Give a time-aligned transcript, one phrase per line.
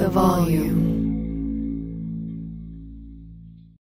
[0.00, 0.98] the volume.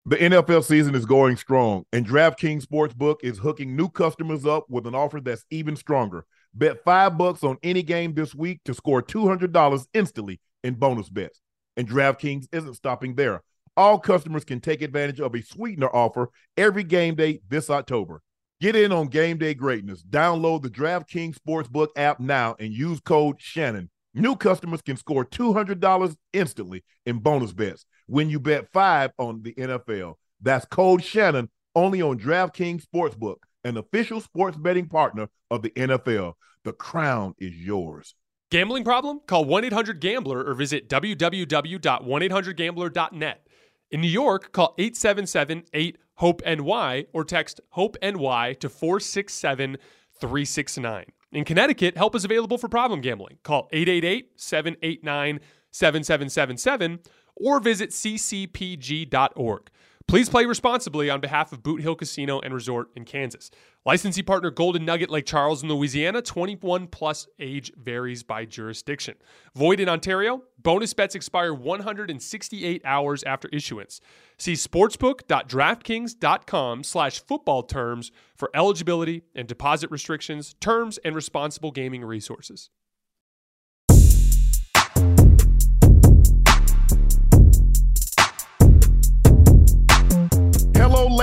[0.05, 4.85] The NFL season is going strong, and DraftKings Sportsbook is hooking new customers up with
[4.85, 6.25] an offer that's even stronger.
[6.53, 11.39] Bet five bucks on any game this week to score $200 instantly in bonus bets.
[11.77, 13.41] And DraftKings isn't stopping there.
[13.77, 18.21] All customers can take advantage of a sweetener offer every game day this October.
[18.59, 20.03] Get in on game day greatness.
[20.03, 26.15] Download the DraftKings Sportsbook app now and use code Shannon New customers can score $200
[26.33, 30.15] instantly in bonus bets when you bet five on the NFL.
[30.41, 36.33] That's code Shannon only on DraftKings Sportsbook, an official sports betting partner of the NFL.
[36.63, 38.13] The crown is yours.
[38.51, 39.21] Gambling problem?
[39.25, 43.47] Call 1 800 Gambler or visit www.1800Gambler.net.
[43.89, 49.77] In New York, call 877 8 HOPE NY or text HOPE NY to 467
[50.19, 51.05] 369.
[51.33, 53.39] In Connecticut, help is available for problem gambling.
[53.41, 55.39] Call 888 789
[55.71, 56.99] 7777
[57.35, 59.69] or visit ccpg.org.
[60.07, 63.49] Please play responsibly on behalf of Boot Hill Casino and Resort in Kansas.
[63.85, 66.21] Licensee partner Golden Nugget Lake Charles in Louisiana.
[66.21, 69.15] 21 plus age varies by jurisdiction.
[69.55, 70.43] Void in Ontario.
[70.61, 73.99] Bonus bets expire 168 hours after issuance.
[74.37, 82.69] See sportsbook.draftkings.com slash football terms for eligibility and deposit restrictions, terms, and responsible gaming resources.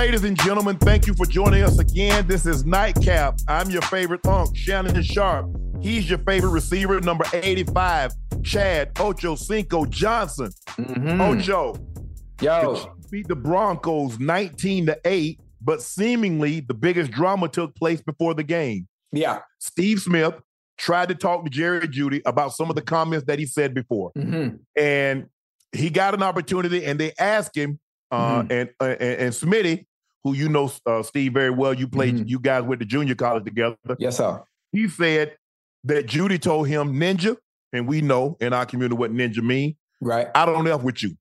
[0.01, 0.77] Ladies and gentlemen.
[0.77, 2.25] Thank you for joining us again.
[2.25, 3.37] This is Nightcap.
[3.47, 5.55] I'm your favorite unk, Shannon Sharpe.
[5.79, 8.11] He's your favorite receiver, number 85,
[8.43, 10.49] Chad Ocho Cinco Johnson.
[10.69, 11.21] Mm-hmm.
[11.21, 11.75] Ocho.
[12.41, 12.95] Yo.
[13.11, 18.43] Beat the Broncos 19 to 8, but seemingly the biggest drama took place before the
[18.43, 18.87] game.
[19.11, 19.41] Yeah.
[19.59, 20.33] Steve Smith
[20.79, 24.11] tried to talk to Jerry Jeudy about some of the comments that he said before.
[24.17, 24.55] Mm-hmm.
[24.75, 25.27] And
[25.73, 27.79] he got an opportunity and they asked him,
[28.09, 28.51] uh, Mhm.
[28.51, 29.85] and, uh, and and Smitty,
[30.23, 32.29] who you know uh, Steve very well, you played, Mhm.
[32.29, 33.75] you guys went to junior college together.
[33.97, 34.41] Yes, sir.
[34.71, 35.35] He said
[35.85, 37.37] that Jeudy told him ninja,
[37.73, 39.75] and we know in our community what ninja mean.
[39.99, 40.27] Right.
[40.35, 41.15] I don't know with you.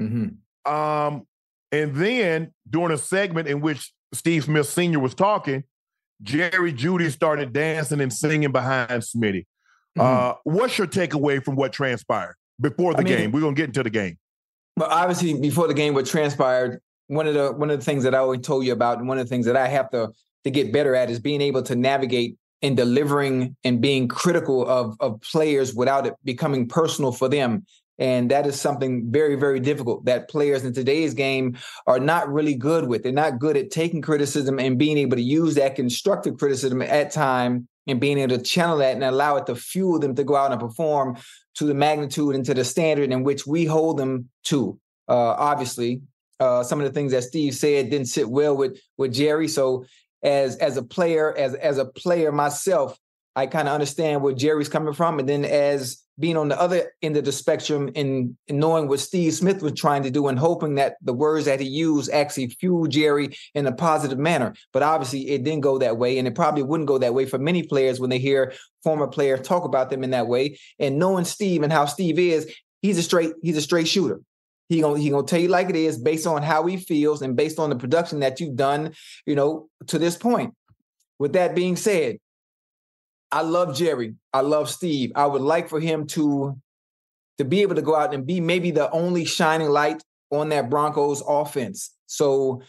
[0.00, 0.70] Mm-hmm.
[0.72, 1.26] Um,
[1.72, 4.98] and then during a segment in which Steve Smith Sr.
[5.00, 5.64] was talking,
[6.22, 9.46] Jerry Jeudy started dancing and singing behind Smitty.
[9.98, 13.06] Uh, what's your takeaway from what transpired before the Mm-hmm.
[13.06, 13.32] I mean- game?
[13.32, 14.18] We're gonna get into the game.
[14.76, 18.14] But obviously, before the game, what transpired, one of the one of the things that
[18.14, 20.12] I always told you about, and one of the things that I have to
[20.44, 24.96] to get better at is being able to navigate and delivering and being critical of
[25.00, 27.64] of players without it becoming personal for them.
[27.98, 31.56] And that is something very, very difficult that players in today's game
[31.86, 33.04] are not really good with.
[33.04, 37.12] They're not good at taking criticism and being able to use that constructive criticism at
[37.12, 40.34] time and being able to channel that and allow it to fuel them to go
[40.34, 41.16] out and perform
[41.54, 44.78] to the magnitude and to the standard in which we hold them to.
[45.08, 46.00] Uh, obviously,
[46.40, 49.48] uh, some of the things that Steve said didn't sit well with with Jerry.
[49.48, 49.84] So,
[50.22, 52.98] as as a player, as as a player myself,
[53.36, 56.92] I kind of understand where Jerry's coming from, and then as being on the other
[57.02, 60.76] end of the spectrum and, knowing what Steve Smith was trying to do and hoping
[60.76, 64.54] that the words that he used actually fueled Jerry in a positive manner.
[64.72, 67.38] But obviously, it didn't go that way, and it probably wouldn't go that way for
[67.38, 68.52] many players when they hear
[68.82, 70.58] former players talk about them in that way.
[70.78, 72.52] And knowing Steve and how Steve is,
[72.82, 74.20] he's a straight he's a straight shooter.
[74.68, 77.36] He gonna he gonna tell you like it is based on how he feels and
[77.36, 78.94] based on the production that you've done,
[79.26, 80.54] you know, to this point.
[81.18, 82.16] With that being said,
[83.30, 84.14] I love Jerry.
[84.32, 85.12] I love Steve.
[85.14, 86.56] I would like for him to
[87.38, 90.70] to be able to go out and be maybe the only shining light on that
[90.70, 91.90] Broncos offense.
[92.06, 92.62] So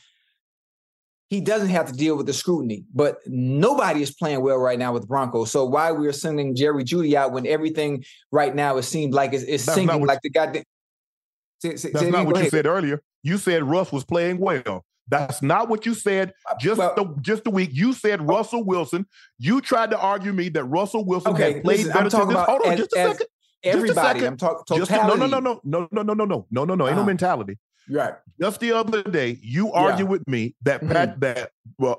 [1.30, 2.86] he doesn't have to deal with the scrutiny.
[2.94, 5.52] But nobody is playing well right now with Broncos.
[5.52, 9.44] So why we're sending Jerry Jeudy out when everything right now it seems like it's,
[9.44, 10.64] it's sinking like the goddamn.
[11.72, 13.02] Say, say, That's not what you said earlier.
[13.24, 14.86] You said Russ was playing well.
[15.08, 16.34] That's not what you said.
[16.50, 18.26] Uh, just well, the, just a week, you said oh.
[18.26, 19.06] Russell Wilson.
[19.38, 22.10] You tried to argue me that Russell Wilson okay, had played listen, better.
[22.10, 23.28] Talking about hold on, as, just a second.
[23.64, 25.20] Everybody, I'm talking totality.
[25.20, 26.88] no, no, no, no, no, no, no, no, no, no, no, no.
[26.88, 27.58] Ain't uh, no mentality.
[27.90, 28.14] Right.
[28.40, 30.12] Just the other day, you argued yeah.
[30.12, 31.20] with me that Pat mm-hmm.
[31.20, 31.52] that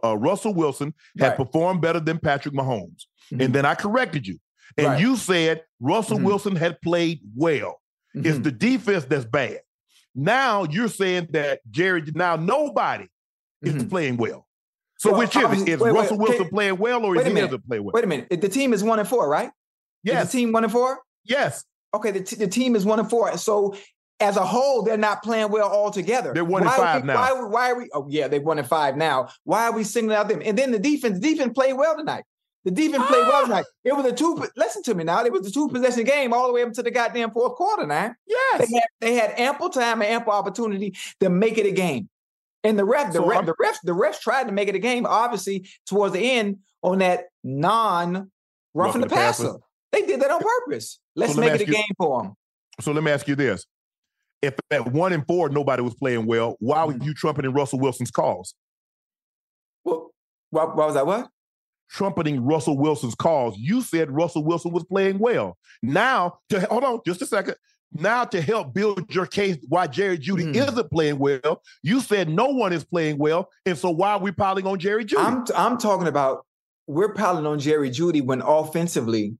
[0.04, 1.36] uh, Russell Wilson had right.
[1.36, 3.40] performed better than Patrick Mahomes, mm-hmm.
[3.40, 4.38] and then I corrected you,
[4.76, 5.00] and right.
[5.00, 6.26] you said Russell mm-hmm.
[6.26, 7.80] Wilson had played well.
[8.16, 8.42] It's mm-hmm.
[8.42, 9.60] the defense that's bad.
[10.14, 12.02] Now you're saying that Jerry.
[12.14, 13.06] Now nobody
[13.62, 13.88] is mm-hmm.
[13.88, 14.46] playing well.
[14.98, 15.68] So well, which is it?
[15.68, 17.92] Is wait, Russell wait, Wilson playing well, or is he doesn't play well?
[17.92, 18.28] Wait a minute.
[18.30, 19.50] The team is one and four, right?
[20.02, 20.26] Yes.
[20.26, 20.98] Is the team one and four.
[21.24, 21.64] Yes.
[21.92, 22.10] Okay.
[22.12, 23.36] The, t- the team is one and four.
[23.36, 23.76] So
[24.18, 26.32] as a whole, they're not playing well altogether.
[26.32, 27.16] They're one and five we, now.
[27.16, 27.90] Why, why, are we?
[27.92, 29.28] Oh, yeah, they're one and five now.
[29.44, 30.40] Why are we singling out them?
[30.44, 32.24] And then the defense, defense played well tonight.
[32.66, 33.06] The defense ah.
[33.06, 33.64] played well tonight.
[33.84, 34.44] It was a two.
[34.56, 35.24] Listen to me now.
[35.24, 37.86] It was a two possession game all the way up to the goddamn fourth quarter.
[37.86, 41.70] Now, yes, they had, they had ample time and ample opportunity to make it a
[41.70, 42.08] game.
[42.64, 44.80] And the ref, the so ref, the refs, the refs tried to make it a
[44.80, 45.06] game.
[45.06, 48.32] Obviously, towards the end on that non
[48.74, 49.44] roughing the, the passer.
[49.44, 49.58] passer.
[49.92, 50.98] They did that on purpose.
[51.14, 52.34] Let's so make it a you, game for them.
[52.80, 53.64] So let me ask you this:
[54.42, 57.04] if at one and four nobody was playing well, why were mm-hmm.
[57.04, 58.56] you trumpeting Russell Wilson's calls?
[59.84, 60.10] Well,
[60.50, 61.28] why, why was that what?
[61.90, 63.56] Trumpeting Russell Wilson's calls.
[63.58, 65.56] You said Russell Wilson was playing well.
[65.82, 67.56] Now, to hold on just a second.
[67.92, 70.56] Now, to help build your case why Jerry Jeudy mm.
[70.56, 74.32] isn't playing well, you said no one is playing well, and so why are we
[74.32, 75.24] piling on Jerry Jeudy?
[75.24, 76.44] I'm I'm talking about
[76.86, 79.38] we're piling on Jerry Jeudy when offensively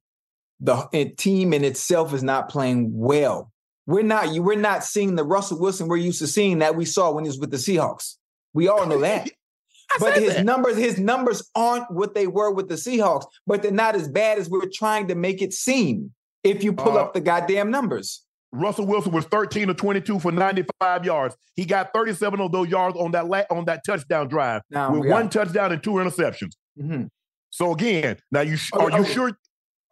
[0.61, 3.53] the team in itself is not playing well.
[3.87, 4.43] We're not you.
[4.43, 7.29] We're not seeing the Russell Wilson we're used to seeing that we saw when he
[7.29, 8.17] was with the Seahawks.
[8.53, 9.31] We all know that.
[10.01, 10.45] But his that.
[10.45, 13.27] numbers, his numbers aren't what they were with the Seahawks.
[13.47, 16.13] But they're not as bad as we're trying to make it seem.
[16.43, 18.23] If you pull uh, up the goddamn numbers.
[18.53, 21.37] Russell Wilson was 13 or 22 for 95 yards.
[21.57, 25.11] He got 37 of those yards on that la- on that touchdown drive now, with
[25.11, 26.53] one touchdown and two interceptions.
[26.81, 27.05] Mm-hmm.
[27.51, 29.33] So again, now you sh- are you sure?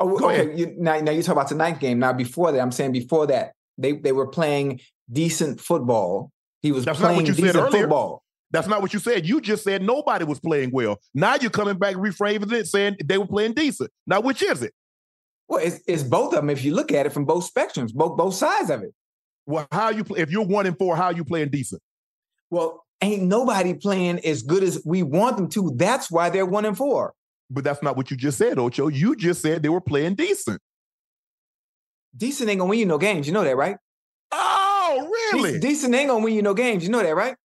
[0.00, 0.56] Oh, okay.
[0.56, 1.98] You, now, now you talk about tonight's game.
[1.98, 4.80] Now before that, I'm saying before that, they they were playing
[5.10, 6.30] decent football.
[6.62, 8.23] He was That's playing decent football.
[8.54, 9.26] That's not what you said.
[9.26, 11.00] You just said nobody was playing well.
[11.12, 13.90] Now you're coming back reframing it, saying they were playing decent.
[14.06, 14.72] Now, which is it?
[15.48, 16.50] Well, it's, it's both of them.
[16.50, 18.94] If you look at it from both spectrums, both both sides of it.
[19.46, 20.20] Well, how you play?
[20.20, 21.82] If you're one and four, how you playing decent?
[22.48, 25.72] Well, ain't nobody playing as good as we want them to.
[25.74, 27.12] That's why they're one and four.
[27.50, 28.88] But that's not what you just said, Ocho.
[28.88, 30.62] You just said they were playing decent
[32.16, 33.26] decent ain't gonna win you no games.
[33.26, 33.76] You know that, right?
[34.32, 35.58] Oh, really?
[35.58, 36.84] Decent, ain't gonna win you no games.
[36.84, 37.36] You know that, right?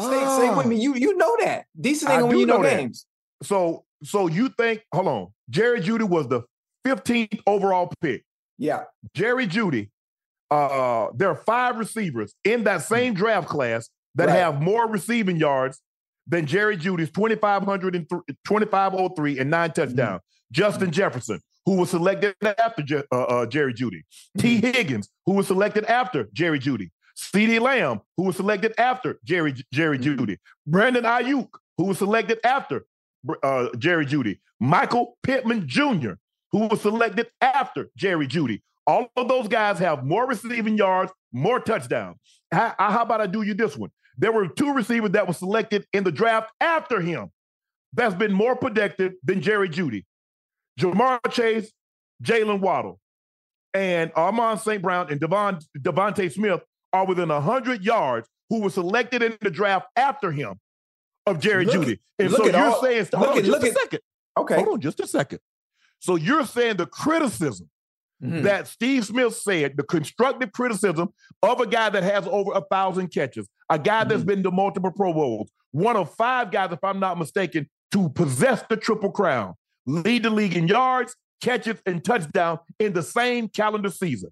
[0.00, 0.76] Stay, stay with me.
[0.76, 1.66] You you know that.
[1.78, 2.76] Decent ain't gonna win you no that.
[2.76, 3.06] games.
[3.42, 4.82] So so you think?
[4.92, 5.28] Hold on.
[5.50, 6.42] Jerry Jeudy was the
[6.86, 8.24] 15th overall pick.
[8.58, 8.84] Yeah.
[9.14, 9.90] Jerry Jeudy.
[10.50, 14.36] Uh, there are five receivers in that same draft class that right.
[14.36, 15.80] have more receiving yards
[16.26, 20.20] than Jerry Jeudy's 2,500 and 2,503 and nine touchdowns.
[20.20, 20.52] Mm-hmm.
[20.52, 24.02] Justin Jefferson, who was selected after uh, uh, Jerry Jeudy.
[24.38, 24.66] Mm-hmm.
[24.66, 26.90] Higgins, who was selected after Jerry Jeudy.
[27.18, 30.20] CeeDee Lamb, who was selected after Jerry Jerry mm-hmm.
[30.20, 30.38] Jeudy.
[30.66, 32.86] Brandon Aiyuk, who was selected after
[33.42, 36.12] uh, Jerry Jeudy, Michael Pittman Jr.,
[36.52, 38.62] who was selected after Jerry Jeudy.
[38.86, 42.16] All of those guys have more receiving yards, more touchdowns.
[42.50, 43.90] How, how about I do you this one?
[44.16, 47.30] There were two receivers that were selected in the draft after him
[47.92, 50.04] that's been more productive than Jerry Jeudy
[50.80, 51.72] Ja'Marr Chase,
[52.22, 53.00] Jalen Waddle,
[53.74, 54.80] and Amon St.
[54.80, 56.60] Brown and Devon, DeVonta Smith
[56.92, 60.58] are within 100 yards who were selected in the draft after him
[61.26, 61.98] of Jerry look, Jeudy.
[62.18, 64.00] And so you're all, saying, hold on at, just a second.
[64.36, 64.54] Okay.
[64.54, 65.40] Hold on just a second.
[66.00, 67.68] So you're saying the criticism
[68.22, 68.42] mm-hmm.
[68.42, 71.08] that Steve Smith said, the constructive criticism
[71.42, 74.10] of a guy that has over a thousand catches, a guy mm-hmm.
[74.10, 78.08] that's been to multiple Pro Bowls, one of five guys, if I'm not mistaken, to
[78.10, 79.54] possess the Triple Crown
[79.86, 84.30] lead the league in yards, catches, and touchdown in the same calendar season.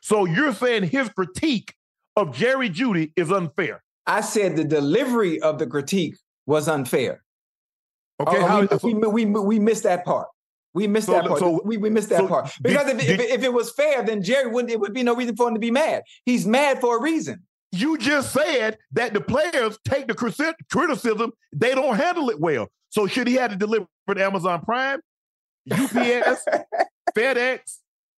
[0.00, 1.74] So you're saying his critique
[2.16, 3.82] of Jerry Jeudy is unfair.
[4.06, 7.22] I said the delivery of the critique was unfair.
[8.20, 10.28] Okay, oh, how, we, we, we, we, missed that part.
[10.72, 11.38] We missed So- that part.
[11.40, 13.72] so- we, we missed that so part because did- if, if, did- if it was
[13.72, 14.72] fair, then Jerry wouldn't.
[14.72, 16.02] It would be no reason for him to be mad.
[16.24, 17.42] He's mad for a reason.
[17.72, 22.68] You just said that the players take the criticism, they don't handle it well.
[22.90, 25.00] So should he have to deliver to Amazon Prime,
[25.70, 26.46] UPS,
[27.14, 27.58] FedEx,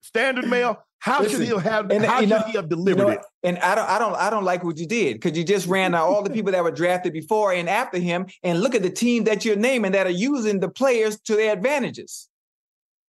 [0.03, 0.79] Standard Mail?
[1.01, 1.91] How should he have?
[1.91, 3.21] and, how you should know- he have You delivered know, it?
[3.45, 5.95] and I don't, I don't, I don't like what you did because you just ran
[5.95, 8.91] out all the people that were drafted before and after him, and look at the
[8.91, 12.29] team that you're naming that are using the players to their advantages.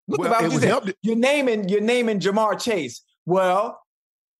[0.07, 0.93] Look Well, about what you.
[1.01, 3.01] You're naming, you're naming Ja'Marr Chase.
[3.25, 3.79] Well,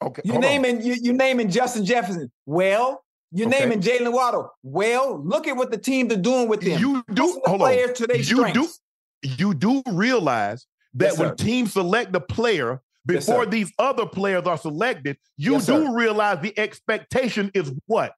[0.01, 2.32] Okay, you're naming, you, you're naming Justin Jefferson.
[2.46, 3.60] Well, you're Okay.
[3.60, 4.50] naming Jalen Waddle.
[4.63, 6.79] Well, look at what the teams are doing with them.
[6.79, 7.94] You do the hold on.
[7.96, 8.79] to their You strengths.
[9.24, 12.82] do you do realize that Yes, when teams select the player
[13.16, 13.50] before sir.
[13.50, 15.96] these other players are selected, you Yes, do sir.
[15.96, 18.13] realize the expectation is what?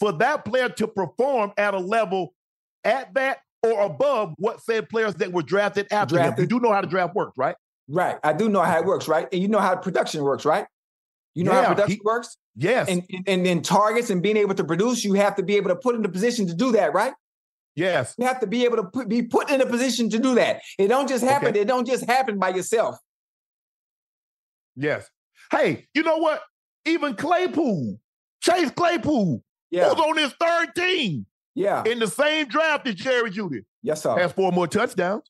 [0.00, 2.34] For that player to perform at a level
[2.84, 6.34] at that or above what said players that were drafted after him.
[6.38, 7.56] You do know how the draft works, right?
[7.88, 8.16] Right.
[8.22, 9.26] I do know how it works, right?
[9.32, 10.66] And you know how production works, right?
[11.34, 12.36] You know Yeah, how production he- works?
[12.56, 12.88] Yes.
[12.88, 15.76] And, and then targets and being able to produce, you have to be able to
[15.76, 17.12] put in the position to do that, right?
[17.76, 18.14] yes.
[18.18, 20.60] You have to be able to put, be put in a position to do that.
[20.78, 21.48] It don't just happen.
[21.48, 21.60] Okay.
[21.62, 22.96] It don't just happen by yourself.
[24.76, 25.08] Yes.
[25.50, 26.42] Hey, you know what?
[26.86, 27.98] Even Claypool,
[28.42, 29.88] Chase Claypool, Yeah.
[29.90, 31.84] who's on his third team Yeah.
[31.84, 34.16] in the same draft as Jerry Jeudy, Yes, sir.
[34.18, 35.22] has four more touchdowns.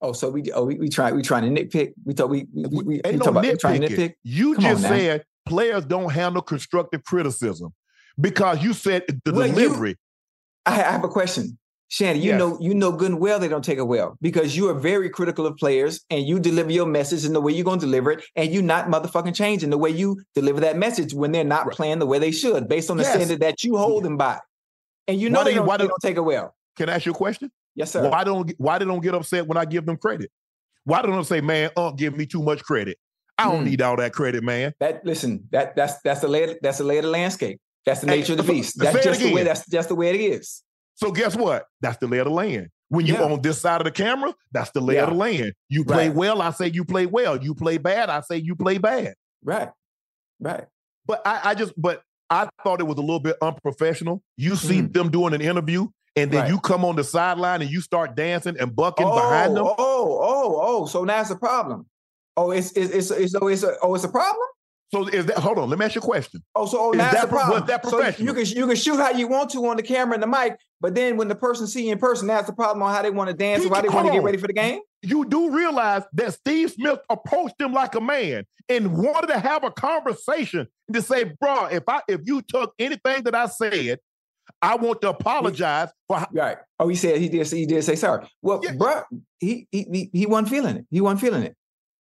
[0.00, 1.92] Oh, so we oh we, we try we trying to nitpick.
[2.04, 4.14] We thought we we, we, we Ain't no talk about we trying to nitpick.
[4.22, 7.74] You Come just said players don't handle constructive criticism
[8.20, 9.96] because you said the Well, delivery.
[10.66, 11.58] I, I have a question.
[11.90, 12.38] Shannon, you Yes.
[12.38, 15.08] know, you know good and well they don't take it well because you are very
[15.08, 18.10] critical of players and you deliver your message in the way you're going to deliver
[18.12, 21.66] it, and you not motherfucking changing the way you deliver that message when they're not
[21.66, 21.74] Right.
[21.76, 23.14] playing the way they should, based on the Yes.
[23.14, 24.38] standard that you hold them by.
[25.06, 26.54] And you know Why they don't, why they do- don't take it well.
[26.76, 27.50] Can I ask you a question?
[27.74, 28.06] Yes, sir.
[28.08, 30.30] Why don't why they don't get upset when I give them credit?
[30.84, 32.98] Why don't they say, man, uh, give me too much credit?
[33.38, 33.64] I don't Hmm.
[33.64, 34.74] need all that credit, man.
[34.80, 37.60] That listen, that that's that's the lay that's the lay of the landscape.
[37.86, 38.78] That's the Hey, nature of the beast.
[38.78, 40.62] That's just the way that's just the way it is.
[40.98, 41.66] So guess what?
[41.80, 42.68] That's the lay of the land.
[42.88, 43.22] When you Yeah.
[43.22, 45.52] on this side of the camera, that's the lay of the land.
[45.68, 46.16] You play Right.
[46.16, 47.36] well, I say you play well.
[47.42, 49.14] You play bad, I say you play bad.
[49.44, 49.70] Right.
[50.40, 50.64] Right.
[51.06, 54.22] But I, I just, but I thought it was a little bit unprofessional.
[54.36, 54.92] You see Mhm.
[54.92, 55.86] them doing an interview,
[56.16, 56.50] and then Right.
[56.50, 59.66] you come on the sideline and you start dancing and bucking oh, behind them.
[59.66, 60.86] Oh, oh, oh.
[60.86, 61.86] So now it's a problem.
[62.36, 64.46] Oh, it's it's it's, it's, oh, it's a oh, it's a problem.
[64.92, 65.36] So is that?
[65.38, 66.42] Hold on, let me ask you a question.
[66.54, 67.66] Oh, so oh, Is now that was problem.
[67.66, 70.22] that so you can you can shoot how you want to on the camera and
[70.22, 72.94] the mic, but then when the person see you in person, that's the problem on
[72.94, 74.54] how they want to dance He or how they want to get ready for the
[74.54, 74.80] game.
[75.02, 79.62] You do realize that Steve Smith approached him like a man and wanted to have
[79.62, 83.98] a conversation to say, "Bro, if I if you took anything that I said,
[84.62, 86.56] I want to apologize for." How, Right.
[86.80, 87.46] Oh, he said he did.
[87.46, 88.26] He did say sorry.
[88.40, 88.72] Well, Yeah.
[88.72, 89.04] bruh,
[89.38, 90.86] he he he, he wasn't feeling it.
[90.90, 91.54] He wasn't feeling it.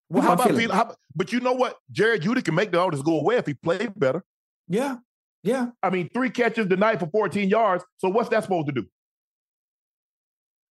[0.10, 1.78] Well, how about Pete- how- but you know what?
[1.92, 4.24] Jared Jeudy can make the orders go away if he played better.
[4.68, 4.98] Yeah.
[5.44, 5.68] Yeah.
[5.84, 7.84] I mean, three catches tonight for 14 yards.
[7.98, 8.86] So what's that supposed to do?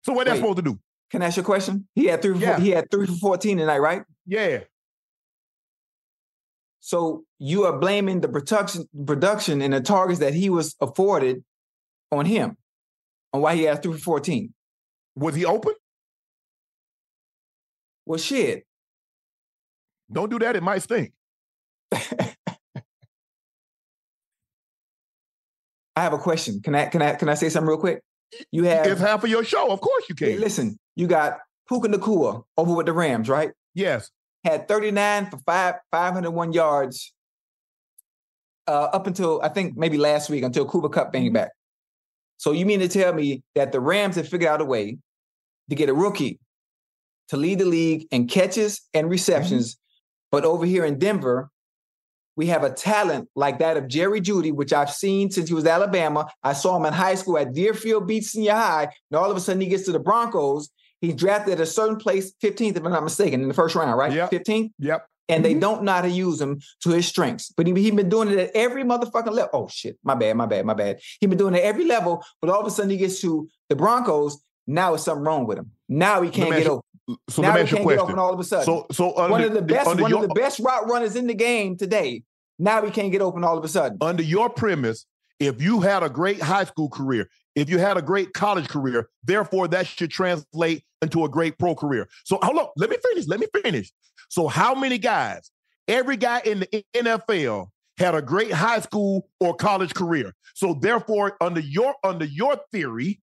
[0.04, 0.78] So what that supposed to do?
[1.10, 1.88] Can I ask you a question?
[1.94, 2.34] He had three.
[2.34, 2.58] For, Yeah.
[2.60, 4.02] He had three for fourteen tonight, right?
[4.26, 4.60] Yeah.
[6.80, 11.44] So you are blaming the production, production, and the targets that he was afforded
[12.12, 12.56] on him,
[13.32, 14.54] on why he had three for fourteen.
[15.16, 15.74] Was he open?
[18.04, 18.64] Well, shit.
[20.10, 20.56] Don't do that.
[20.56, 21.12] It might stink.
[25.94, 26.60] I have a question.
[26.62, 28.02] Can I can I can I say something real quick?
[28.50, 29.70] You have It's half of your show.
[29.70, 30.40] Of course you can.
[30.40, 30.78] listen.
[30.94, 33.52] You got Puka Nacua over with the Rams, right?
[33.74, 34.10] Yes.
[34.44, 37.14] Had 39 for five 501 yards
[38.66, 41.52] uh, up until I think maybe last week until Cooper Kupp came back.
[42.36, 44.98] So you mean to tell me that the Rams have figured out a way
[45.70, 46.38] to get a rookie
[47.28, 49.78] to lead the league in catches and receptions,
[50.30, 51.50] but over here in Denver,
[52.36, 55.64] we have a talent like that of Jerry Jeudy, which I've seen since he was
[55.66, 56.28] Alabama.
[56.42, 59.40] I saw him in high school at Deerfield Beach Senior High, and all of a
[59.40, 60.68] sudden he gets to the Broncos.
[61.00, 63.96] He's drafted at a certain place, 15th, if I'm not mistaken, in the first round,
[63.98, 64.12] right?
[64.12, 64.30] Yep.
[64.30, 65.06] 15th Yep.
[65.28, 65.54] and Mm-hmm.
[65.54, 67.50] they don't know how to use him to his strengths.
[67.56, 69.50] But he, he been doing it at every motherfucking level.
[69.54, 71.00] Oh shit, my bad, my bad, my bad.
[71.20, 73.48] He's been doing it at every level, but all of a sudden he gets to
[73.70, 74.38] the Broncos.
[74.66, 75.70] Now it's something wrong with him.
[75.88, 76.82] Now he can't get open.
[77.28, 78.00] So now let me he ask you a can't get question.
[78.00, 78.64] open all of a sudden.
[78.64, 81.26] So, so under, one of the best, one your, of the best route runners in
[81.26, 82.22] the game today.
[82.58, 83.98] Now he can't get open all of a sudden.
[84.00, 85.06] under your premise,
[85.38, 89.08] if you had a great high school career, if you had a great college career,
[89.22, 92.08] therefore that should translate into a great pro career.
[92.24, 93.26] So hold on, let me finish.
[93.26, 93.92] Let me finish.
[94.28, 95.50] So how many guys?
[95.88, 97.68] Every guy in the NFL
[97.98, 100.34] had a great high school or college career.
[100.54, 103.20] So therefore, under your under your theory,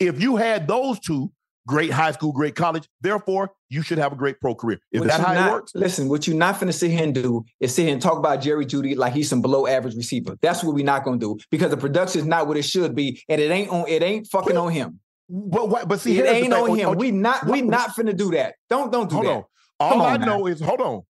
[0.00, 1.30] if you had those two,
[1.68, 2.88] great high school, great college.
[3.00, 4.78] Therefore, you should have a great pro career.
[4.90, 5.72] Is What that how not- it works?
[5.74, 8.40] Listen, what you're not finna sit here and do is sit here and talk about
[8.40, 10.36] Jerry Jeudy like he's some below average receiver.
[10.42, 13.22] That's what we're not gonna do because the production is not what it should be,
[13.28, 13.86] and it ain't on.
[13.86, 14.98] It ain't fucking on him.
[15.28, 15.86] But what?
[15.86, 16.96] But see, it ain't on him.
[16.96, 17.46] we not.
[17.46, 18.56] We not finna do that.
[18.68, 19.32] Don't don't do hold that.
[19.36, 19.44] on.
[19.78, 20.26] All Come I on now.
[20.26, 21.02] know is hold on.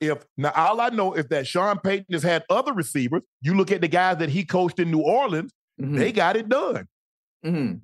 [0.00, 3.22] If now all I know is that Sean Payton has had other receivers.
[3.40, 6.48] You look at the guys that he coached in New Orleans, Mhm, they got it
[6.48, 6.86] done.
[7.46, 7.80] mhm.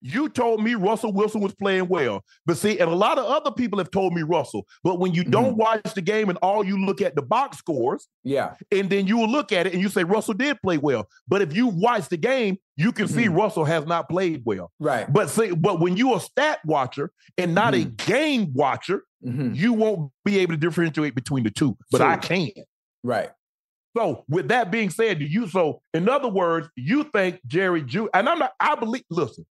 [0.00, 2.22] You told me Russell Wilson was playing well.
[2.46, 4.66] But see, and a lot of other people have told me Russell.
[4.84, 5.56] But when you don't Mm-hmm.
[5.58, 8.54] watch the game and all you look at the box scores, Yeah.
[8.70, 11.08] and then you will look at it and you say Russell did play well.
[11.26, 13.36] But if you watch the game, you can see Mhm.
[13.36, 14.70] Russell has not played well.
[14.78, 15.12] Right.
[15.12, 19.56] But see, but when you're a stat watcher and not a game watcher, Mhm.
[19.56, 21.76] you won't be able to differentiate between the two.
[21.90, 22.36] But I True.
[22.36, 22.64] can.
[23.02, 23.30] Right.
[23.96, 28.10] So with that being said, do you so in other words, you think Jerry Jeudy,
[28.14, 29.44] and I'm not, I believe, listen,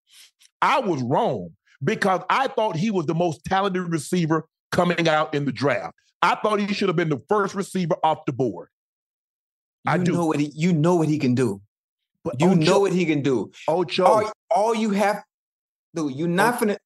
[0.62, 1.50] I was wrong
[1.84, 5.96] because I thought he was the most talented receiver coming out in the draft.
[6.22, 8.70] I thought he should have been the first receiver off the board.
[9.86, 10.14] You I do.
[10.14, 10.52] know what he.
[10.56, 11.62] You know what he can do.
[12.24, 13.52] But You Ocho, know what he can do.
[13.68, 15.24] Ocho, All, all you have,
[15.96, 16.16] dude.
[16.16, 16.78] You're not oh, finna.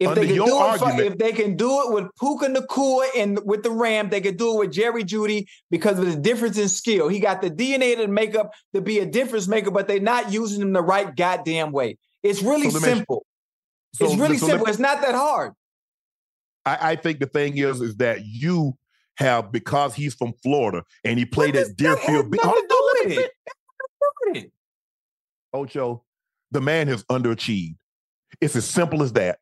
[0.00, 2.46] If Under they can do it, for, argument- if they can do it with Puka
[2.48, 6.16] Nacua and with the Ram, they can do it with Jerry Jeudy because of the
[6.16, 7.08] difference in skill.
[7.08, 10.32] He got the DNA to make up to be a difference maker, but they're not
[10.32, 11.96] using him the right goddamn way.
[12.24, 13.24] It's really So simple.
[13.94, 14.66] so- it's really so simple.
[14.66, 15.52] me- it's not that hard.
[16.66, 18.76] I, I think the thing is, is that you
[19.18, 22.30] have because he's from Florida and he played at Deerfield.
[22.30, 23.30] Be- nothing Hold to on, do let with me it?
[23.46, 24.52] fin- Look it.
[25.52, 26.02] Ocho,
[26.50, 27.76] the man has underachieved.
[28.40, 29.38] It's as simple as that.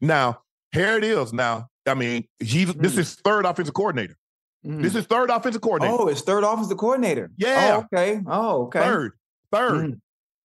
[0.00, 1.32] Now, here it is.
[1.32, 2.98] Now, I mean, he's this Mm.
[2.98, 4.16] is third offensive coordinator.
[4.64, 4.80] Mhm.
[4.82, 5.96] This is third offensive coordinator.
[6.00, 7.30] Oh, it's third offensive coordinator.
[7.36, 7.80] Yeah.
[7.92, 8.20] Oh, okay.
[8.26, 8.80] Oh, okay.
[8.80, 9.12] Third,
[9.50, 9.72] third.
[9.92, 10.00] Mhm.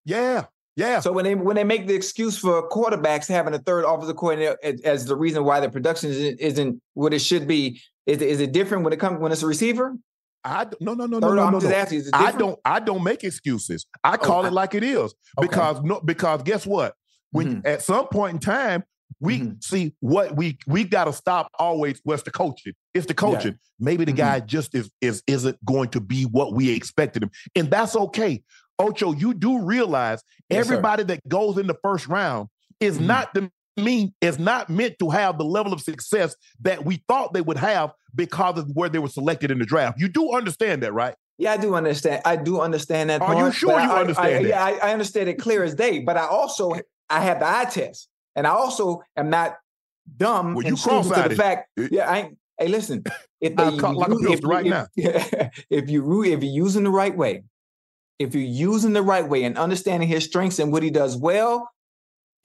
[0.06, 0.46] Yeah,
[0.78, 1.02] yeah.
[1.02, 4.58] So when they when they make the excuse for quarterbacks having a third offensive coordinator
[4.64, 8.40] as, as the reason why the production isn't, isn't what it should be, is, is
[8.40, 9.98] it different when it comes when it's a receiver?
[10.46, 11.60] I no no no no Third, no I'm no.
[11.60, 11.76] just no.
[11.78, 12.04] asking.
[12.14, 13.86] I don't I don't make excuses.
[14.04, 15.48] I call I- it like it is Okay.
[15.50, 16.94] because no because guess what?
[17.32, 18.84] When at some point in time
[19.20, 19.64] we Mhm.
[19.64, 22.74] see what we we got to stop always what's the coaching.
[22.94, 23.58] It's the coaching.
[23.80, 24.18] Maybe the Mhm.
[24.18, 28.44] guy just is is isn't going to be what we expected him, and that's okay.
[28.80, 30.74] Ocho, you do realize Yes, sir.
[30.74, 33.06] everybody that goes in the first round is Mhm.
[33.06, 37.34] not the mean is not meant to have the level of success that we thought
[37.34, 40.00] they would have because of where they were selected in the draft.
[40.00, 41.14] You do understand that, right?
[41.38, 42.24] Yeah, I do understand.
[42.26, 43.22] I do understand that.
[43.22, 44.50] Are you sure you I- I- understand that?
[44.50, 46.00] Yeah, I, I understand it clear as day.
[46.00, 46.74] But I also
[47.10, 49.58] I have the eye test, and I also am not
[50.18, 51.70] dumb Well, you and stupid to the fact.
[51.92, 52.38] Yeah, I ain't.
[52.58, 53.04] Hey, listen.
[53.40, 54.88] If they cut like a if right if- now.
[55.70, 57.44] if you if you're using the right way,
[58.20, 61.70] if you're using the right way and understanding his strengths and what he does well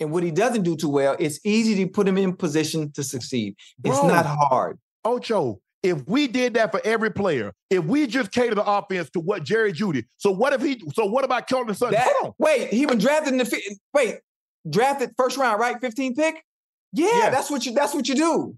[0.00, 3.02] and what he doesn't do too well, it's easy to put him in position to
[3.02, 3.56] succeed.
[3.84, 4.78] It's not hard.
[5.04, 9.20] Ocho, if we did that for every player, if we just cater the offense to
[9.20, 10.80] what Jerry Jeudy, so what if he?
[10.94, 11.94] So what about Kelvin Sutton?
[11.94, 12.34] That- Hold on.
[12.38, 14.18] wait, he was drafted in the wait,
[14.68, 15.80] drafted first round, right?
[15.80, 16.44] 15 pick?
[16.92, 17.30] Yeah, Yeah.
[17.30, 18.56] that's what you that's what you do.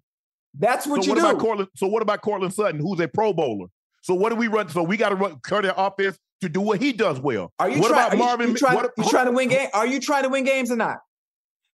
[0.58, 1.28] That's what so you what do.
[1.30, 1.68] about Courtland?
[1.76, 3.66] So what about Courtland Sutton, who's a Pro Bowler?
[4.02, 4.68] So what do we run?
[4.68, 7.52] So we got to run cut their offense to do what he does well.
[7.58, 8.48] Are you what trying, about are Marvin?
[8.50, 9.68] You, trying, what- you trying to win game?
[9.74, 10.98] Are you trying to win games or not?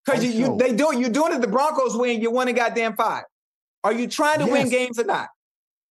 [0.06, 1.42] Because you, you they do you're doing it.
[1.42, 2.22] The Broncos win.
[2.22, 3.24] You won a goddamn five.
[3.84, 5.28] Are you trying to win games or not?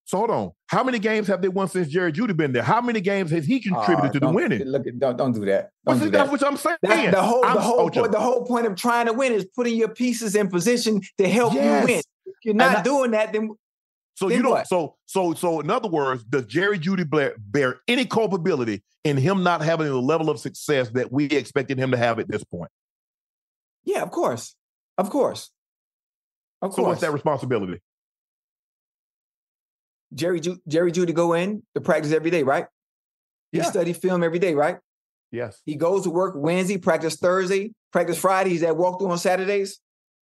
[0.06, 0.52] So hold on.
[0.68, 2.64] How many games have they won since Jerry Jeudy been there?
[2.64, 4.64] How many games has he contributed Oh, to the winning?
[4.64, 5.72] Look, at- don't don't do that.
[5.86, 6.78] Don't it- do that's what I'm saying.
[6.82, 9.46] That's the whole I'm- the whole point, the whole point of trying to win is
[9.56, 11.82] putting your pieces in position to help Yes.
[11.82, 12.02] you win.
[12.26, 13.50] If you're not I- doing that, then
[14.18, 14.52] So Then you don't.
[14.54, 14.68] what?
[14.68, 19.44] So so so in other words, does Jerry Jeudy bear, bear any culpability in him
[19.44, 22.72] not having the level of success that we expected him to have at this point?
[23.84, 24.56] yeah, of course,
[24.98, 25.52] of course,
[26.64, 26.88] of So course.
[26.88, 27.80] what's that responsibility?
[30.14, 32.66] Jerry Ju- Jerry Jeudy go in to practice every day, right?
[33.52, 33.66] He Yeah.
[33.66, 34.80] study film every day, right?
[35.32, 35.62] Yes.
[35.66, 38.50] He goes to work Wednesday, practice Thursday, practice Friday.
[38.50, 39.80] He's at walkthrough on Saturdays.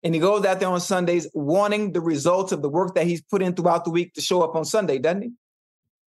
[0.02, 3.22] And he goes out there on Sundays wanting the results of the work that he's
[3.22, 5.30] put in throughout the week to show up on Sunday, doesn't he?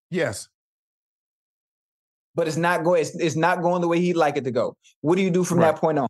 [0.10, 0.48] Yes.
[2.36, 4.76] But it's not going, it's, it's not going the way he'd like it to go.
[5.02, 5.74] What do you do from Right.
[5.74, 6.08] that point on?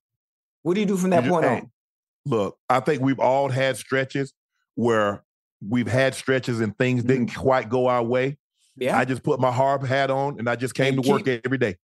[0.62, 1.72] What do you do from that You point on?
[2.26, 4.34] Look, I think we've all had stretches
[4.76, 5.24] where
[5.68, 7.08] we've had stretches and things Mm-hmm.
[7.08, 8.38] didn't quite go our way.
[8.76, 8.98] Yeah.
[8.98, 11.58] I just put my hard hat on and I just came And to work every
[11.58, 11.78] day.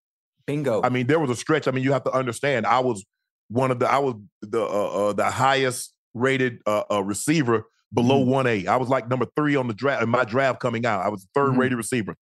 [0.46, 0.82] Bingo.
[0.84, 1.68] I mean, there was a stretch.
[1.68, 2.68] I mean, you have to understand.
[2.68, 3.04] I was
[3.50, 3.90] one of the.
[3.92, 4.66] I was the uh,
[5.10, 8.28] uh, the highest rated uh, uh, receiver below Mhm.
[8.28, 8.68] one A.
[8.68, 11.02] I was like number three on the draft in my draft coming out.
[11.06, 11.58] I was the 3rd Mhm.
[11.60, 12.16] rated receiver.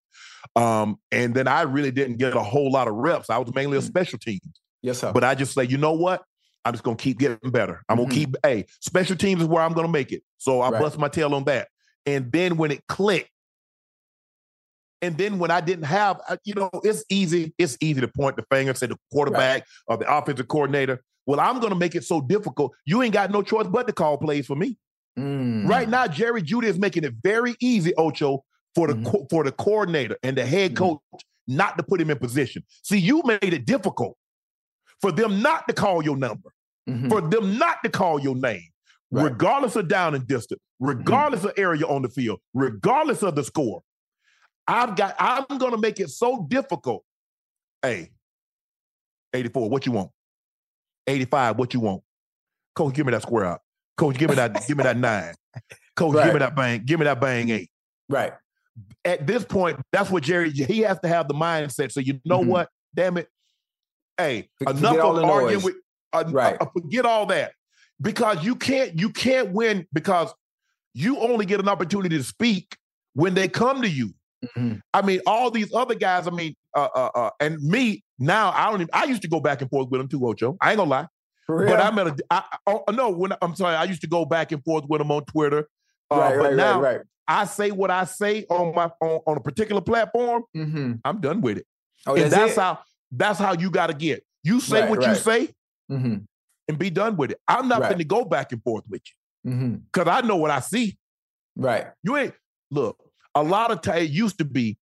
[0.56, 3.30] Um, and then I really didn't get a whole lot of reps.
[3.30, 3.86] I was mainly a Mhm.
[3.88, 4.40] special team.
[4.82, 5.12] yes, sir.
[5.14, 6.24] But I just say, you know what?
[6.66, 7.84] I'm just gonna keep getting better.
[7.88, 8.02] I'm Mhm.
[8.04, 8.36] gonna keep.
[8.44, 10.24] Hey, special teams is where I'm gonna make it.
[10.38, 10.82] So I Right.
[10.82, 11.68] bust my tail on that.
[12.08, 13.30] And then when it clicked,
[15.04, 17.54] and then when I didn't have, uh, you know, it's easy.
[17.58, 21.02] It's easy to point the finger, say the quarterback or the offensive coordinator.
[21.26, 22.74] Well, I'm gonna make it so difficult.
[22.86, 24.78] You ain't got no choice but to call plays for me.
[25.18, 25.68] Mm.
[25.68, 28.44] Right now, Jerry Jeudy is making it very easy, Ocho,
[28.76, 29.06] for the Mhm.
[29.12, 30.78] co- for the coordinator and the head Mhm.
[30.78, 31.00] coach
[31.48, 32.64] not to put him in position.
[32.84, 34.18] See, you made it difficult
[35.02, 36.54] for them not to call your number,
[36.90, 37.10] Mhm.
[37.10, 38.70] for them not to call your name,
[39.12, 39.24] Right.
[39.26, 43.84] regardless of down and distance, regardless of area on the field, regardless of the score.
[44.68, 45.16] I've got.
[45.20, 47.04] I'm going to make it so difficult.
[47.82, 48.12] Hey,
[49.34, 50.12] 84, what you want?
[51.08, 52.04] 85, what you want?
[52.76, 53.62] Coach, give me that square out.
[53.98, 54.66] Coach, give me that.
[54.68, 55.34] give me that nine.
[55.96, 56.84] Coach, give me that bang.
[56.86, 57.70] Give me that bang eight
[58.10, 58.34] Right.
[59.06, 61.92] at this point, that's what Jerry he has to have the mindset.
[61.92, 62.48] So you know Mhm.
[62.48, 62.70] what?
[62.96, 63.28] Damn it.
[64.18, 65.64] Hey, enough of arguing noise.
[65.64, 65.76] with
[66.14, 66.58] uh, Right.
[66.60, 67.54] uh, forget all that.
[68.02, 70.34] Because you can't you can't win because
[70.94, 72.76] you only get an opportunity to speak
[73.14, 74.14] when they come to you.
[74.58, 74.82] Mhm.
[74.94, 78.70] I mean, all these other guys, I mean, uh, uh, uh, and me now, I
[78.70, 80.58] don't even, I used to go back and forth with him too, Ocho.
[80.62, 81.08] I ain't gonna lie.
[81.48, 84.24] But I'm at a, I, I, oh, no, when I'm sorry, I used to go
[84.26, 85.68] back and forth with him on Twitter.
[86.10, 87.06] Uh, right, but right, now right, right.
[87.28, 90.94] I say what I say on my on, on a particular platform, Mm-hmm.
[91.04, 91.66] I'm done with it.
[92.08, 92.80] Oh, and that's, how
[93.12, 94.24] that's how you got to get.
[94.44, 95.50] You say Right, what you say
[95.92, 96.16] Mm-hmm.
[96.70, 97.40] and be done with it.
[97.48, 97.90] I'm not Right.
[97.90, 99.02] going to go back and forth with
[99.44, 99.76] you Mm-hmm.
[99.92, 100.98] because I know what I see.
[101.56, 101.88] Right.
[102.04, 102.34] You ain't
[102.70, 102.98] look.
[103.36, 104.78] A lot of time it used to be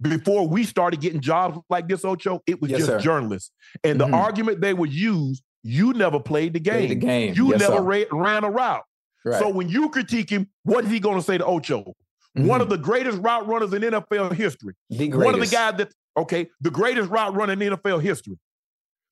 [0.00, 2.40] before we started getting jobs like this, Ocho.
[2.46, 2.98] It was Yes, just sir.
[3.00, 3.50] journalists,
[3.84, 4.14] and the Mhm.
[4.14, 5.42] argument they would use.
[5.62, 6.88] You never played the game.
[6.88, 7.34] the game.
[7.34, 8.84] You Yes, never ra- ran a route.
[9.24, 9.38] Right.
[9.40, 11.94] So when you critique him, what is he going to say to Ocho?
[12.34, 14.74] One of the greatest route runners in NFL history.
[14.92, 15.16] Mm-hmm.
[15.24, 18.38] One of the guys that okay, the greatest route runner in NFL history.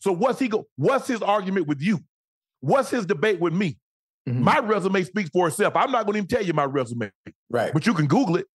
[0.00, 0.66] So what's he go?
[0.76, 2.00] What's his argument with you?
[2.60, 3.78] What's his debate with me?
[4.28, 4.40] Mhm.
[4.40, 5.74] My resume speaks for itself.
[5.76, 7.10] I'm not going to even tell you my resume,
[7.50, 7.72] right.
[7.74, 8.46] but you can Google it.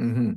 [0.00, 0.32] Mm-hmm.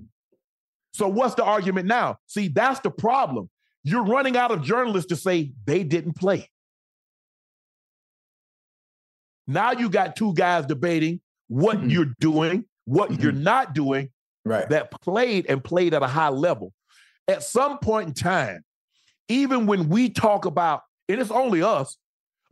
[0.94, 2.18] So what's the argument now?
[2.28, 3.50] See, that's the problem.
[3.84, 6.50] You're running out of journalists to say they didn't play.
[9.48, 11.92] Now you got two guys debating what Mhm.
[11.92, 13.22] you're doing, what Mhm.
[13.22, 14.10] you're not doing,
[14.46, 14.70] Right.
[14.70, 16.74] that played and played at a high level.
[17.28, 18.64] At some point in time,
[19.28, 21.98] even when we talk about, and it's only us,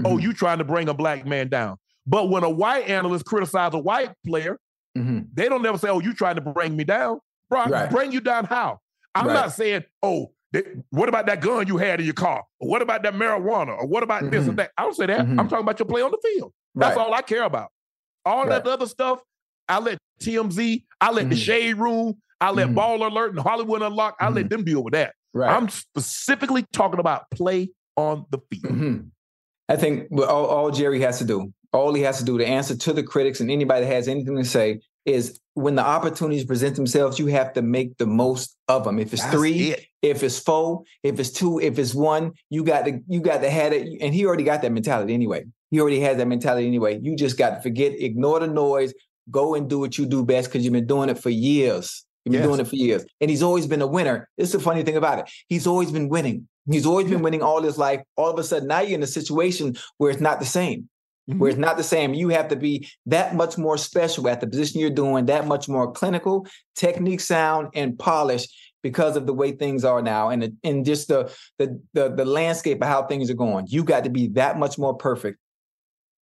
[0.03, 0.21] oh, Mhm.
[0.21, 1.77] you trying to bring a black man down.
[2.05, 4.59] But when a white analyst criticizes a white player,
[4.97, 5.27] Mhm.
[5.33, 7.19] they don't never say, oh, you trying to bring me down.
[7.49, 7.89] Bro, Right.
[7.89, 8.79] bring you down how?
[9.15, 9.33] I'm Right.
[9.33, 12.43] not saying, oh, th- what about that gun you had in your car?
[12.59, 13.77] Or what about that marijuana?
[13.79, 14.49] Or what about this Mhm.
[14.49, 14.71] and that?
[14.77, 15.21] I don't say that.
[15.25, 15.39] Mhm.
[15.39, 16.53] I'm talking about your play on the field.
[16.75, 17.05] That's Right.
[17.05, 17.69] all I care about.
[18.25, 19.21] All that other stuff,
[19.67, 21.39] I let TMZ, I let the Mhm.
[21.39, 22.75] Shade Room, I let Mhm.
[22.75, 25.13] Ball Alert and Hollywood Unlock, I let them deal with that.
[25.33, 25.49] Right.
[25.49, 29.05] I'm specifically talking about play on the field.
[29.67, 32.75] I think all, all Jerry has to do, all he has to do to answer
[32.75, 36.75] to the critics and anybody that has anything to say is when the opportunities present
[36.75, 38.99] themselves, you have to make the most of them.
[38.99, 39.85] If it's That's three, it.
[40.01, 43.49] if it's four, if it's two, if it's one, you got to you got to
[43.49, 44.01] have it.
[44.01, 45.45] And he already got that mentality anyway.
[45.71, 46.99] He already has that mentality anyway.
[47.01, 48.93] You just got to forget, ignore the noise,
[49.29, 52.05] go and do what you do best because you've been doing it for years.
[52.25, 52.47] You've been Yes.
[52.49, 53.05] doing it for years.
[53.21, 54.27] And he's always been a winner.
[54.37, 55.25] It's the funny thing about it.
[55.47, 56.47] He's always been winning.
[56.69, 58.01] He's always been winning all his life.
[58.15, 60.89] All of a sudden, now you're in a situation where it's not the same.
[61.37, 61.61] Where it's mm-hmm.
[61.61, 62.13] not the same.
[62.13, 65.69] You have to be that much more special at the position you're doing, that much
[65.69, 70.85] more clinical, technique sound, and polished because of the way things are now and and
[70.85, 73.67] just the, the the the landscape of how things are going.
[73.67, 75.37] You got to be that much more perfect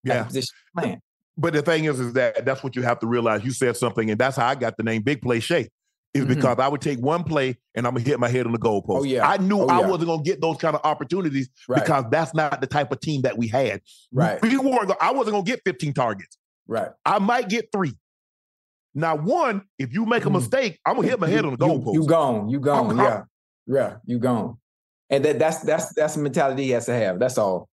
[0.05, 0.23] at the Yeah.
[0.23, 1.01] position you're playing.
[1.37, 3.45] But the thing is, is that that's what you have to realize.
[3.45, 5.69] You said something, and that's how I got the name Big Play Shay.
[6.13, 6.27] Is Mhm.
[6.29, 8.83] because I would take one play and I'm gonna hit my head on the goalpost.
[8.99, 9.27] Oh, yeah.
[9.27, 9.87] I knew Oh, I yeah.
[9.87, 11.81] wasn't gonna get those kind of opportunities Right.
[11.83, 13.81] because that's not the type of team that we had.
[14.11, 14.41] Right.
[14.41, 14.91] We weren't.
[15.01, 16.37] I wasn't gonna get 15 targets.
[16.67, 16.89] Right.
[17.05, 17.93] I might get three.
[18.95, 20.33] Now, one, if you make a Mhm.
[20.33, 21.93] mistake, I'm gonna hit my head on the You- goalpost.
[21.93, 22.49] You, gone.
[22.49, 22.87] You gone.
[22.87, 23.23] I'm- yeah.
[23.67, 23.97] Yeah.
[24.05, 24.57] You gone.
[25.09, 27.19] And that, that's that's that's the mentality he has to have.
[27.19, 27.67] That's all.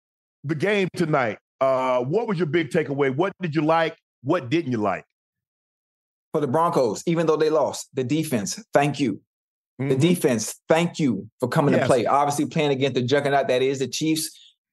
[0.44, 1.38] the game tonight.
[1.60, 3.14] Uh, what was your big takeaway?
[3.14, 3.96] What did you like?
[4.24, 5.04] What didn't you like?
[6.32, 9.20] For the Broncos, even though they lost, the defense, thank you.
[9.78, 10.00] The Mhm.
[10.00, 12.06] defense, thank you for coming to play.
[12.06, 14.30] Obviously, playing against the juggernaut that is the Chiefs.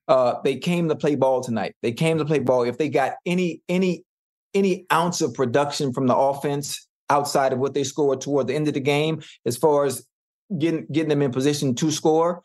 [0.08, 1.76] Uh, they came to play ball tonight.
[1.82, 2.64] They came to play ball.
[2.64, 4.04] If they got any any
[4.56, 8.68] any ounce of production from the offense outside of what they scored toward the end
[8.68, 10.06] of the game, as far as
[10.58, 12.42] getting getting them in position to score,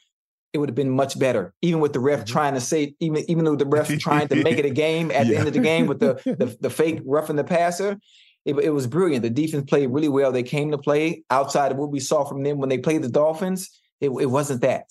[0.53, 1.55] it would have been much better.
[1.63, 2.27] Even with the ref Mhm.
[2.27, 5.27] trying to say, even even though the ref trying to make it a game at
[5.29, 7.99] the end of the game with the the, the fake roughing the passer,
[8.45, 9.23] it, it was brilliant.
[9.23, 10.33] The defense played really well.
[10.33, 13.09] They came to play outside of what we saw from them when they played the
[13.09, 13.71] Dolphins.
[14.01, 14.87] It, it wasn't that.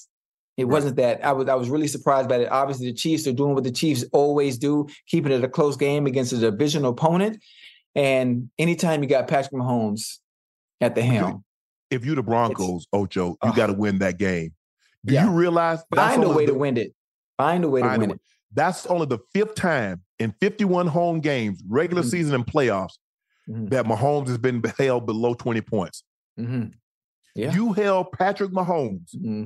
[0.57, 0.71] It right.
[0.71, 2.51] wasn't that I was I was really surprised by it.
[2.51, 6.05] Obviously, the Chiefs are doing what the Chiefs always do, keeping it a close game
[6.05, 7.43] against a divisional opponent.
[7.95, 10.19] And anytime you got Patrick Mahomes
[10.81, 11.43] at the helm,
[11.89, 14.53] if you're the Broncos, Ocho, you uh, got to win that game.
[15.05, 15.25] Do yeah.
[15.25, 15.79] you realize?
[15.93, 16.93] Find a way the, to win it.
[17.37, 18.21] Find a way to win it.
[18.53, 22.09] That's only the fifth time in 51 home games, regular mm-hmm.
[22.09, 22.97] season and playoffs,
[23.49, 23.67] mm-hmm.
[23.67, 26.03] that Mahomes has been held below 20 points.
[26.39, 26.67] Mm-hmm.
[27.35, 27.53] Yeah.
[27.53, 29.45] You held Patrick Mahomes mm-hmm.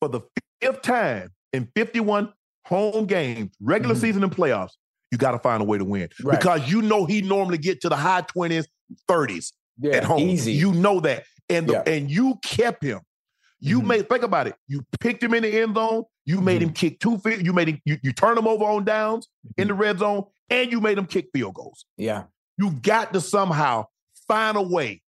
[0.00, 0.20] for the
[0.60, 2.32] fifth time in 51
[2.66, 4.02] home games, regular mm-hmm.
[4.02, 4.72] season and playoffs.
[5.10, 6.38] You got to find a way to win right.
[6.38, 8.66] because you know he normally get to the high 20s,
[9.08, 10.20] 30s yeah, at home.
[10.20, 10.52] Easy.
[10.52, 11.82] You know that, and the, yeah.
[11.86, 13.00] and you kept him.
[13.60, 13.88] You mm-hmm.
[13.88, 14.54] made think about it.
[14.68, 16.04] You picked him in the end zone.
[16.24, 16.68] You made mm-hmm.
[16.68, 17.44] him kick two feet.
[17.44, 17.80] You made him.
[17.84, 19.62] You, you turn him over on downs mm-hmm.
[19.62, 21.86] in the red zone, and you made him kick field goals.
[21.96, 22.24] Yeah,
[22.58, 23.86] you got to somehow
[24.26, 25.00] find a way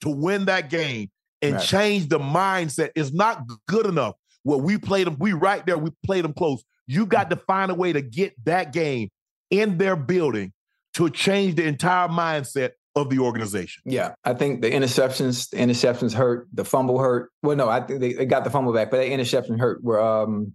[0.00, 1.10] to win that game
[1.42, 1.64] and right.
[1.64, 2.90] change the mindset.
[2.94, 4.14] It's not good enough.
[4.44, 5.16] Well, we played them.
[5.18, 5.76] We right there.
[5.76, 6.62] We played them close.
[6.86, 9.10] You got to find a way to get that game
[9.50, 10.52] in their building
[10.94, 13.82] to change the entire mindset of the organization.
[13.84, 17.30] Yeah, I think the interceptions, the interceptions hurt, the fumble hurt.
[17.42, 20.00] Well, no, I think they, they got the fumble back, but the interception hurt where
[20.00, 20.54] um,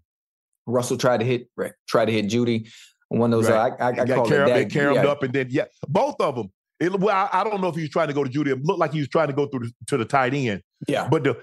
[0.65, 1.47] Russell tried to hit
[1.87, 2.71] tried to hit Jeudy.
[3.11, 3.73] One of those, right.
[3.77, 4.69] I, I, I call it that.
[4.69, 5.01] They yeah.
[5.01, 6.51] up, and then yeah, both of them.
[6.79, 8.51] It, well, I, I, don't know if he was trying to go to Jeudy.
[8.51, 10.61] It looked like he was trying to go through the, to the tight end.
[10.87, 11.37] Yeah, but the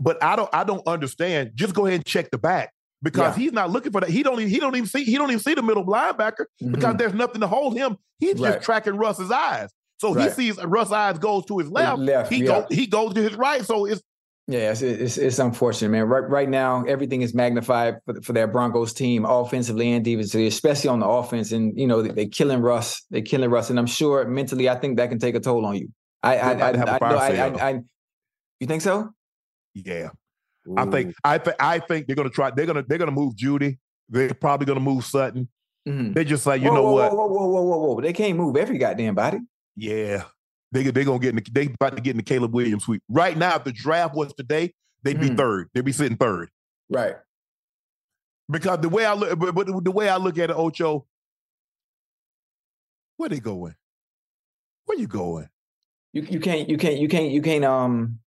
[0.00, 1.52] but I don't I don't understand.
[1.54, 3.44] Just go ahead and check the back because yeah.
[3.44, 4.10] he's not looking for that.
[4.10, 6.72] He don't even he don't even see he don't even see the middle linebacker mm-hmm.
[6.72, 7.96] because there's nothing to hold him.
[8.18, 8.54] He's right.
[8.54, 9.70] just tracking Russ's eyes.
[9.98, 10.28] So right.
[10.28, 12.00] he sees Russ eyes goes to his left.
[12.00, 12.46] left he yeah.
[12.46, 13.64] go he goes to his right.
[13.64, 14.02] So it's
[14.46, 16.04] yeah, it's, it's, it's unfortunate, man.
[16.04, 20.90] Right right now, everything is magnified for, for that Broncos team, offensively and defensively, especially
[20.90, 21.52] on the offense.
[21.52, 24.74] And you know they, are killing Russ, they're killing Russ, and I'm sure mentally, I
[24.74, 25.88] think that can take a toll on you.
[26.22, 27.80] I I I, I, I, I,
[28.60, 29.10] you think so?
[29.72, 30.10] Yeah,
[30.68, 30.74] Ooh.
[30.76, 32.50] I think I think I think they're gonna try.
[32.50, 33.78] They're gonna they're gonna move Jeudy.
[34.10, 35.48] They're probably gonna move Sutton.
[35.88, 36.12] Mm-hmm.
[36.12, 37.12] They just like you whoa, know whoa, what?
[37.12, 38.00] Whoa, whoa, whoa, whoa, whoa!
[38.02, 39.38] They can't move every goddamn body.
[39.74, 40.24] Yeah,
[40.74, 43.00] they they gonna get in the, they about to get in the Caleb Williams suite
[43.08, 43.56] right now.
[43.56, 45.36] If the draft was today, they'd be mm.
[45.36, 45.70] third.
[45.72, 46.50] They'd be sitting third.
[46.90, 47.14] Right.
[48.50, 51.06] Because the way I look, but, but the way I look at it, Ocho,
[53.16, 53.74] where they going?
[54.84, 55.48] Where you going?
[56.12, 58.18] You you can't you can't you can't you can't um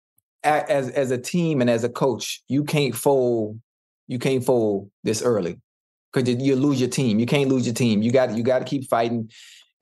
[0.42, 3.60] as as a team and as a coach you can't fold
[4.06, 5.60] you can't fold this early
[6.12, 7.18] because you, you lose your team.
[7.18, 8.02] You can't lose your team.
[8.02, 9.30] You got you got to keep fighting.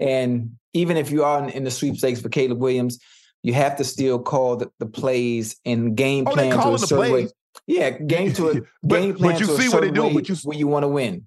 [0.00, 2.98] And even if you are in the sweepstakes for Caleb Williams,
[3.42, 7.12] you have to still call the, the plays and game oh, plan to a certain
[7.12, 7.28] way.
[7.66, 9.32] Yeah, game to a but, game plan.
[9.32, 10.12] But you see what they do.
[10.12, 11.26] But you when you want to win.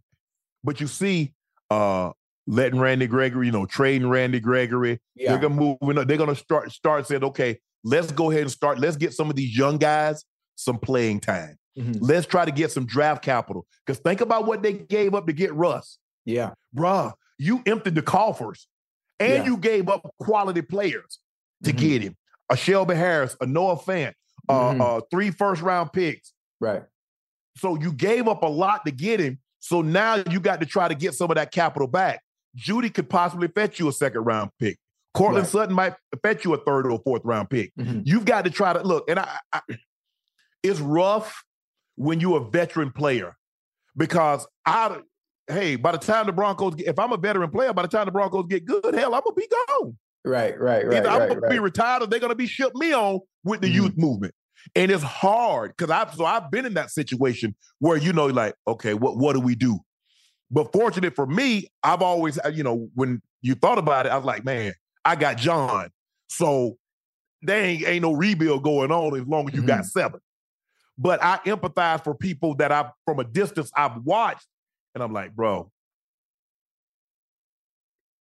[0.64, 1.34] But you see,
[1.70, 2.12] uh,
[2.46, 5.00] letting Randy Gregory, you know, trading Randy Gregory.
[5.16, 5.32] Yeah.
[5.32, 6.08] They're gonna move.
[6.08, 8.80] They're gonna start start saying, okay, let's go ahead and start.
[8.80, 10.24] Let's get some of these young guys
[10.56, 11.58] some playing time.
[11.78, 12.04] Mm-hmm.
[12.04, 13.66] Let's try to get some draft capital.
[13.86, 16.00] Because think about what they gave up to get Russ.
[16.26, 16.54] Yeah.
[16.76, 18.68] Bruh, you emptied the coffers
[19.20, 19.46] and yeah.
[19.46, 21.20] you gave up quality players
[21.64, 21.80] to mm-hmm.
[21.80, 22.16] get him.
[22.50, 24.14] A Shelby Harris, a Noah Fant,
[24.48, 24.82] uh, mm-hmm.
[24.82, 26.34] uh, three first round picks.
[26.60, 26.84] Right.
[27.58, 29.40] So you gave up a lot to get him.
[29.60, 32.22] So now you got to try to get some of that capital back.
[32.56, 34.78] Jeudy could possibly fetch you a second round pick.
[35.14, 35.52] Courtland right.
[35.52, 37.72] Sutton might fetch you a third or fourth round pick.
[37.76, 38.02] Mm-hmm.
[38.06, 39.62] You've got to try to look, and I, I,
[40.64, 41.44] it's rough
[41.96, 43.36] when you're a veteran player
[43.96, 45.00] because I,
[45.48, 48.12] hey, by the time the Broncos, if I'm a veteran player, by the time the
[48.12, 49.98] Broncos get good, hell, I'm gonna be gone.
[50.26, 50.98] Right, right, right.
[50.98, 51.52] Either I'm right, gonna right.
[51.52, 53.76] be retired, or they're gonna be shipped me on with the mm-hmm.
[53.76, 54.34] youth movement.
[54.76, 58.56] And it's hard because I've so I've been in that situation where you know, like,
[58.68, 59.80] okay, what what do we do?
[60.52, 64.26] But fortunate for me, I've always, you know, when you thought about it, I was
[64.26, 65.90] like, man, I got John.
[66.30, 66.78] So
[67.42, 69.68] there ain't, ain't no rebuild going on as long as you mm-hmm.
[69.68, 70.20] got seven.
[70.98, 74.48] But I empathize for people that I've from a distance I've watched,
[74.98, 75.72] and I'm like, bro,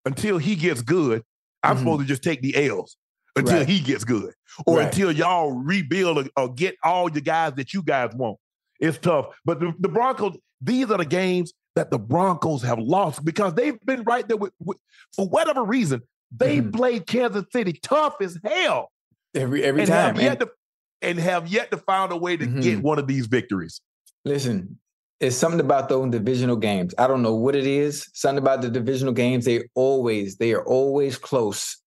[0.05, 1.23] until he gets good,
[1.63, 1.79] I'm mm-hmm.
[1.79, 2.99] supposed to just take the L's
[3.35, 3.69] until right.
[3.69, 4.35] he gets good,
[4.67, 4.85] or right.
[4.85, 8.37] until y'all rebuild or, or, get all the guys that you guys want.
[8.79, 9.35] It's tough.
[9.47, 13.79] But the, the, Broncos, these are the games that the Broncos have lost because they've
[13.87, 14.77] been right there with, with
[15.15, 16.03] for whatever reason.
[16.31, 16.73] They mm-hmm.
[16.73, 18.91] played Kansas City tough as hell
[19.35, 20.15] every every and time.
[20.17, 20.51] Have yet to,
[21.01, 22.61] and have yet to find a way to mm-hmm.
[22.61, 23.81] get one of these victories.
[24.27, 24.79] Listen,
[25.21, 26.95] it's something about those divisional games.
[26.99, 28.09] I don't know what it is.
[28.13, 29.45] Something about the divisional games.
[29.45, 31.79] They always, they are always close.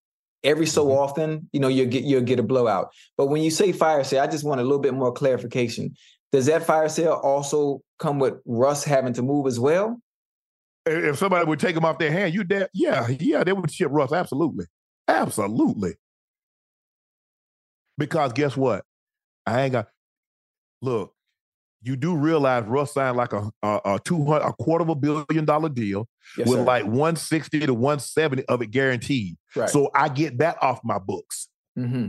[0.43, 0.97] Every so mm-hmm.
[0.97, 2.89] often, you know, you'll get you'll get a blowout.
[3.17, 5.95] But when you say fire sale, I just want a little bit more clarification.
[6.31, 9.99] Does that fire sale also come with Russ having to move as well?
[10.85, 13.89] If somebody would take him off their hand, you dare, yeah, yeah, they would ship
[13.91, 14.13] Russ.
[14.13, 14.65] Absolutely.
[15.07, 15.95] Absolutely.
[17.97, 18.85] Because guess what?
[19.45, 19.87] I ain't got
[20.81, 21.13] look.
[21.81, 24.95] You do realize Russ signed like a a, a two hundred a quarter of a
[24.95, 26.65] billion dollar deal Yes, with sir.
[26.65, 29.37] like one sixty to one seventy of it guaranteed.
[29.55, 29.69] right.
[29.69, 31.47] So I get that off my books.
[31.75, 32.07] hmm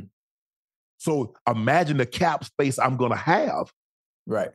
[0.98, 3.72] So imagine the cap space I'm going to have.
[4.26, 4.50] right.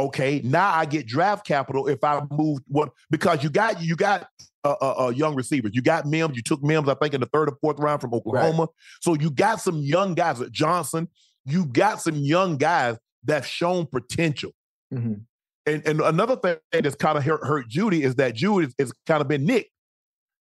[0.00, 4.26] Okay, now I get draft capital if I move what because you got you got
[4.64, 5.72] uh, uh, uh, young receivers.
[5.74, 6.34] You got Mims.
[6.34, 8.68] You took Mims, I think, in the third or fourth round from Oklahoma.
[9.00, 11.08] So you got some young guys at Johnson.
[11.44, 14.52] You got some young guys that've shown potential.
[14.90, 15.14] hmm
[15.66, 18.92] And and another thing that's kind of hurt, hurt Jeudy is that Jeudy is, is
[19.06, 19.70] kind of been nicked.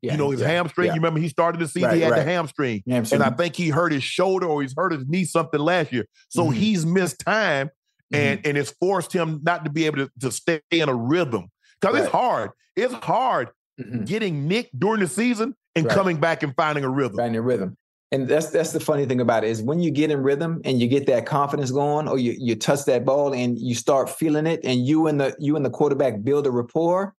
[0.02, 0.14] Yeah.
[0.14, 0.88] you know, his yeah, hamstring.
[0.88, 0.94] yeah.
[0.94, 2.26] You remember he started the season, Right, he had right.
[2.26, 2.82] the hamstring.
[2.88, 3.22] Hamstring.
[3.22, 6.06] And I think he hurt his shoulder or he's hurt his knee something last year.
[6.30, 6.54] So Mhm.
[6.56, 7.70] he's missed time
[8.12, 8.50] and Mm-hmm.
[8.50, 11.50] and it's forced him not to be able to, to stay in a rhythm.
[11.80, 12.50] Because it's hard.
[12.76, 14.08] It's hard Mhm.
[14.08, 15.94] getting nicked during the season and Right.
[15.96, 17.18] coming back and finding a rhythm.
[17.18, 17.78] right in the rhythm.
[18.14, 20.82] And that's that's the funny thing about it is when you get in rhythm and
[20.82, 24.48] you get that confidence going, or you you touch that ball and you start feeling
[24.48, 27.14] it, and you and the you and the quarterback build a rapport.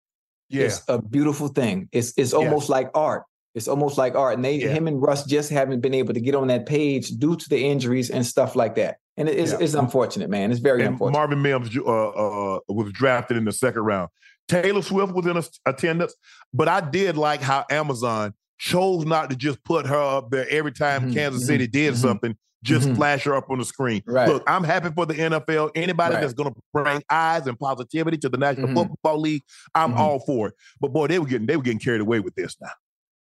[0.50, 0.64] Yeah.
[0.64, 1.88] It's a beautiful thing.
[1.92, 3.24] It's it's almost like art.
[3.54, 4.34] It's almost like art.
[4.34, 4.68] And they Yeah.
[4.68, 7.58] him and Russ just haven't been able to get on that page due to the
[7.58, 8.98] injuries and stuff like that.
[9.16, 9.58] And it is Yeah.
[9.60, 10.50] it's unfortunate, man.
[10.50, 11.18] It's very and unfortunate.
[11.18, 14.10] Marvin Mims uh, uh, was drafted in the second round.
[14.48, 16.14] Taylor Swift was in attendance,
[16.52, 20.70] but I did like how Amazon chose not to just put her up there every
[20.70, 22.94] time Mhm, Kansas mhm, City did mhm, something, just mhm.
[22.94, 24.02] flash her up on the screen.
[24.06, 24.28] Right.
[24.28, 25.72] Look, I'm happy for the NFL.
[25.74, 26.20] Anybody Right.
[26.20, 28.74] that's going to bring eyes and positivity to the National Mhm.
[28.90, 29.42] Football League,
[29.74, 29.96] I'm Mhm.
[29.98, 30.54] all for it.
[30.80, 32.70] But boy, they were getting they were getting carried away with this now.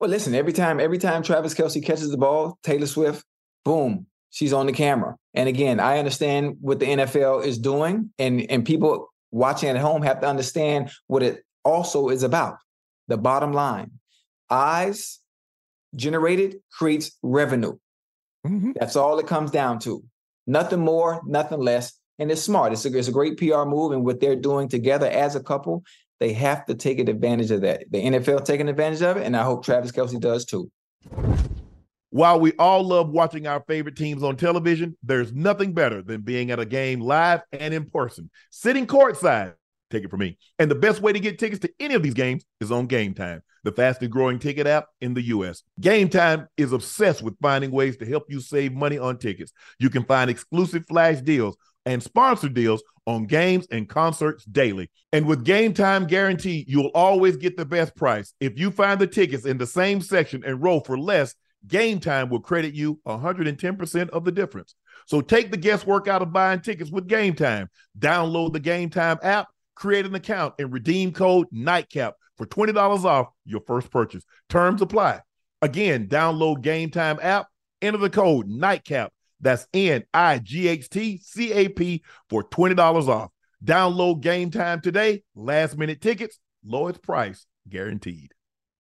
[0.01, 3.23] Well, listen, every time, every time Travis Kelce catches the ball, Taylor Swift,
[3.63, 5.15] boom, she's on the camera.
[5.33, 10.01] And again, I understand what the NFL is doing, and and people watching at home
[10.01, 12.57] have to understand what it also is about.
[13.07, 13.91] The bottom line:
[14.49, 15.19] eyes
[15.95, 17.77] generated creates revenue.
[18.45, 18.71] Mm-hmm.
[18.79, 20.03] That's all it comes down to.
[20.47, 21.93] Nothing more, nothing less.
[22.17, 22.73] And it's smart.
[22.73, 23.91] It's a, it's a great PR move.
[23.91, 25.83] And what they're doing together as a couple,
[26.19, 27.83] they have to take advantage of that.
[27.91, 30.69] The NFL taking advantage of it, and I hope Travis Kelce does too.
[32.11, 36.49] While we all love watching our favorite teams on television, there's nothing better than being
[36.49, 39.53] at a game live and in person, sitting courtside.
[39.89, 40.37] Take it from me.
[40.59, 43.13] And the best way to get tickets to any of these games is on Game
[43.13, 45.63] Time, the fastest growing ticket app in the U.S.
[45.79, 49.51] Game Time is obsessed with finding ways to help you save money on tickets.
[49.79, 54.91] You can find exclusive flash deals and sponsor deals on games and concerts daily.
[55.11, 58.33] And with Game Time Guarantee, you'll always get the best price.
[58.39, 61.33] If you find the tickets in the same section and row for less,
[61.67, 64.75] Game Time will credit you 110% of the difference.
[65.07, 67.69] So take the guesswork out of buying tickets with Game Time.
[67.97, 69.47] Download the Game Time app,
[69.79, 74.23] create an account, and redeem code NIGHTCAP for $20 off your first purchase.
[74.49, 75.21] Terms apply.
[75.61, 77.47] Again, download Game Time app,
[77.81, 79.09] enter the code NIGHTCAP.
[79.41, 83.31] That's N I G H T C A P for $20 off.
[83.63, 85.23] Download Game Time today.
[85.33, 88.33] Last minute tickets, lowest price guaranteed.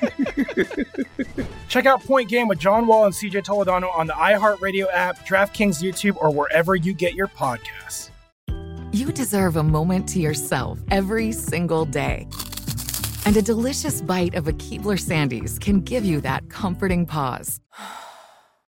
[1.67, 5.81] Check out Point Game with John Wall and CJ Toledano on the iHeartRadio app, DraftKings
[5.81, 8.09] YouTube, or wherever you get your podcasts.
[8.91, 12.27] You deserve a moment to yourself every single day.
[13.25, 17.61] And a delicious bite of a Keebler Sandies can give you that comforting pause.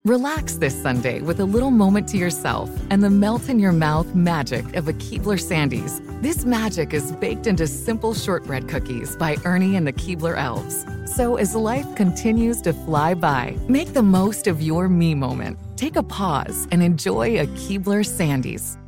[0.06, 4.14] Relax this Sunday with a little moment to yourself and the melt in your mouth
[4.14, 6.00] magic of a Keebler Sandies.
[6.22, 10.86] This magic is baked into simple shortbread cookies by Ernie and the Keebler Elves.
[11.12, 15.58] So as life continues to fly by, make the most of your me moment.
[15.76, 18.78] Take a pause and enjoy a Keebler Sandies.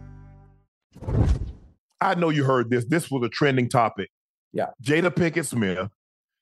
[2.01, 2.85] I know you heard this.
[2.85, 4.09] This was a trending topic.
[4.53, 4.66] Yeah.
[4.81, 5.89] Jada Pinkett Smith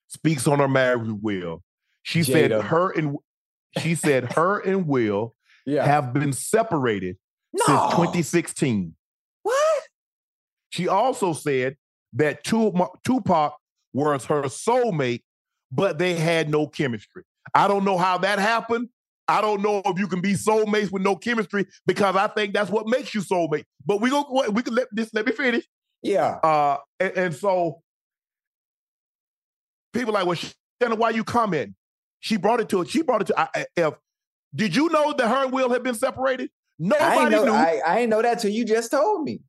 [0.08, 1.62] speaks on her marriage with Will.
[2.02, 2.26] She Jada.
[2.26, 3.16] said her and
[3.78, 5.84] she said her and Will Yeah.
[5.84, 7.16] have been separated
[7.52, 7.64] No.
[7.66, 8.94] since 2016.
[9.42, 9.82] What?
[10.70, 11.76] She also said
[12.14, 13.56] that Tupac
[13.92, 15.22] was her soulmate,
[15.70, 17.22] but they had no chemistry.
[17.54, 18.88] I don't know how that happened.
[19.28, 22.70] I don't know if you can be soulmates with no chemistry because I think that's
[22.70, 23.64] what makes you soulmate.
[23.84, 25.66] But we go we can let this let me finish.
[26.02, 26.36] Yeah.
[26.42, 27.82] Uh, and, and so
[29.92, 30.36] people like, well,
[30.80, 31.74] Shannon, why you comment?
[32.20, 32.88] She brought it to it.
[32.88, 33.40] She brought it to.
[33.40, 33.94] I, I- if
[34.54, 36.50] did you know that her and Will had been separated?
[36.80, 37.52] I Nobody know, knew.
[37.52, 39.40] I, I ain't know that till you just told me.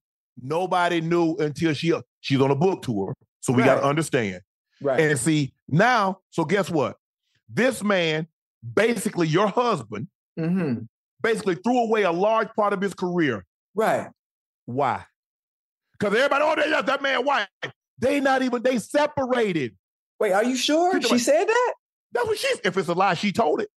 [0.41, 3.15] Nobody knew until she she's on a book tour.
[3.39, 4.41] So we got to understand.
[4.81, 4.99] Right.
[4.99, 6.19] And see now.
[6.29, 6.97] So guess what?
[7.49, 8.27] This man,
[8.75, 10.07] basically your husband,
[10.37, 10.81] mm-hmm.
[11.21, 13.45] basically threw away a large part of his career.
[13.73, 14.09] Right.
[14.65, 15.05] Why?
[15.97, 17.47] Because everybody, oh, they, that man white.
[17.97, 18.61] They not even.
[18.61, 19.75] They separated.
[20.19, 21.73] Wait, are you sure she said that?
[22.17, 22.47] That's what she.
[22.63, 23.69] If it's a lie, she told it.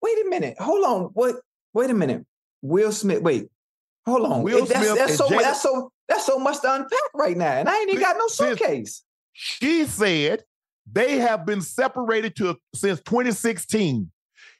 [0.00, 0.58] Wait a minute.
[0.58, 1.02] Hold on.
[1.12, 1.36] What?
[1.74, 2.24] Wait a minute.
[2.62, 3.22] Will Smith.
[3.22, 3.48] Wait.
[4.06, 4.42] Hold on.
[4.42, 7.52] Will that's, Smith that's so Jada- that's so that's so much to unpack right now,
[7.52, 9.02] and I ain't even got no suitcase.
[9.34, 10.42] She said
[10.90, 14.10] they have been separated to since 2016.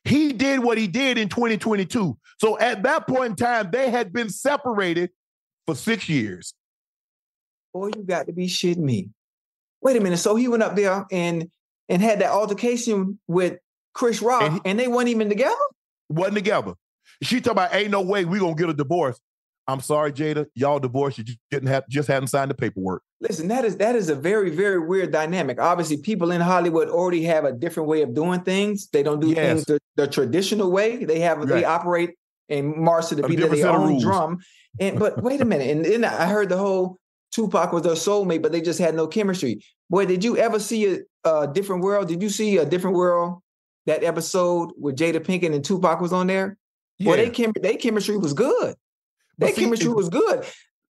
[0.05, 2.18] He did what he did in 2022.
[2.39, 5.11] So at that point in time, they had been separated
[5.66, 6.53] for six years.
[7.72, 9.09] Boy, you got to be shitting me.
[9.80, 10.18] Wait a minute.
[10.18, 11.51] So he went up there and
[11.89, 13.59] and had that altercation with
[13.93, 15.55] Chris Rock, and, they weren't even together.
[16.09, 16.74] Wasn't together.
[17.22, 19.20] She talking about ain't no way we gonna get a divorce.
[19.66, 20.47] I'm sorry, Jada.
[20.55, 21.16] Y'all divorced.
[21.18, 23.03] You just didn't have just hadn't signed the paperwork.
[23.20, 25.61] Listen, that is that is a very very weird dynamic.
[25.61, 28.89] Obviously, people in Hollywood already have a different way of doing things.
[28.89, 29.37] They don't do Yes.
[29.37, 31.05] things the, the traditional way.
[31.05, 32.11] They have they operate
[32.49, 34.03] and march to the beat of their own rules.
[34.03, 34.39] drum.
[34.80, 36.99] And but wait a minute, and then I heard the whole
[37.32, 39.61] Tupac was their soulmate, but they just had no chemistry.
[39.89, 42.08] Boy, did you ever see a, a different world?
[42.08, 43.40] Did you see a different world?
[43.86, 46.56] That episode with Jada Pinkett and Tupac was on there.
[46.98, 47.08] Yeah.
[47.08, 48.76] Well, they chem- they chemistry was good.
[49.36, 50.44] Their see, chemistry was good.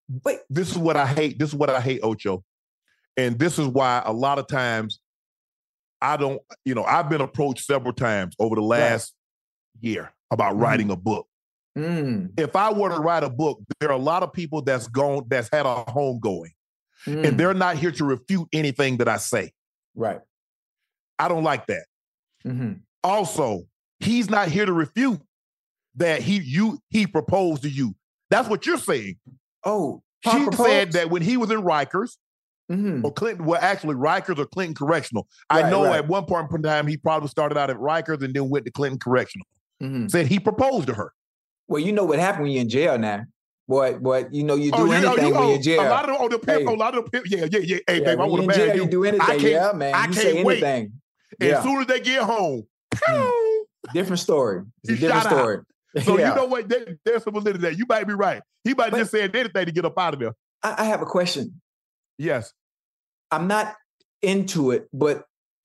[0.10, 1.40] But This is what I hate.
[1.40, 2.44] This is what I hate, Ocho.
[3.18, 5.00] And this is why a lot of times
[6.02, 9.14] I don't, you know, I've been approached several times over the last
[9.80, 10.62] year about Mhm.
[10.62, 11.28] writing a book.
[11.78, 14.88] Mm, If I were to write a book, there are a lot of people that's
[14.88, 16.52] gone, that's had a home going,
[17.08, 17.26] mm.
[17.28, 19.54] and they're not here to refute anything that I say.
[19.96, 20.22] Right.
[21.20, 21.86] I don't like that.
[22.46, 22.82] Mhm.
[23.04, 23.64] Also,
[24.00, 25.22] he's not here to refute
[25.96, 27.96] that he you he proposed to you.
[28.30, 29.18] That's what you're saying.
[29.64, 32.18] Oh, she said that when he was in Rikers
[32.72, 33.04] Mhm.
[33.04, 35.28] or Clinton, well, actually Rikers or Clinton Correctional.
[35.50, 35.98] I know right.
[35.98, 38.72] at one point in time he probably started out at Rikers and then went to
[38.72, 39.46] Clinton Correctional.
[39.82, 40.10] Mhm.
[40.10, 41.14] Said he proposed to her.
[41.68, 43.24] Well, you know what happened when you're in jail now.
[43.68, 45.56] Boy, boy, you know you oh, do Oh, you- oh, anything you- when oh, you're
[45.56, 45.82] in jail.
[45.82, 46.66] A lot of oh, the pimp, Hey.
[46.68, 47.78] Oh, a lot of the pimp, yeah, yeah, yeah.
[47.88, 48.84] Hey, Yeah, babe, I want to marry jail, you.
[48.84, 49.28] you do I anything.
[49.28, 49.96] can't, Yeah, man.
[49.96, 50.64] I You can't say wait.
[50.64, 50.94] anything.
[51.40, 51.58] Yeah.
[51.58, 52.64] as soon as they get home,
[53.04, 53.30] hmm.
[53.94, 54.64] Different story.
[54.84, 55.38] It's a different shot out.
[55.40, 55.58] story.
[56.04, 56.30] so Yeah.
[56.30, 56.68] you know what?
[56.70, 57.72] There- there's some validity there.
[57.72, 58.42] You might be right.
[58.64, 60.34] He might have just said anything to get up out of there.
[60.62, 61.62] I, I have a question.
[62.18, 62.54] Yes.
[63.32, 63.76] I'm not
[64.22, 65.24] into it, but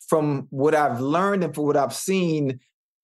[0.08, 2.60] from what I've learned and from what I've seen,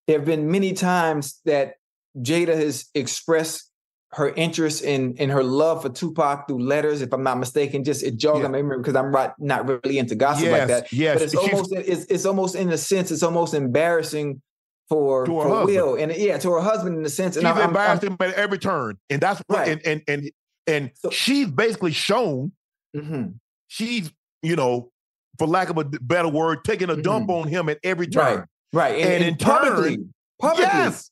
[0.07, 1.75] there have been many times that
[2.19, 3.71] Jada has expressed
[4.15, 7.03] her interest in in her love for Tupac through letters.
[7.03, 8.49] If I'm not mistaken, just it jogged Yeah.
[8.49, 10.93] my memory because I'm right, not really into gossip Yes, like that.
[10.93, 11.15] yes.
[11.15, 14.41] but it's She's- almost it's, it's almost in a sense it's almost embarrassing
[14.89, 15.67] for, for husband.
[15.67, 17.35] Will and yeah to her husband in a sense.
[17.35, 19.59] She's And I'm- I'm- embarrassed I'm- him at every turn, and that's what.
[19.59, 19.69] Right.
[19.69, 20.31] And and and
[20.67, 22.53] and she's basically shown
[22.97, 23.35] Mhm.
[23.69, 24.11] she's
[24.43, 24.91] you know,
[25.39, 28.23] for lack of a better word, taking a dump on him at every turn.
[28.41, 28.77] Mm-hmm.
[28.79, 28.95] Right, right.
[29.01, 29.97] And- And, and in publicly.
[29.97, 30.65] turn, Publicly.
[30.67, 31.11] yes.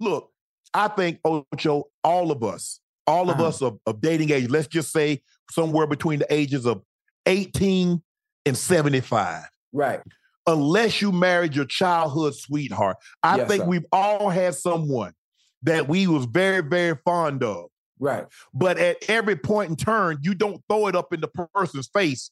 [0.00, 0.30] Look,
[0.74, 3.48] I think Ocho, all of us, all of Uh-huh.
[3.48, 6.82] us of, of dating age, let's just say somewhere between the ages of
[7.26, 8.00] 18
[8.46, 9.44] and 75.
[9.72, 10.00] Right.
[10.46, 12.96] Unless you married your childhood sweetheart.
[13.22, 13.68] I Yes, think sir.
[13.68, 15.12] we've all had someone
[15.62, 17.66] that we was very, very fond of.
[17.98, 18.26] Right.
[18.54, 22.30] But at every point in turn, you don't throw it up in the person's face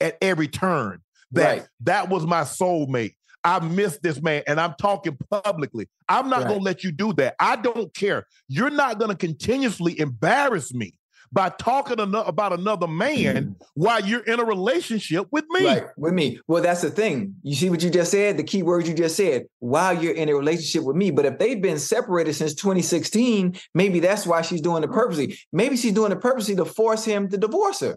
[0.00, 1.02] at every turn.
[1.32, 1.68] That Right.
[1.84, 3.14] that was my soulmate.
[3.44, 5.88] I miss this man, and I'm talking publicly.
[6.08, 6.48] I'm not Right.
[6.48, 7.36] gonna let you do that.
[7.40, 8.26] I don't care.
[8.48, 10.94] You're not gonna continuously embarrass me
[11.32, 13.52] by talking about another man mm-hmm.
[13.74, 15.64] while you're in a relationship with me.
[15.64, 16.40] Right, with me.
[16.48, 17.36] Well, that's the thing.
[17.42, 18.36] You see what you just said?
[18.36, 21.10] The key words you just said, while you're in a relationship with me.
[21.10, 25.38] But if they've been separated since 2016, maybe that's why she's doing it purposely.
[25.52, 27.96] Maybe she's doing it purposely to force him to divorce her.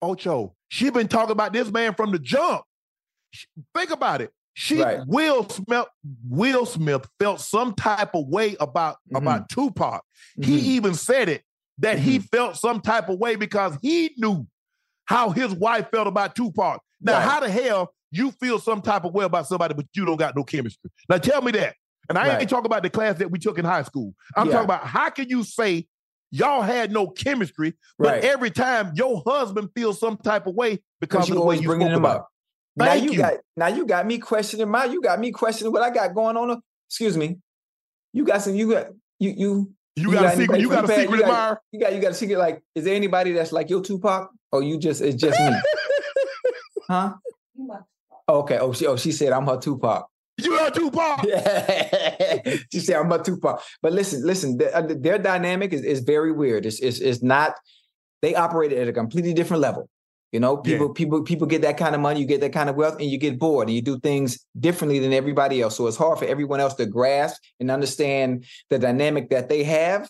[0.00, 2.62] Ocho, she been talking about this man from the jump.
[3.74, 4.32] Think about it.
[4.60, 5.00] She Right.
[5.06, 5.86] Will Smith
[6.28, 10.02] Will Smith felt some type of way about about Tupac.
[10.36, 10.62] He Mhm.
[10.64, 11.44] even said it
[11.78, 14.46] that he felt some type of way because he knew
[15.06, 16.82] how his wife felt about Tupac.
[17.00, 17.22] Now, Right.
[17.22, 20.36] how the hell you feel some type of way about somebody, but you don't got
[20.36, 20.90] no chemistry?
[21.08, 21.74] Now, tell me that.
[22.10, 22.40] And I Right.
[22.42, 24.12] ain't talking about the class that we took in high school.
[24.36, 24.52] I'm Yeah.
[24.52, 25.88] talking about how can you say
[26.30, 31.30] y'all had no chemistry, but every time your husband feels some type of way because
[31.30, 32.28] of the way you spoke him about up.
[32.76, 32.84] It.
[32.84, 33.18] Now you, you.
[33.18, 36.36] got now you got me questioning my you got me questioning what I got going
[36.36, 36.60] on.
[36.88, 37.38] Excuse me.
[38.12, 40.94] You got some you got you you You got a secret- you got a the
[40.94, 41.60] secret you got, admirer?
[41.72, 44.30] You got you got a secret like is there anybody that's like your Tupac?
[44.52, 45.56] Or you just it's just me?
[46.88, 47.14] huh?
[48.28, 48.58] Okay.
[48.58, 50.06] Oh she oh she said I'm her Tupac.
[50.38, 51.20] You are Tupac.
[52.72, 53.62] she said I'm her Tupac.
[53.82, 56.66] But listen, listen, their, uh, their dynamic is, is very weird.
[56.66, 57.54] It's, it's it's not
[58.22, 59.88] they operate at a completely different level.
[60.32, 62.76] You know, people, people, people get that kind of money, you get that kind of
[62.76, 65.76] wealth, and you get bored and you do things differently than everybody else.
[65.76, 70.08] So it's hard for everyone else to grasp and understand the dynamic that they have.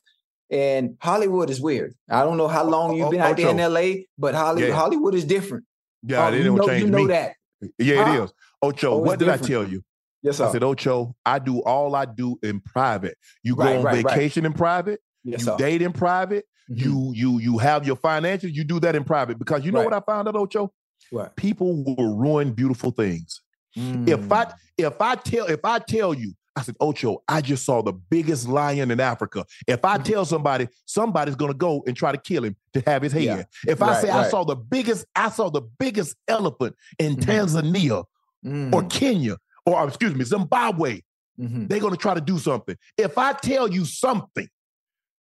[0.51, 1.95] And Hollywood is weird.
[2.11, 4.75] I don't know how long you've been out there in LA, but Holly, Yeah.
[4.75, 5.65] Hollywood is different.
[6.03, 7.07] Yeah, Um, they don't know, change you know me.
[7.07, 7.33] that.
[7.79, 8.13] Yeah, Huh?
[8.13, 8.33] it is.
[8.63, 9.83] Ocho, Oh, what did I tell you?
[10.23, 10.49] Yes, sir.
[10.49, 13.17] I said, Ocho, I do all I do in private.
[13.43, 14.15] You go Right, on right, right.
[14.15, 15.01] vacation in private.
[15.25, 15.57] Yes, you sir.
[15.57, 16.47] date in private.
[16.71, 16.77] Mhm.
[16.85, 18.53] You you you have your finances.
[18.57, 19.91] You do that in private because you know Right.
[19.91, 20.73] what I found out, Ocho.
[21.11, 21.35] What?
[21.37, 23.43] People will ruin beautiful things.
[23.75, 24.33] If Mm.
[24.33, 27.93] I if I tell if I tell you, I said, Ocho, I just saw the
[27.93, 29.45] biggest lion in Africa.
[29.67, 30.01] If Mm-hmm.
[30.01, 33.23] I tell somebody, somebody's gonna go and try to kill him to have his head.
[33.23, 33.43] Yeah.
[33.67, 37.23] If I Right, say I saw the biggest, I saw the biggest elephant in Mhm.
[37.23, 38.05] Tanzania
[38.45, 38.73] Mm.
[38.75, 41.01] or Kenya or excuse me, Zimbabwe,
[41.39, 41.69] Mhm.
[41.69, 42.77] they're gonna try to do something.
[42.97, 44.49] If I tell you something,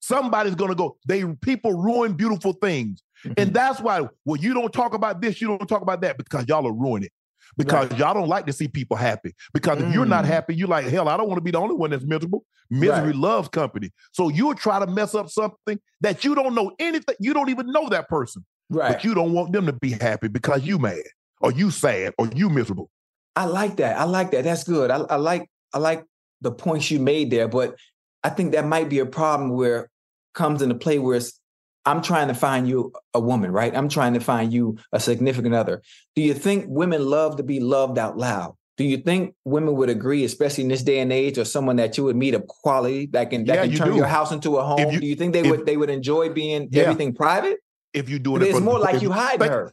[0.00, 0.96] somebody's gonna go.
[1.06, 3.02] They people ruin beautiful things.
[3.24, 3.34] Mm-hmm.
[3.36, 6.46] And that's why, well, you don't talk about this, you don't talk about that because
[6.48, 7.12] y'all are ruining it.
[7.56, 9.34] Because y'all don't like to see people happy.
[9.52, 10.28] Because if you're not Mm.
[10.28, 12.44] happy, you're like, hell, I don't want to be the only one that's miserable.
[12.70, 13.14] Misery Right.
[13.16, 13.90] loves company.
[14.12, 17.72] So you'll try to mess up something that you don't know anything, you don't even
[17.72, 18.46] know that person.
[18.70, 18.92] Right.
[18.92, 21.02] But you don't want them to be happy because you mad
[21.40, 22.88] or you sad or you miserable.
[23.34, 23.98] I like that.
[23.98, 24.44] I like that.
[24.44, 24.90] That's good.
[24.92, 26.04] I, I like I like
[26.40, 27.74] the points you made there, but
[28.22, 29.89] I think that might be a problem where
[30.34, 31.38] comes into play where it's
[31.86, 33.74] I'm trying to find you a woman, right?
[33.74, 35.80] I'm trying to find you a significant other.
[36.14, 38.54] Do you think women love to be loved out loud?
[38.76, 41.96] Do you think women would agree, especially in this day and age, or someone that
[41.96, 43.96] you would meet of quality that can that Yeah, can you turn do.
[43.96, 44.90] your house into a home?
[44.90, 46.82] you- do you think they if- would they would enjoy being Yeah.
[46.84, 47.58] everything private?
[47.94, 49.72] If you do it, it's more like you hide think, her.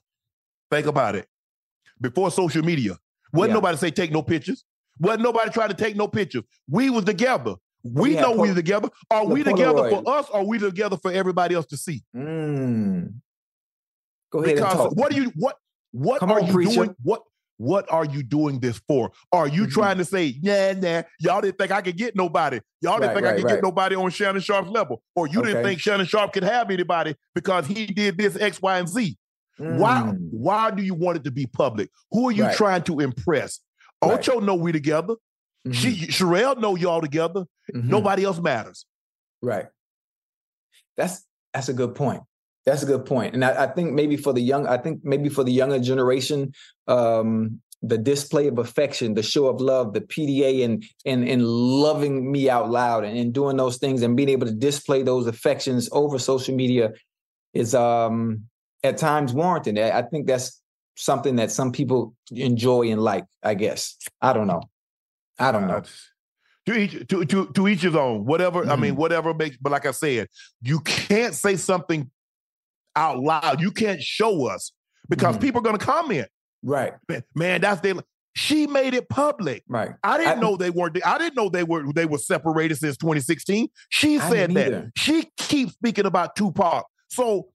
[0.72, 1.28] Think about it.
[2.00, 2.98] Before social media,
[3.34, 3.54] wasn't Yeah.
[3.56, 4.64] nobody say take no pictures.
[5.00, 6.44] Wasn't nobody trying to take no pictures.
[6.70, 7.56] We was together.
[7.94, 8.90] We we know we Pol- together.
[9.12, 10.04] Are we together Polaroid.
[10.04, 10.30] for us?
[10.30, 12.04] Or are we together for everybody else to see?
[12.16, 13.14] Mm.
[14.32, 14.96] Go ahead and Because talk.
[14.98, 15.56] what are you what
[15.92, 16.74] what Come are on, you preacher.
[16.74, 16.96] doing?
[17.04, 17.22] What
[17.60, 19.12] what are you doing this for?
[19.32, 19.72] Are you Mhm.
[19.72, 22.60] trying to say, yeah, nah, y'all didn't think I could get nobody.
[22.82, 23.54] Y'all didn't Right, think I could right.
[23.56, 25.02] get nobody on Shannon Sharpe's level.
[25.16, 28.78] Or you didn't think Shannon Sharpe could have anybody because he did this X, Y,
[28.78, 29.18] and Z.
[29.58, 30.18] Why Mm.
[30.32, 31.90] why do you want it to be public?
[32.12, 32.56] Who are you Right.
[32.56, 33.60] trying to impress?
[34.04, 34.12] Right.
[34.14, 35.16] Ocho know we together.
[35.66, 35.74] Mhm.
[35.74, 37.46] She Sharelle know y'all together.
[37.74, 37.86] Mhm.
[37.86, 38.86] Nobody else matters.
[39.42, 39.68] Right.
[40.96, 42.24] That's that's a good point.
[42.66, 43.34] That's a good point.
[43.34, 46.52] And I, I think maybe for the young, I think maybe for the younger generation,
[46.88, 52.32] um, the display of affection, the show of love, the PDA and and and loving
[52.32, 55.88] me out loud and, and doing those things and being able to display those affections
[55.92, 56.92] over social media
[57.54, 58.44] is um
[58.84, 59.78] at times warranted.
[59.80, 60.62] I I think that's
[60.96, 63.96] something that some people enjoy and like, I guess.
[64.22, 64.64] I don't know.
[65.40, 65.84] I don't know.
[66.66, 68.26] To each to to to each his own.
[68.26, 68.98] Whatever I mean, Mhm.
[68.98, 69.58] whatever makes.
[69.58, 70.28] But like I said,
[70.62, 72.12] you can't say something
[72.96, 73.62] out loud.
[73.62, 74.72] You can't show us
[75.08, 75.42] because Mhm.
[75.42, 76.28] people are going to comment.
[76.64, 76.94] Right.
[77.08, 77.94] Man, man, that's their.
[78.36, 79.64] She made it public.
[79.68, 79.92] Right.
[80.04, 80.98] I didn't I- know they weren't.
[81.06, 83.70] I didn't know they were they were separated since 2016.
[83.90, 84.68] She said that.
[84.68, 84.92] either.
[84.98, 86.86] She keeps speaking about Tupac.
[87.10, 87.48] So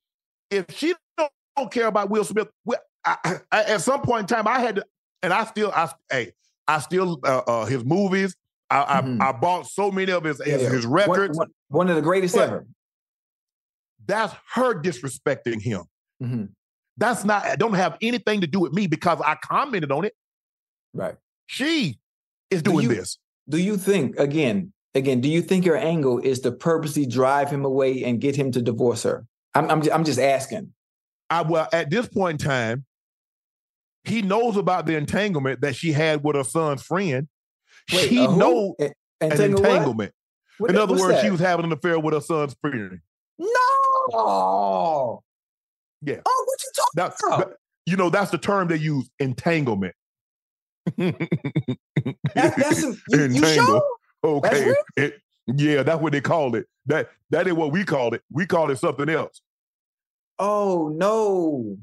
[0.51, 4.37] if she don't, don't care about Will Smith, well, I, I, at some point in
[4.37, 4.85] time, I had to,
[5.22, 6.33] and I still, I hey,
[6.69, 8.37] I still uh, uh, his movies.
[8.71, 9.21] I, I Mhm.
[9.21, 11.37] I bought so many of his Yeah, his, his records.
[11.37, 12.67] One, one of the greatest But- ever.
[14.07, 15.83] That's her disrespecting him.
[16.23, 16.49] Mhm.
[16.97, 17.59] That's not.
[17.59, 20.15] Don't have anything to do with me because I commented on it.
[20.93, 21.17] Right.
[21.47, 21.99] She
[22.51, 23.19] is Do doing you- this.
[23.49, 24.73] Do you think again?
[24.95, 28.53] Again, do you think your angle is to purposely drive him away and get him
[28.53, 29.27] to divorce her?
[29.55, 30.73] I'm I'm I'm just asking.
[31.31, 32.85] I well, at this point in time,
[34.05, 37.28] he knows about the entanglement that she had with her son's friend.
[37.92, 38.36] Wait, she a who?
[38.36, 38.84] know A-
[39.20, 40.12] an entangle entanglement.
[40.59, 41.24] What In the- other what's words, that?
[41.24, 43.00] she was having an affair with her son's friend.
[43.38, 45.22] No.
[46.03, 46.20] Yeah.
[46.26, 47.38] Oh, what you talking That's about?
[47.50, 49.94] that- you know, that's the term they use, entanglement.
[50.96, 51.16] That,
[52.34, 53.82] that's some, you, you sure?
[54.24, 54.66] Okay.
[54.66, 54.74] real?
[54.96, 56.66] It- yeah, that's what they call it.
[56.86, 58.22] That that is what we called it.
[58.30, 59.42] We called it something else.
[60.38, 61.76] Oh no.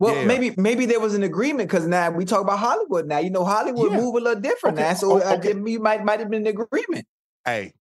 [0.00, 0.26] Well, Yeah.
[0.26, 3.06] maybe maybe there was an agreement because now we talk about Hollywood.
[3.06, 3.98] Now you know Hollywood Yeah.
[3.98, 5.54] move a little different Okay, now, so o- uh, okay.
[5.54, 7.06] you might might have been an agreement.
[7.44, 7.72] Hey,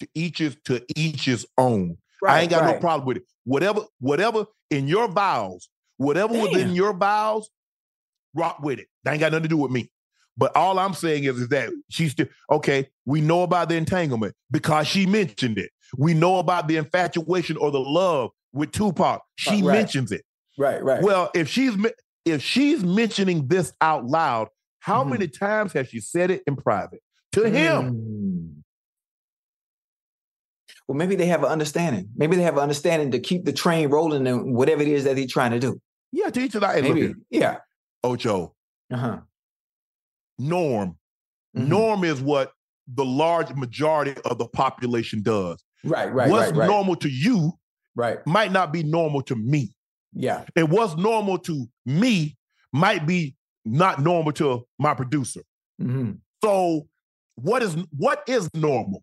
[0.00, 1.98] to each is to each his own.
[2.26, 3.24] I ain't got no problem with it.
[3.44, 5.68] Whatever, whatever in your vows,
[5.98, 7.50] whatever was in your vows,
[8.34, 8.88] rock with it.
[9.04, 9.90] That ain't got nothing to do with me.
[10.36, 12.88] But all I'm saying is, is that she's still okay.
[13.04, 15.70] We know about the entanglement because she mentioned it.
[15.96, 19.22] We know about the infatuation or the love with Tupac.
[19.36, 19.74] She right.
[19.74, 20.22] mentions it.
[20.58, 21.02] Right, right.
[21.02, 21.74] Well, if she's
[22.24, 24.48] if she's mentioning this out loud,
[24.80, 25.10] how Mhm.
[25.10, 27.02] many times has she said it in private
[27.32, 27.92] to him?
[27.94, 28.62] Mm.
[30.88, 32.10] Well, maybe they have an understanding.
[32.16, 35.16] Maybe they have an understanding to keep the train rolling and whatever it is that
[35.16, 35.80] he's trying to do.
[36.12, 36.82] Yeah, to each of that.
[36.82, 37.58] Maybe, yeah.
[38.02, 38.54] Ocho.
[38.92, 39.20] Uh-huh.
[40.38, 40.98] norm.
[41.56, 41.68] Mhm.
[41.68, 42.52] Norm is what
[42.88, 45.62] the large majority of the population does.
[45.84, 46.66] Right, right, what's right, right.
[46.66, 47.52] normal to you
[47.94, 48.18] Right.
[48.26, 49.74] might not be normal to me.
[50.14, 50.44] Yeah.
[50.56, 52.36] And what's normal to me
[52.72, 55.40] might be not normal to my producer.
[55.78, 56.12] hmm
[56.42, 56.86] So
[57.36, 59.02] what is what is normal?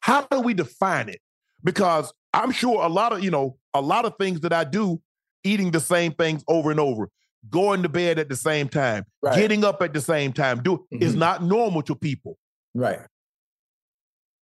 [0.00, 1.20] How do we define it?
[1.62, 5.00] Because I'm sure a lot of, you know, a lot of things that I do,
[5.44, 7.08] eating the same things over and over,
[7.50, 9.36] going to bed at the same time, Right.
[9.36, 11.18] getting up at the same time, do is Mhm.
[11.18, 12.38] not normal to people.
[12.74, 13.00] Right.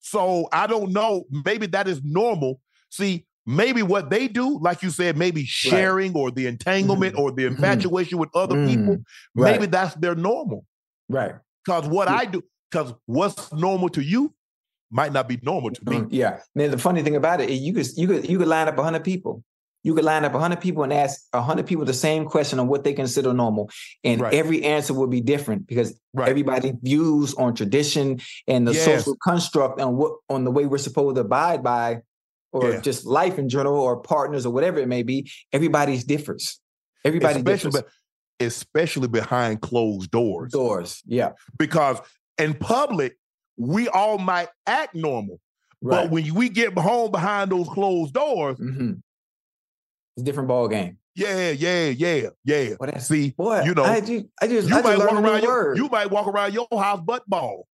[0.00, 1.24] So I don't know.
[1.44, 2.60] Maybe that is normal.
[2.90, 7.46] See, maybe what they do, like you said, maybe sharing or the entanglement or the
[7.46, 8.66] infatuation with other Mm.
[8.66, 8.96] people,
[9.34, 9.52] Right.
[9.52, 10.66] maybe that's their normal.
[11.08, 11.34] Right.
[11.64, 14.34] Because what I do, because what's normal to you
[14.90, 15.96] might not be normal to me.
[15.96, 16.40] Um, yeah.
[16.54, 18.78] Now the funny thing about it, is you could you could you could line up
[18.78, 19.42] hundred people.
[19.82, 22.82] You could line up hundred people and ask hundred people the same question on what
[22.82, 23.70] they consider normal,
[24.02, 24.34] and Right.
[24.34, 26.28] every answer will be different because Right.
[26.28, 28.84] everybody views on tradition and the Yes.
[28.84, 32.00] social construct and what on the way we're supposed to abide by,
[32.62, 32.80] or Yeah.
[32.80, 35.30] just life in general, or partners or whatever it may be.
[35.52, 36.60] Everybody's differs.
[37.04, 37.90] Everybody especially, differs.
[38.38, 40.52] be- especially behind closed doors.
[40.52, 41.02] Doors.
[41.06, 41.32] Yeah.
[41.58, 41.98] Because
[42.38, 43.16] in public,
[43.56, 45.40] we all might act normal.
[45.82, 46.02] Right.
[46.04, 48.92] But when we get home behind those closed doors, hmm
[50.16, 50.98] It's a different ball game.
[51.14, 52.74] yeah, yeah, yeah, yeah.
[52.80, 55.18] Well, See, Boy, you know, I just, I just, you I just might walk learned
[55.18, 55.76] a new around your, word.
[55.78, 57.66] you might walk around your house butt ball.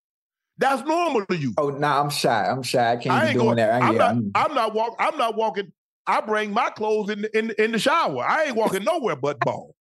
[0.63, 1.53] That's normal to you.
[1.59, 2.47] Oh, nah, I'm shy.
[2.49, 2.93] I'm shy.
[2.93, 3.57] I can't I be doing going.
[3.57, 3.83] that.
[3.83, 4.09] I, I'm yeah, not.
[4.09, 4.97] I'm- I'm not walk.
[4.99, 5.73] I'm not walking.
[6.07, 8.25] I bring my clothes in the, in in the shower.
[8.25, 9.75] I ain't walking nowhere but ball.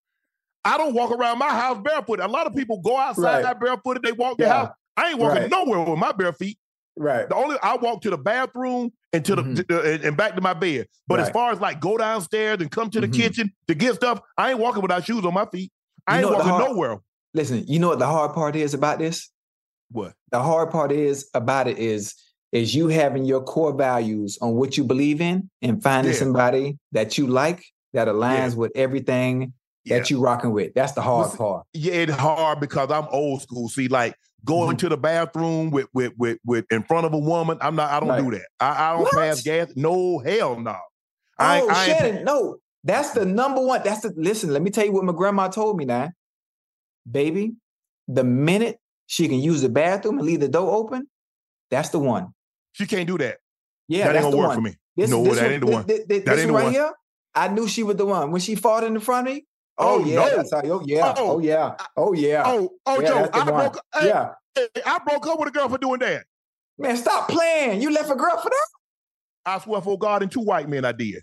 [0.64, 2.20] I don't walk around my house barefoot.
[2.20, 3.58] A lot of people go outside Right.
[3.60, 4.02] barefooted.
[4.02, 4.70] They walk their house.
[4.96, 5.50] I ain't walking Right.
[5.50, 6.58] nowhere with my bare feet.
[6.96, 7.26] right.
[7.28, 9.70] The only I walk to the bathroom and to the Mhm.
[9.70, 10.86] uh, and, and back to my bed.
[11.08, 13.14] But as far as like go downstairs and come to the Mhm.
[13.14, 15.72] kitchen to get stuff, I ain't walking without shoes on my feet.
[16.06, 16.98] I You ain't the walking hard- nowhere.
[17.32, 19.30] Listen, you know what the hard part is about this?
[19.90, 20.14] What?
[20.30, 22.14] The hard part is about it is
[22.52, 26.18] is you having your core values on what you believe in and finding Yeah.
[26.18, 27.62] somebody that you like
[27.92, 29.52] that aligns with everything
[29.84, 29.98] Yeah.
[29.98, 30.74] that you rocking with.
[30.74, 31.64] That's the hard see- part.
[31.72, 33.68] Yeah, it's hard because I'm old school.
[33.68, 34.14] See, like
[34.44, 34.76] going Mm-hmm.
[34.78, 37.58] to the bathroom with with with with in front of a woman.
[37.60, 37.90] I'm not.
[37.90, 38.22] I don't Right.
[38.24, 38.46] do that.
[38.58, 39.12] I, I don't What?
[39.12, 39.72] pass gas.
[39.76, 40.76] No, hell no.
[41.38, 43.80] I oh, I Shannon, no, that's the number one.
[43.84, 44.52] That's the listen.
[44.52, 46.10] Let me tell you what my grandma told me now,
[47.10, 47.54] baby.
[48.08, 48.78] The minute
[49.10, 51.08] she can use the bathroom and leave the door open,
[51.68, 52.32] that's the one.
[52.72, 53.38] She can't do that.
[53.88, 54.54] Yeah, that ain't gonna work one.
[54.54, 54.76] for me.
[54.96, 55.86] This, no, this that one, ain't the one.
[55.86, 56.72] This, this, That ain't the one right one.
[56.74, 56.92] here,
[57.34, 59.46] I knew she was the one when she fought in the front of me.
[59.78, 60.36] Oh, Oh, yeah, no.
[60.36, 60.60] that's how.
[60.64, 61.30] Oh yeah, Oh.
[61.32, 62.42] oh, yeah, oh yeah.
[62.46, 63.80] Oh, oh, Yeah, Joe, I broke.
[63.98, 66.24] Hey, yeah, hey, I broke up with a girl for doing that.
[66.78, 67.82] man, stop playing.
[67.82, 68.66] You left a girl for that?
[69.44, 71.22] I swear for God and two white men, I did.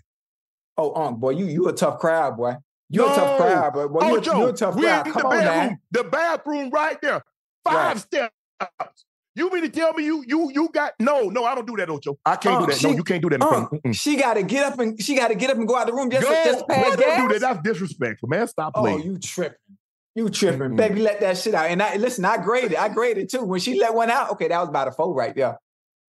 [0.76, 2.54] Oh, um, boy, you you a tough crowd, boy.
[2.90, 3.88] you're a tough crowd, boy.
[3.88, 5.06] boy oh, you, a, Joe, you a tough crowd.
[5.06, 6.02] in Come the on bathroom, now.
[6.02, 7.22] the bathroom right there,
[7.68, 7.98] five Right.
[7.98, 9.04] steps.
[9.34, 11.44] You mean to tell me you you you got no no?
[11.44, 12.18] I don't do that, Ocho.
[12.26, 12.82] I can't Uh, do that.
[12.82, 13.40] no, she- you can't do that.
[13.42, 13.66] Uh.
[13.68, 13.94] Mm-mm.
[13.94, 15.92] she got to get up and she got to get up and go out the
[15.92, 17.40] room just just pass don't do that.
[17.40, 18.48] That's disrespectful, man.
[18.48, 19.02] Stop Oh, playing.
[19.04, 19.56] you tripping.
[20.16, 20.60] You tripping.
[20.70, 20.76] Mm-mm.
[20.76, 21.66] Baby, let that shit out.
[21.70, 22.74] And I listen, I graded.
[22.74, 23.44] I graded too.
[23.44, 25.56] When she let one out, okay, that was about a four right there.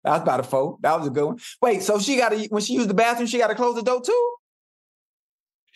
[0.03, 0.79] That was about a four.
[0.81, 1.39] That was a good one.
[1.61, 3.83] Wait, so she got to when she used the bathroom, she got to close the
[3.83, 4.35] door too?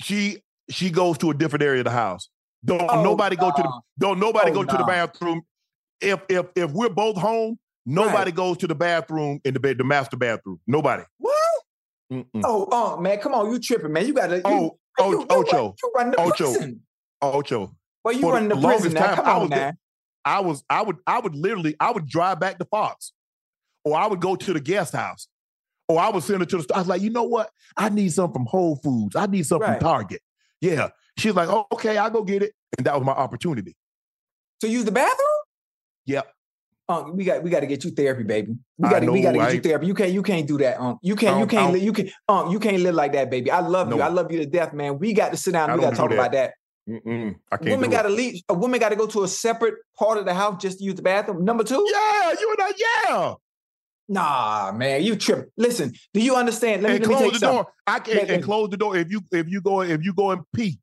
[0.00, 2.28] she she goes to a different area of the house.
[2.64, 5.42] Don't Oh, nobody go to the don't nobody Oh, go to the bathroom.
[6.00, 9.84] If if if we're both home, nobody goes to the bathroom in the bed, the
[9.84, 10.60] master bathroom.
[10.66, 11.04] Nobody.
[11.18, 11.34] What?
[12.12, 12.42] Mm-mm.
[12.44, 14.06] Oh, oh, man, come on, you tripping, man.
[14.06, 14.36] You gotta.
[14.36, 15.74] You, Oh, oh, you, you, Ocho.
[15.82, 16.52] you run the Ocho.
[16.52, 16.80] prison.
[17.20, 17.74] Ocho.
[18.04, 19.06] Well, you For run the longest prison now.
[19.06, 19.78] time, Come I on, was man.
[20.24, 23.12] I was I would I would literally I would drive back to Fox,
[23.84, 25.26] or I would go to the guest house,
[25.88, 26.76] or I would send her to the store.
[26.76, 27.50] I was like, you know what?
[27.76, 29.16] I need something from Whole Foods.
[29.16, 29.80] I need something Right.
[29.80, 30.20] from Target.
[30.60, 30.90] Yeah.
[31.18, 33.74] She's like, oh, okay, I'll go get it, and that was my opportunity.
[34.60, 35.26] To use the bathroom?
[36.06, 36.26] Yep.
[36.88, 38.54] Um, we got we got to get you therapy, baby.
[38.78, 39.86] We got to we got to get you therapy.
[39.88, 40.80] You can't you can't do that.
[40.80, 43.50] Um, you can't you can't li- you can um you can't live like that, baby.
[43.50, 44.00] I love you.
[44.00, 44.98] I love you to death, man.
[45.00, 45.70] We got to sit down.
[45.70, 46.14] And We got to talk that.
[46.14, 46.54] about that.
[46.88, 47.70] Mm-mm, I can't.
[47.70, 48.40] Women got to leave.
[48.48, 50.94] A woman got to go to a separate part of the house just to use
[50.94, 51.44] the bathroom.
[51.44, 51.84] Number two.
[51.92, 52.72] Yeah, you and I.
[53.08, 53.34] Yeah.
[54.08, 55.50] Nah, man, you trip.
[55.56, 56.84] Listen, do you understand?
[56.84, 57.56] Let me, and let me close you the something.
[57.64, 57.72] door.
[57.88, 60.30] I can't Let- and close the door if you if you go if you go
[60.30, 60.78] and pee.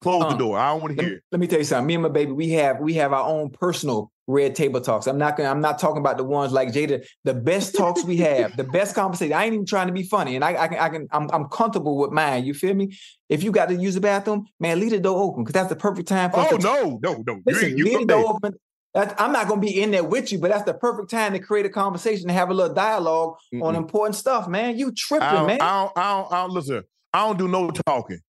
[0.00, 0.56] Close Uh, the door.
[0.58, 1.16] I don't want to Let, hear.
[1.16, 1.22] it.
[1.32, 1.86] let me tell you something.
[1.88, 5.06] Me and my baby, we have we have our own personal red table talks.
[5.06, 5.50] I'm not gonna.
[5.50, 7.04] I'm not talking about the ones like Jada.
[7.24, 9.32] The best talks we have, the best conversation.
[9.32, 10.78] I ain't even trying to be funny, and I, I can.
[10.78, 11.08] I can.
[11.10, 12.44] I'm, I'm comfortable with mine.
[12.44, 12.96] You feel me?
[13.28, 15.76] If you got to use the bathroom, man, leave the door open because that's the
[15.76, 16.40] perfect time for.
[16.40, 17.40] Oh to- no, no, no.
[17.46, 18.54] Listen, you, you, leave the door open.
[18.94, 21.38] That, I'm not gonna be in there with you, but that's the perfect time to
[21.38, 24.78] create a conversation and have a little dialogue on important stuff, man.
[24.78, 25.60] You tripping, I man.
[25.62, 26.82] I don't, I don't, I don't listen.
[27.14, 28.20] I don't do no talking.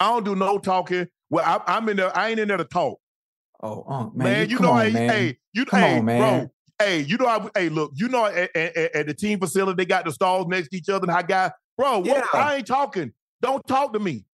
[0.00, 1.06] I don't do no talking.
[1.28, 2.16] Well, I, I'm in there.
[2.16, 2.98] I ain't in there to talk,
[3.60, 4.12] oh, uh, man.
[4.16, 5.08] man, you come know, on, hey, man.
[5.08, 6.18] hey, you, Come hey, on, man.
[6.18, 6.50] bro.
[6.78, 9.86] Hey, you know, I, hey, look, you know, at, at, at- the team facility, they
[9.86, 12.22] got the stalls next to each other, and I got, bro, what, Yeah.
[12.34, 13.12] I ain't talking.
[13.40, 14.24] Don't talk to me.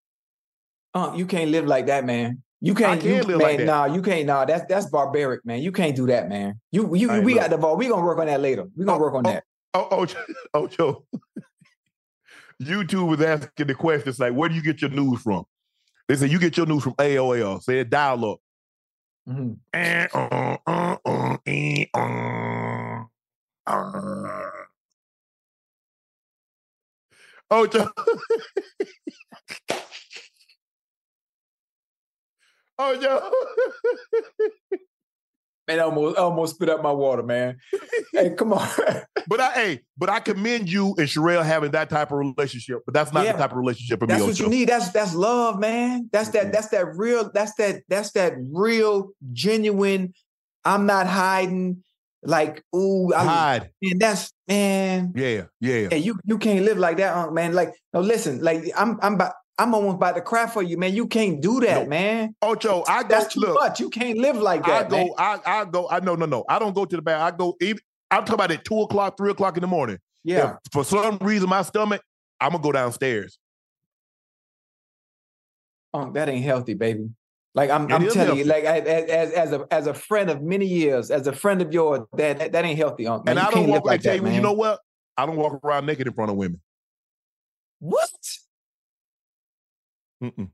[0.95, 2.43] Uh, you can't live like that, man.
[2.61, 3.65] You can't, can't you, live man, like that.
[3.65, 4.27] Nah, you can't.
[4.27, 5.63] Nah, that's that's barbaric, man.
[5.63, 6.61] You can't do that, man.
[6.71, 7.77] You you we got the ball.
[7.77, 8.67] We gonna work on that later.
[8.77, 9.43] We gonna work on that.
[9.75, 10.07] Oh, oh,
[10.55, 11.05] oh, Joe.
[12.63, 15.45] YouTube was asking the questions like, where do you get your news from?
[16.09, 17.63] They said you get your news from AOL.
[17.63, 18.39] Say dial up.
[19.27, 19.61] Mhm.
[19.75, 20.09] Eh,
[21.47, 23.07] eh, uh,
[23.67, 24.67] uh.
[27.51, 27.89] Oh, Joe.
[32.79, 33.31] oh, Joe.
[35.69, 37.57] Man, I almost I almost spit up my water, man.
[38.13, 38.69] hey, come on.
[39.29, 42.81] but I, hey, but I commend you and Sharelle having that type of relationship.
[42.85, 43.33] But that's not Yeah.
[43.33, 44.27] the type of relationship for that's me.
[44.27, 44.45] what Ocho.
[44.45, 44.69] you need.
[44.69, 46.09] That's that's love, man.
[46.13, 46.45] That's that.
[46.45, 46.51] Mm-hmm.
[46.53, 47.31] That's that real.
[47.33, 47.83] That's that.
[47.89, 50.15] That's that real, genuine.
[50.65, 51.85] I'm not hiding.
[52.25, 53.71] Like, ooh, I, Hide.
[53.83, 55.13] And that's man.
[55.17, 55.89] Yeah, yeah.
[55.91, 57.53] Yeah, you you can't live like that, man.
[57.53, 60.95] Like, no, listen, like I'm I'm about I'm almost about to cry for you, man.
[60.95, 61.89] You can't do that, No.
[61.89, 62.35] man.
[62.43, 63.55] Ocho, I go That's too look.
[63.55, 63.81] much.
[63.81, 64.87] You can't live like that.
[64.87, 65.11] I go, man.
[65.19, 66.45] I, I go, I no, no, no.
[66.49, 67.21] I don't go to the bath.
[67.21, 67.79] I go even
[68.11, 69.99] I'm talking about at two o'clock, three o'clock in the morning.
[70.25, 70.57] Yeah.
[70.67, 72.03] If for some reason my stomach,
[72.41, 73.39] I'm gonna go downstairs.
[75.95, 77.11] Unc, that ain't healthy, baby.
[77.55, 80.41] Like I'm, It I'm telling you, like I- as as a as a friend of
[80.43, 83.27] many years, as a friend of yours, that that, that ain't healthy, Unc.
[83.27, 83.37] Man.
[83.37, 84.35] and you I don't walk like that, you, man.
[84.35, 84.81] you know what?
[85.19, 86.61] I don't walk around naked in front of women.
[87.81, 88.09] what?
[90.23, 90.49] Mm-mm.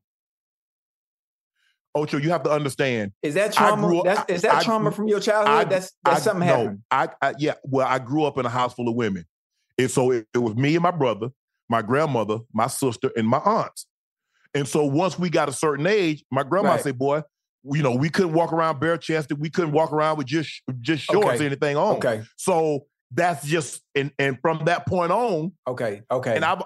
[1.95, 3.13] Ocho, you have to understand.
[3.23, 3.99] Is that trauma?
[3.99, 5.49] up- That's, is that I trauma grew- from your childhood?
[5.57, 6.83] I- that's that's I- something no, happened.
[6.91, 9.25] I, I yeah, well, I grew up in a house full of women.
[9.79, 11.29] And so it, it was me and my brother,
[11.69, 13.87] my grandmother, my sister, and my aunts.
[14.55, 16.81] And so once we got a certain age, my grandma Right.
[16.83, 17.23] said, Boy,
[17.65, 19.39] you know, we couldn't walk around bare chested.
[19.41, 21.43] We couldn't walk around with just just shorts Okay.
[21.45, 21.97] or anything on.
[21.97, 26.37] Okay, So that's just and and from that point on, okay, okay.
[26.37, 26.63] and I've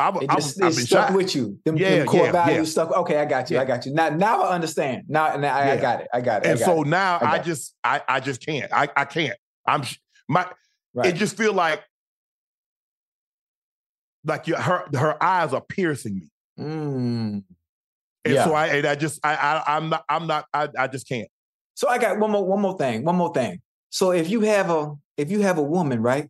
[0.00, 1.14] I've, it just, I've it stuck shot.
[1.14, 1.58] with you.
[1.64, 2.72] Them, Yeah, them core yeah, values yeah.
[2.72, 2.90] stuck.
[2.92, 3.58] Okay, I got you.
[3.58, 3.92] I got you.
[3.92, 5.02] Now, now I understand.
[5.08, 6.08] Now, now I, I got it.
[6.14, 6.48] I got it.
[6.48, 6.88] And got so it.
[6.88, 8.72] now I I, just I I just can't.
[8.72, 9.36] I I can't.
[9.66, 9.82] I'm
[10.28, 10.46] my
[10.92, 11.14] Right.
[11.14, 11.82] it just feel like
[14.24, 16.30] like your her her eyes are piercing me.
[16.58, 17.44] Mm.
[18.24, 18.44] And Yeah.
[18.44, 21.28] so I and I just I, I I'm not I'm not I, I just can't.
[21.74, 23.04] So I got one more one more thing.
[23.04, 23.60] One more thing.
[23.90, 26.28] So if you have a if you have a woman, right?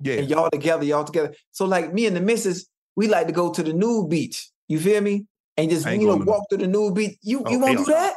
[0.00, 0.16] Yeah.
[0.16, 1.34] And y'all together, y'all together.
[1.52, 4.50] So like me and the missus, we like to go to the nude beach.
[4.68, 5.26] You feel me?
[5.56, 7.16] And just you know walk to the nude beach.
[7.22, 8.14] You Oh, you won't do that?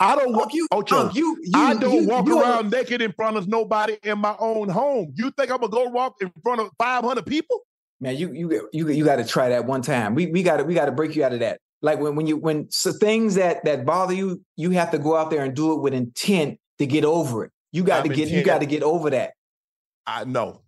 [0.00, 3.36] I don't walk you, Ocho, you, you, I don't you- walk around naked in front
[3.36, 5.12] of nobody in my own home.
[5.16, 7.60] You think I'm gonna go walk in front of 500 people?
[8.00, 10.14] Man, you you you you got to try that one time.
[10.14, 11.58] We we got to we got to break you out of that.
[11.82, 15.16] Like when when you when so things that that bother you, you have to go
[15.16, 17.50] out there and do it with intent to get over it.
[17.72, 19.32] You got I'm to get you got to get over that.
[20.06, 20.62] I know.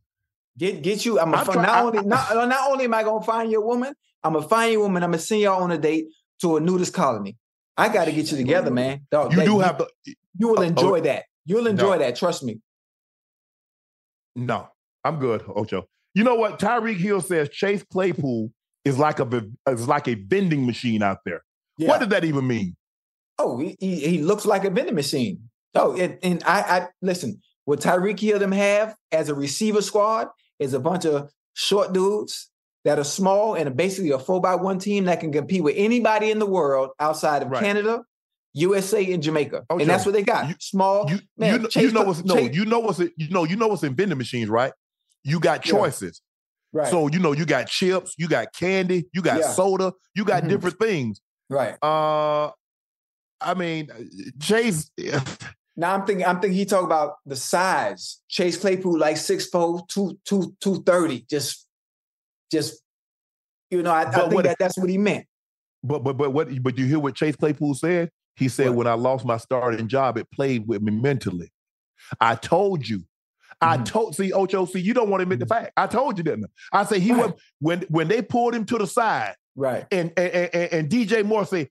[0.58, 1.18] Get get you.
[1.18, 3.66] I'm, I'm gonna not only not, uh, not only am I gonna find you a
[3.66, 5.02] woman, I'm gonna find you a woman.
[5.02, 6.06] I'm gonna send y'all on a date
[6.42, 7.36] to a nudist colony.
[7.76, 9.06] I got to get you together, man.
[9.10, 9.88] Dog, You that- do have to
[10.38, 11.24] You will uh, Oh, enjoy that.
[11.46, 11.98] You'll enjoy No.
[11.98, 12.16] that.
[12.16, 12.60] Trust me.
[14.36, 14.68] No,
[15.04, 15.86] I'm good, Ocho.
[16.14, 16.58] You know what?
[16.58, 18.52] Tyreek Hill says Chase Claypool
[18.84, 21.42] is like a is like a vending machine out there.
[21.78, 21.88] Yeah.
[21.88, 22.76] What does that even mean?
[23.38, 25.48] Oh, he, he, he looks like a vending machine.
[25.74, 27.40] Oh, and, and I, I listen.
[27.64, 32.50] What Tyreek Hill them have as a receiver squad is a bunch of short dudes
[32.84, 36.30] that are small and basically a four by one team that can compete with anybody
[36.30, 37.62] in the world outside of Right.
[37.62, 38.02] Canada,
[38.54, 39.64] USA, and Jamaica.
[39.70, 40.60] And that's what they got.
[40.60, 41.08] small.
[41.10, 43.56] You, man, you, know, Chase you know what's no, you know what's you know you
[43.56, 44.72] know what's in vending machines, right?
[45.22, 45.72] You got Yeah.
[45.72, 46.22] choices.
[46.72, 46.88] Right.
[46.88, 49.52] So you know you got chips, you got candy, you got Yeah.
[49.52, 50.48] soda, you got Mhm.
[50.48, 51.20] different things.
[51.50, 51.76] right.
[51.82, 52.50] Uh,
[53.40, 53.88] I mean,
[54.40, 54.90] Chase.
[55.80, 58.18] Now I'm thinking, I'm thinking he talk about the size.
[58.28, 61.24] Chase Claypool like 6'4", 2, 2, 230.
[61.28, 61.66] Just,
[62.52, 62.82] just,
[63.70, 65.24] you know, I, I think what- that that's what he meant.
[65.82, 66.62] But but but what?
[66.62, 68.10] But you hear what Chase Claypool said?
[68.36, 71.50] He said, "When I lost my starting job, it played with me mentally."
[72.20, 73.04] I told you.
[73.62, 73.84] I Mm-hmm.
[73.84, 74.66] told see Ocho.
[74.66, 75.72] See, you don't want to admit the fact.
[75.78, 76.80] I told you didn't I?
[76.80, 79.86] I say he was when when they pulled him to the side, right?
[79.90, 81.68] And and and, and DJ Moore say, "I-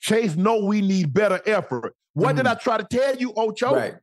[0.00, 1.94] Chase, no, we need better effort.
[2.14, 3.66] What did I try to tell you, Ocho?
[3.66, 3.76] Mm-hmm.
[3.76, 3.94] Right.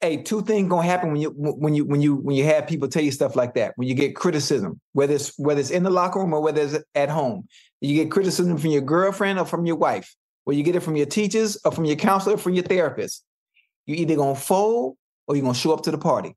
[0.00, 2.86] Hey, two things gonna happen when you when you when you when you have people
[2.86, 3.72] tell you stuff like that.
[3.76, 6.76] When you get criticism, whether it's whether it's in the locker room or whether it's
[6.94, 7.48] at home,
[7.80, 10.14] you get criticism from your girlfriend or from your wife,
[10.46, 13.24] or you get it from your teachers or from your counselor or from your therapist.
[13.86, 14.96] You either gonna fold
[15.26, 16.36] or you're gonna show up to the party.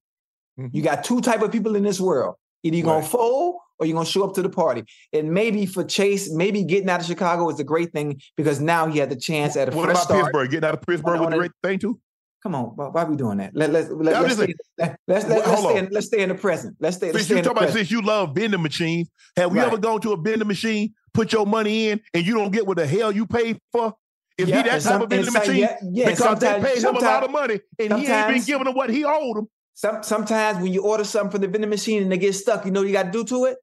[0.72, 2.36] You got two type of people in this world.
[2.64, 4.84] Either you're gonna fold or you're gonna show up to the party.
[5.12, 8.86] And maybe for Chase, maybe getting out of Chicago is a great thing because now
[8.88, 10.26] he had the chance at a What about start.
[10.26, 10.52] Pittsburgh?
[10.52, 12.00] Getting out of Pittsburgh was a great thing too.
[12.44, 13.52] Come on, why, why are we doing that?
[13.56, 16.36] Let, let's let, let's, stay, let, let's, let, let's, stay in, let's stay in the
[16.36, 16.76] present.
[16.80, 17.12] Let's stay.
[17.12, 19.68] Let's stay you in the talk about since you love vending machines, have you Right.
[19.68, 22.78] ever gone to a vending machine, put your money in, and you don't get what
[22.78, 23.94] the hell you paid for?
[24.38, 25.58] Is Yeah, he that type of vending machine?
[25.58, 28.68] yeah, yeah, because they paid him a lot of money, and he ain't been giving
[28.68, 29.48] him what he owed him.
[29.74, 32.72] Some, sometimes when you order something from the vending machine and they get stuck, you
[32.72, 33.58] know what you got to do to it.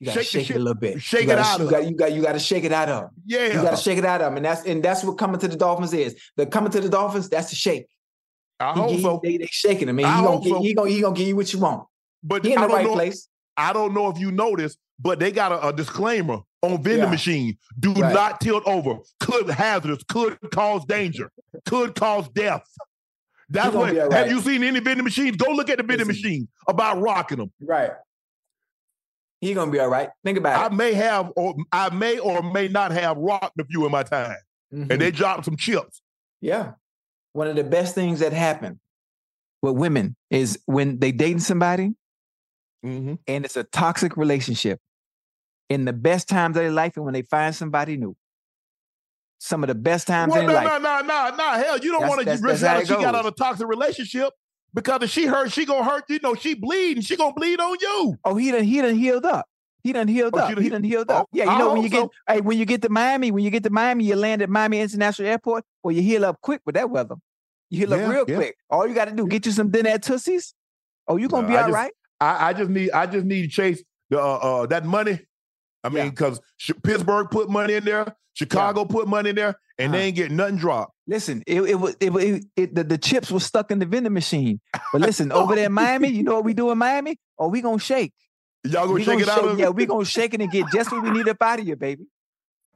[0.00, 1.02] You got to Shake shake, it a little bit.
[1.02, 3.10] shake it gotta, out You got, you got you got to shake it out of.
[3.26, 3.48] Yeah.
[3.48, 5.46] you got to shake it out of them, and that's and that's what coming to
[5.48, 6.16] the Dolphins is.
[6.36, 7.86] The coming to the Dolphins, that's the shake.
[8.58, 9.20] I He- hope he- so.
[9.22, 10.06] They, they shaking him, man.
[10.06, 10.62] I He gonna, get, so.
[10.62, 11.86] he gonna he gonna give you what you want.
[12.22, 13.28] But He in I the don't right know, place.
[13.58, 17.10] I don't know if you noticed, but they got a, a disclaimer on vending Yeah.
[17.10, 17.58] machine.
[17.78, 18.14] Do Right.
[18.14, 18.96] not tilt over.
[19.20, 21.30] Could hazardous, could cause danger,
[21.66, 22.62] could cause death.
[23.50, 23.98] That's what.
[23.98, 25.36] all Have you seen any vending machines?
[25.36, 26.22] Go look at the vending Listen.
[26.22, 27.52] machine about rocking them.
[27.60, 27.90] Right.
[29.40, 30.10] He gonna be all right.
[30.24, 30.72] Think about I it.
[30.72, 34.02] I may have, or I may or may not have rocked a few in my
[34.02, 34.36] time,
[34.72, 34.90] Mhm.
[34.92, 36.02] and they dropped some chips.
[36.40, 36.72] Yeah.
[37.32, 38.80] One of the best things that happen
[39.62, 41.94] with women is when they dating somebody
[42.84, 43.14] Mm-hmm.
[43.26, 44.80] and it's a toxic relationship.
[45.68, 48.16] In the best times of their life and when they find somebody new.
[49.38, 50.82] Some of the best times Well, in no, their no, life.
[50.82, 51.50] no, no, no.
[51.62, 54.32] Hell, you don't want to risk out she got out of a toxic relationship
[54.74, 56.04] because if she hurt, she gonna hurt.
[56.08, 58.16] You know, she bleed and she gonna bleed on you.
[58.24, 59.46] Oh, he done he done healed up.
[59.82, 60.48] He done healed Oh, up.
[60.48, 61.28] done He he- done healed Oh, up.
[61.32, 62.10] Yeah, you know when you get so.
[62.28, 64.80] hey, when you get to Miami, when you get to Miami, you land at Miami
[64.80, 67.16] International Airport, or you heal up quick with that weather.
[67.70, 68.36] You heal Yeah, up real yeah.
[68.36, 68.56] quick.
[68.68, 70.54] All you got to do, get you some dinner at Tootsie's.
[71.08, 71.92] Oh, you gonna No, be I all just- right.
[72.20, 75.20] I, I just need I just need to chase the uh, uh that money.
[75.82, 76.40] I mean, because
[76.82, 79.98] Pittsburgh put money in there, Chicago put money in there, and Uh-huh.
[79.98, 80.92] they ain't get nothing dropped.
[81.06, 84.12] Listen, it it was it, it, it the, the chips were stuck in the vending
[84.12, 84.60] machine.
[84.92, 87.18] But listen, over there in Miami, you know what we do in Miami?
[87.38, 88.12] Oh, we gonna shake.
[88.64, 90.92] Y'all gonna We shake it out of Yeah, we gonna shake it and get just
[90.92, 92.04] what we need up out of you, baby.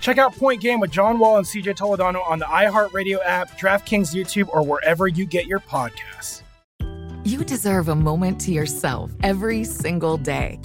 [0.00, 4.14] Check out Point Game with John Wall and CJ Toledano on the iHeartRadio app, DraftKings
[4.14, 6.42] YouTube, or wherever you get your podcasts.
[7.24, 10.60] You deserve a moment to yourself every single day.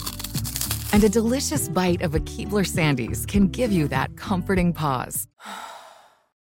[0.94, 5.28] And a delicious bite of a Keebler Sandies can give you that comforting pause.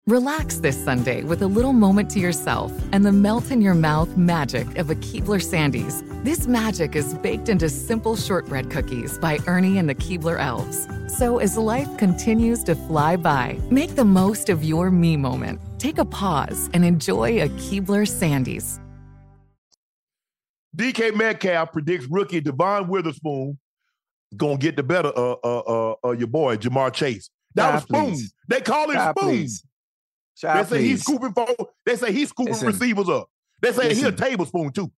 [0.07, 4.17] Relax this Sunday with a little moment to yourself and the melt in your mouth
[4.17, 6.03] magic of a Keebler Sandies.
[6.25, 10.89] This magic is baked into simple shortbread cookies by Ernie and the Keebler Elves.
[11.17, 15.61] So as life continues to fly by, make the most of your me moment.
[15.79, 18.81] Take a pause and enjoy a Keebler Sandies.
[20.75, 23.57] DK Metcalf predicts rookie Devon Witherspoon
[24.35, 27.29] gonna get the better of uh uh, uh your boy Ja'Marr Chase.
[27.55, 28.05] That God, was Spoon.
[28.05, 28.33] please.
[28.49, 29.29] They call him God, Spoon.
[29.29, 29.63] please.
[30.41, 31.47] They God, say he's scooping for.
[31.85, 32.67] They say he's scooping Listen.
[32.67, 33.29] receivers up.
[33.61, 34.91] They say he's a tablespoon too.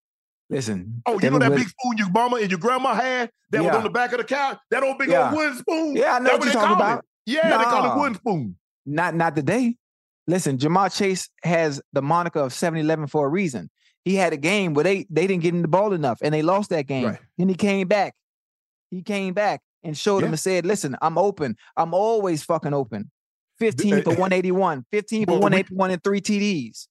[0.48, 1.02] Listen.
[1.06, 3.82] Oh, you know that big spoon your mama and your grandma had that was on
[3.84, 4.58] the back of the couch?
[4.70, 5.28] That old big Yeah.
[5.30, 5.96] old wooden spoon?
[5.96, 6.92] Yeah, I know That's what you're they talking call it.
[6.92, 7.04] about.
[7.26, 7.96] Yeah, they call it Nah.
[8.00, 8.56] wooden spoon.
[8.86, 9.76] Not not today.
[10.28, 13.70] Listen, Ja'Marr Chase has the moniker of 7-Eleven for a reason.
[14.04, 16.42] He had a game where they they didn't get him the ball enough and they
[16.42, 17.06] lost that game.
[17.06, 17.18] Right.
[17.38, 18.14] Then he came back.
[18.90, 20.32] He came back and showed them Yeah.
[20.34, 21.56] and said, listen, I'm open.
[21.76, 23.10] I'm always fucking open.
[23.58, 26.86] 15 for 181, 15 for 181 and three TDs.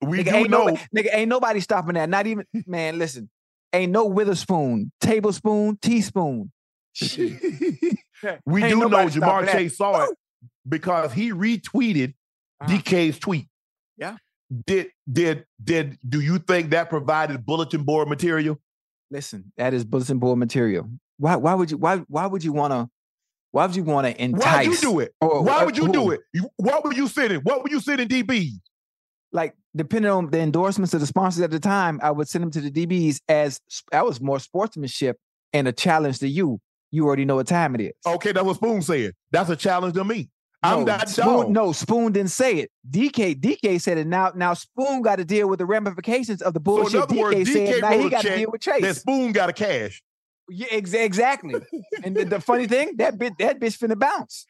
[0.00, 0.64] We nigga, ain't know.
[0.66, 2.08] nobody, nigga, ain't nobody stopping that.
[2.08, 3.28] Not even, man, listen.
[3.72, 6.50] Ain't no Witherspoon, tablespoon, teaspoon.
[8.46, 9.50] we Ain't do know Ja'Marr.
[9.52, 10.16] Chase saw it
[10.68, 12.14] because he retweeted
[12.60, 12.72] Uh-huh.
[12.72, 13.46] DK's tweet.
[13.96, 14.16] Yeah.
[14.66, 18.58] Did did did do you think that provided bulletin board material?
[19.10, 20.88] Listen, that is bulletin board material.
[21.18, 22.88] Why why would you why why would you want to
[23.50, 24.44] why would you want to entice?
[24.44, 25.14] Why would you do it?
[25.20, 26.20] or- Why would you do it?
[26.56, 27.40] What would you sit in?
[27.42, 28.50] What would you sit in DB?
[29.32, 32.50] Like depending on the endorsements of the sponsors at the time, I would send them
[32.52, 33.60] to the DBs as
[33.92, 35.16] that was more sportsmanship
[35.52, 36.60] and a challenge to you.
[36.90, 37.92] You already know what time it is.
[38.06, 39.12] Okay, that's what Spoon said.
[39.30, 40.30] That's a challenge to me.
[40.62, 41.50] I'm no, that Spoon, dog.
[41.50, 42.70] no, Spoon didn't say it.
[42.90, 44.06] DK, DK said it.
[44.06, 46.94] Now, now Spoon got to deal with the ramifications of the So bullshit.
[46.94, 48.98] in other DK words, said DK now he got to deal with that Chase.
[48.98, 50.02] Spoon got a cash.
[50.50, 51.54] Yeah, ex- exactly.
[52.04, 54.46] and the, the funny thing, that bit that bitch finna bounce.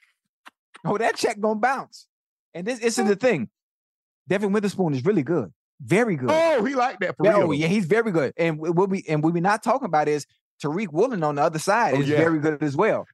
[0.84, 2.06] Oh, that check gonna bounce.
[2.54, 3.48] And this, this is the thing.
[4.28, 6.30] Devin Witherspoon is really good, very good.
[6.32, 7.48] Oh, he like that for Yeah, real.
[7.48, 8.32] oh, yeah, he's very good.
[8.36, 10.26] And wh- what we and what we not talking about is
[10.62, 12.18] Tariq Woolen on the other side Oh, is yeah.
[12.18, 13.06] very good as well.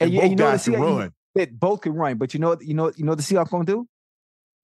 [0.00, 1.12] And you- both you know the Seahawks-.
[1.34, 3.50] That both can run, but you know, what- you know, you know what the Seahawks
[3.50, 3.86] gonna do?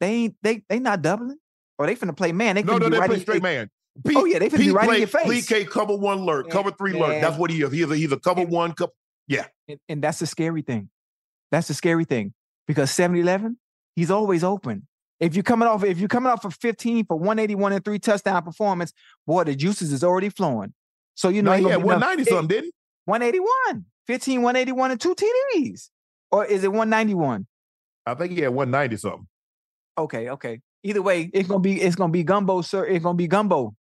[0.01, 1.39] They ain't they they not doubling,
[1.79, 2.57] or they finna play man.
[2.57, 3.71] They No, no, be they right play straight they- man.
[4.15, 5.47] Oh yeah, they finna be Pete right in your face.
[5.47, 7.21] Pete cover one lurk, Man, cover three lurk.
[7.21, 7.73] That's what he is.
[7.73, 8.93] He's a, he's a cover one, cover.
[9.27, 9.47] Yeah.
[9.69, 10.89] And, and that's the scary thing.
[11.51, 12.35] That's the scary thing
[12.67, 13.59] because 7-Eleven,
[13.97, 14.87] he's always open.
[15.21, 18.43] If you're coming off, if you're coming off for 15 for 181 and three touchdown
[18.43, 18.93] performance,
[19.27, 20.73] boy, the juices is already flowing.
[21.15, 22.73] So you know No, he ain't had gonna be enough- 190 something, didn't he?
[23.07, 25.89] 181, 15, 181 and two TDs.
[26.31, 27.47] Or is it 191?
[28.07, 29.27] I think he had 190 something.
[29.97, 30.61] Okay, okay.
[30.85, 32.85] Either way, it's gonna be it's gonna be gumbo, sir.
[32.87, 33.75] It's gonna be gumbo.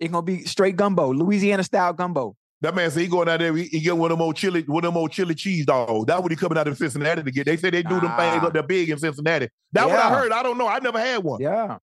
[0.00, 2.36] It's gonna be straight gumbo, Louisiana style gumbo.
[2.60, 4.62] That man said he going out there, he, he get one of them old chili,
[4.62, 6.06] one of them old chili cheese dogs.
[6.06, 7.44] That what he coming out of Cincinnati to get.
[7.46, 8.46] They say they do them things Nah.
[8.46, 9.48] up there big in Cincinnati.
[9.72, 10.32] That's what I heard.
[10.32, 10.66] I don't know.
[10.66, 11.40] I never had one.
[11.42, 11.78] Yeah,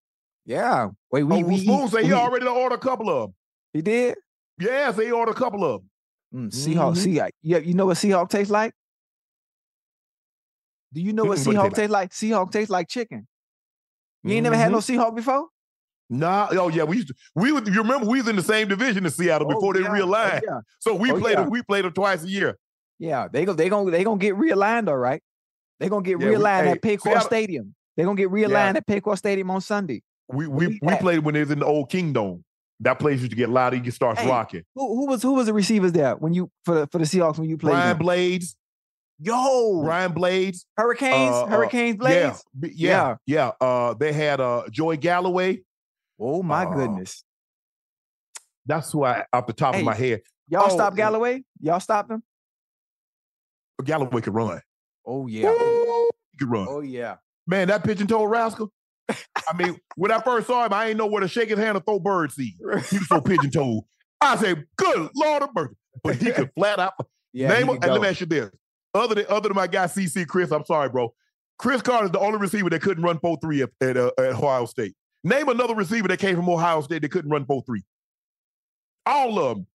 [0.46, 0.90] yeah.
[1.12, 3.36] Wait, we, oh, we Spoon say he already ordered a couple of them.
[3.74, 4.16] he did.
[4.60, 5.82] Yeah, so he ordered a couple of
[6.32, 6.50] them.
[6.50, 7.16] Mm, Seahawk, Mhm.
[7.18, 7.30] Seahawk.
[7.44, 8.74] Yeah, you know what Seahawk tastes like?
[10.94, 12.12] Do you know what Seahawk taste tastes like?
[12.12, 13.28] Seahawk tastes like chicken.
[14.24, 15.00] You ain't never had no Mm-hmm.
[15.00, 15.48] Seahawk before?
[16.14, 18.68] Nah, oh yeah, we used to, we would, you remember we was in the same
[18.68, 19.88] division in Seattle Oh, before they yeah.
[19.88, 20.42] Oh, realigned.
[20.46, 20.60] yeah.
[20.80, 21.42] So we Oh, played yeah.
[21.44, 22.58] them, we played them twice a year.
[23.00, 25.24] Yeah, they go they gonna they gonna get realigned, all right.
[25.80, 27.74] They gonna get Yeah, we- realigned hey, at Paycor Seattle- Stadium.
[27.96, 30.04] They're gonna get realigned at Paycor Stadium on Sunday.
[30.28, 32.44] We we, we we played when it was in the old Kingdome.
[32.82, 34.64] That place used to get loud, you starts Hey, rocking.
[34.76, 37.38] Who, who was who was the receivers there when you for the for the Seahawks
[37.40, 37.72] when you played?
[37.72, 37.98] Brian them?
[38.00, 38.56] Blades,
[39.20, 42.44] Yo, Brian Blades, Hurricanes, uh, uh, Hurricanes yeah, Blades.
[42.60, 43.52] b- yeah, yeah.
[43.62, 45.62] Uh, they had uh Joey Galloway.
[46.22, 47.24] Oh my uh, goodness.
[48.66, 50.22] That's who I off the top Hey, of my head.
[50.48, 51.44] Y'all oh, stop Galloway?
[51.60, 52.22] Y'all stop him?
[53.84, 54.62] Galloway could run.
[55.06, 55.52] Oh yeah.
[56.32, 56.68] He could run.
[56.70, 57.16] Oh yeah.
[57.48, 58.72] Man, that pigeon toed rascal.
[59.10, 61.76] I mean, when I first saw him, I ain't know where to shake his hand
[61.76, 62.54] or throw bird seed.
[62.90, 63.84] He was so pigeon toed.
[64.22, 66.94] I said, "Good Lord of mercy!" But he could flat out.
[67.34, 67.68] Yeah, Name.
[67.68, 68.52] could let me ask you this:
[68.94, 71.14] other than other than my guy CC Chris, I'm sorry, bro.
[71.58, 74.66] Cris Carter is the only receiver that couldn't run 4-3 at, at, uh, at Ohio
[74.66, 74.96] State.
[75.24, 77.80] Name another receiver that came from Ohio State that couldn't run 4-3.
[79.06, 79.68] All of them.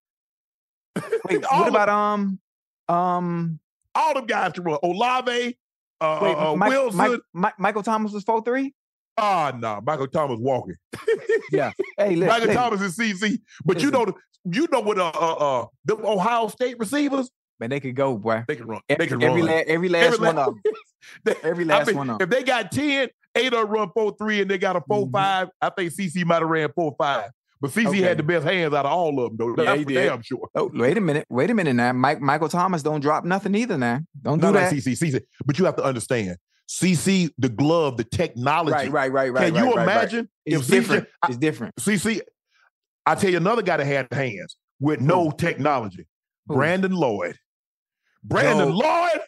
[1.29, 2.39] Wait, all what about um
[2.89, 3.61] um
[3.95, 4.79] all them guys can run?
[4.83, 5.57] Olave,
[6.01, 6.97] uh, wait, uh, uh, Mike- Wilson.
[6.99, 8.73] Mike- Mike- Michael Thomas was 4-3?
[9.19, 10.77] Ah, nah, Michael Thomas walking.
[11.53, 11.73] Yeah.
[11.97, 12.55] Hey, listen, Michael listen.
[12.63, 14.07] Thomas is CC, but you know,
[14.45, 14.99] you know what?
[14.99, 18.45] Uh, uh, uh, the Ohio State receivers, Man, they could go, boy.
[18.47, 18.81] they can run.
[18.89, 19.51] Every, they can every, run.
[19.51, 20.63] la- every last Every one la- of them.
[21.25, 22.25] They- Every I last mean, one of them.
[22.27, 25.49] If they got 10, eight of run 4-3 and they got a 4-5, mm-hmm.
[25.61, 27.29] I think CC might have ran 4-5.
[27.61, 28.01] But CC Okay.
[28.03, 29.63] had the best hands out of all of them, though.
[29.63, 30.07] Yeah, That's he for did.
[30.09, 30.49] damn sure.
[30.55, 31.27] Oh, wait a minute.
[31.31, 31.93] Wait a minute now.
[31.95, 34.01] Mike Michael Thomas don't drop nothing either now.
[34.21, 34.73] Don't do that.
[34.73, 35.23] CC, CC.
[35.45, 36.37] But you have to understand,
[36.69, 38.91] CC the glove, the technology.
[38.91, 39.45] Right, right, right, right.
[39.47, 39.83] Can right, you right, right.
[39.85, 41.05] imagine It's if different.
[41.05, 41.77] CC, it's different.
[41.77, 42.21] CC,
[43.07, 46.07] I tell you another guy that had hands with no technology.
[46.49, 46.57] Who?
[46.57, 47.37] Brandon Lloyd.
[48.29, 48.75] Brandon Yo.
[48.75, 49.21] Lloyd,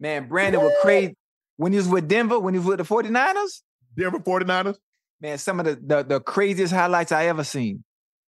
[0.00, 1.16] Man, Brandon was crazy
[1.56, 3.62] when he was with Denver, when he was with the 49ers.
[3.96, 4.76] Denver 49ers.
[5.20, 7.84] Man, some of the, the the craziest highlights I ever seen.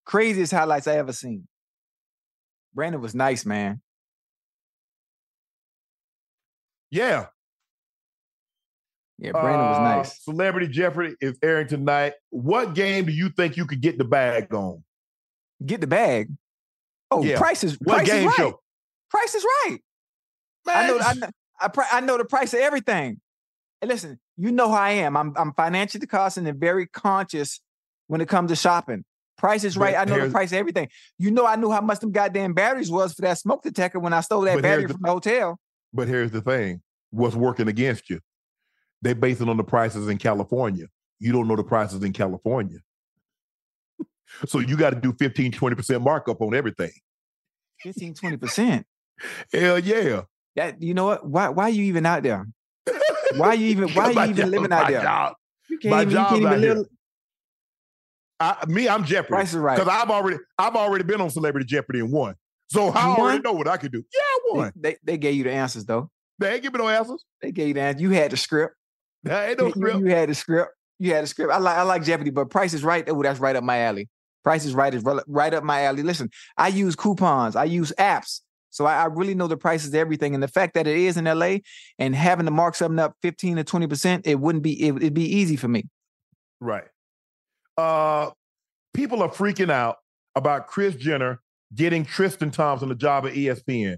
[0.05, 1.47] Craziest highlights I ever seen.
[2.75, 3.81] Brandon was nice, man.
[6.91, 7.27] Yeah.
[9.17, 10.23] Yeah, Brandon was Uh, nice.
[10.23, 12.13] Celebrity Jeopardy is airing tonight.
[12.29, 14.83] What game do you think you could get the bag on?
[15.65, 16.29] Get the bag.
[17.09, 17.37] Oh, Yeah.
[17.37, 18.35] price is What price game right.
[18.35, 18.59] show?
[19.13, 19.77] Price is right.
[20.67, 21.27] I know, I know,
[21.59, 23.21] I, I know the price of everything.
[23.79, 25.15] And listen, you know how I am.
[25.15, 27.59] I'm I'm financially conscious and very conscious
[28.07, 29.05] when it comes to shopping.
[29.37, 29.95] Price is But right.
[29.97, 30.87] I know the price of everything.
[31.19, 34.13] You know, I knew how much them goddamn batteries was for that smoke detector when
[34.13, 35.59] I stole that battery the- from the hotel.
[35.93, 38.19] But here's the thing what's working against you?
[39.03, 40.85] They base it on the prices in California.
[41.19, 42.79] You don't know the prices in California.
[44.47, 46.91] so you got to do 15, 20% markup on everything.
[47.81, 48.85] 15, 20%.
[49.53, 50.21] Hell yeah.
[50.55, 51.25] That you know what?
[51.27, 52.45] Why why you even out there?
[53.35, 55.01] Why are you even why My you even job- living out my there?
[55.01, 55.33] job-
[55.69, 56.85] You can't my even, you can't out even live.
[58.39, 59.29] I, me, I'm Jeopardy.
[59.29, 59.77] Price is right.
[59.77, 62.35] Because I've already I've already been on Celebrity Jeopardy and won.
[62.67, 64.03] So I already know what I could do.
[64.13, 64.73] Yeah, I won.
[64.75, 66.09] they, they gave you the answers though.
[66.39, 67.23] They ain't give me no answers.
[67.41, 68.01] They gave you the answers.
[68.01, 68.75] You had the script.
[69.23, 69.99] There ain't no You- script.
[69.99, 70.71] You, had the script.
[70.99, 71.51] You had the script.
[71.53, 73.07] I like I like Jeopardy, but Price is Right.
[73.07, 74.09] Oh, that's right up my alley.
[74.43, 76.03] Price is Right is right up my alley.
[76.03, 77.55] Listen, I use coupons.
[77.55, 78.41] I use apps.
[78.73, 80.33] So I, I really know the prices of everything.
[80.33, 81.57] And the fact that it is in LA
[81.99, 85.23] and having to mark something up 15 to 20%, it wouldn't be, it, it'd be
[85.35, 85.87] easy for me.
[86.59, 86.85] Right.
[87.77, 88.31] Uh
[88.93, 89.97] people are freaking out
[90.35, 91.39] about Kris Jenner
[91.75, 93.97] getting Tristan Thompson a job at ESPN.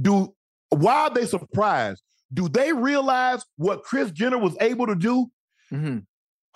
[0.00, 0.34] Do
[0.70, 2.02] why are they surprised?
[2.32, 5.26] Do they realize what Kris Jenner was able to do?
[5.72, 5.98] Mm-hmm.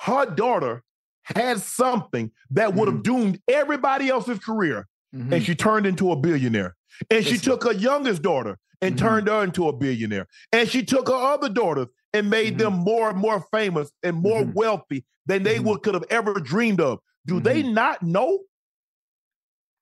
[0.01, 0.83] Her daughter
[1.23, 5.33] had something that would have doomed everybody else's career, Mhm.
[5.33, 6.75] and she turned into a billionaire.
[7.11, 8.99] And she took her youngest daughter and Mhm.
[8.99, 10.27] turned her into a billionaire.
[10.53, 14.43] And she took her other daughters and made them more and more famous and more
[14.43, 14.55] Mhm.
[14.55, 15.65] wealthy than they Mhm.
[15.65, 16.99] would could have ever dreamed of.
[17.27, 18.41] Do they not know?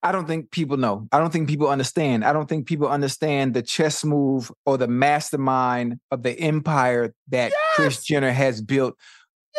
[0.03, 1.09] I don't think people know.
[1.13, 2.25] I don't think people understand.
[2.25, 7.53] I don't think people understand the chess move or the mastermind of the empire that
[7.75, 8.97] Kris Jenner has built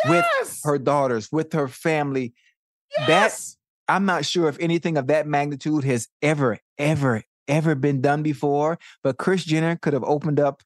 [0.08, 0.24] with
[0.64, 2.34] her daughters, with her family.
[3.06, 3.38] That
[3.88, 8.78] I'm not sure if anything of that magnitude has ever, ever, ever been done before.
[9.02, 10.62] But Kris Jenner could have opened up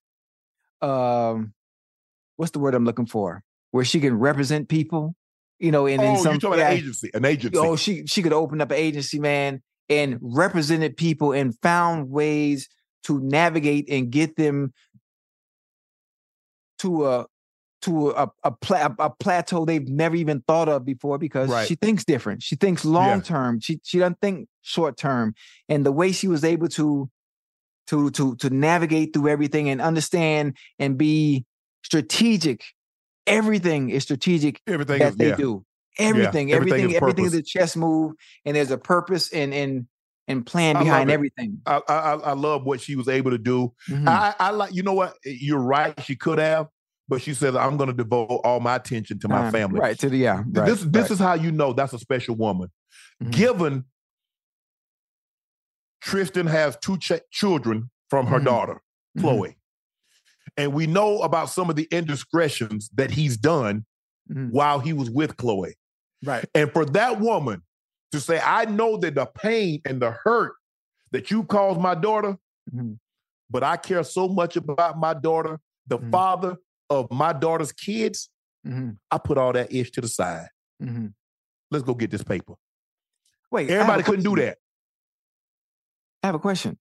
[0.82, 1.54] um
[2.36, 3.42] what's the word I'm looking for?
[3.70, 5.14] Where she can represent people,
[5.58, 7.58] you know, in, in oh, some you're talking yeah, an agency, an agency.
[7.58, 12.68] Oh, she she could open up an agency, man, and represented people and found ways
[13.04, 14.72] to navigate and get them
[16.78, 17.26] to a
[17.86, 21.66] to a a, pla- a plateau they've never even thought of before because Right.
[21.66, 22.42] she thinks different.
[22.42, 23.58] She thinks long term.
[23.60, 25.34] She she doesn't think short term.
[25.68, 27.08] And the way she was able to
[27.88, 31.44] to to to navigate through everything and understand and be
[31.84, 32.62] strategic.
[33.26, 35.36] Everything is strategic Everything that is- they yeah.
[35.36, 35.64] do.
[35.98, 38.12] Yeah, Everything, everything everything, is everything is a chess move,
[38.44, 39.86] and there's a purpose and and
[40.28, 41.58] and plan behind everything.
[41.64, 43.72] I, I I- love what she was able to do.
[43.88, 44.06] Mhm.
[44.06, 45.98] I, I like you know what you're right.
[46.04, 46.66] She could have,
[47.08, 49.52] but she says I'm going to devote all my attention to my Time.
[49.52, 49.80] family.
[49.80, 50.42] right to the yeah.
[50.46, 51.10] Right, this this right.
[51.12, 52.70] is how you know that's a special woman.
[53.22, 53.30] Mhm.
[53.32, 53.84] Given
[56.00, 58.44] Tristan has two ch- children from her Mhm.
[58.44, 58.82] daughter,
[59.18, 59.22] Mhm.
[59.22, 59.54] Khloé,
[60.56, 63.84] and we know about some of the indiscretions that he's done
[64.30, 64.50] Mhm.
[64.50, 65.74] while he was with Khloé.
[66.24, 66.44] right.
[66.54, 67.62] And for that woman
[68.12, 70.54] to say, I know that the pain and the hurt
[71.12, 72.38] that you caused my daughter,
[72.72, 72.98] Mhm.
[73.50, 76.10] but I care so much about my daughter, the Mhm.
[76.10, 76.56] father
[76.90, 78.28] of my daughter's kids,
[78.66, 78.98] Mhm.
[79.10, 80.48] I put all that ish to the side.
[80.82, 81.14] Mhm.
[81.70, 82.54] Let's go get this paper.
[83.50, 84.58] Wait, Everybody couldn't do that.
[86.22, 86.78] I have a question.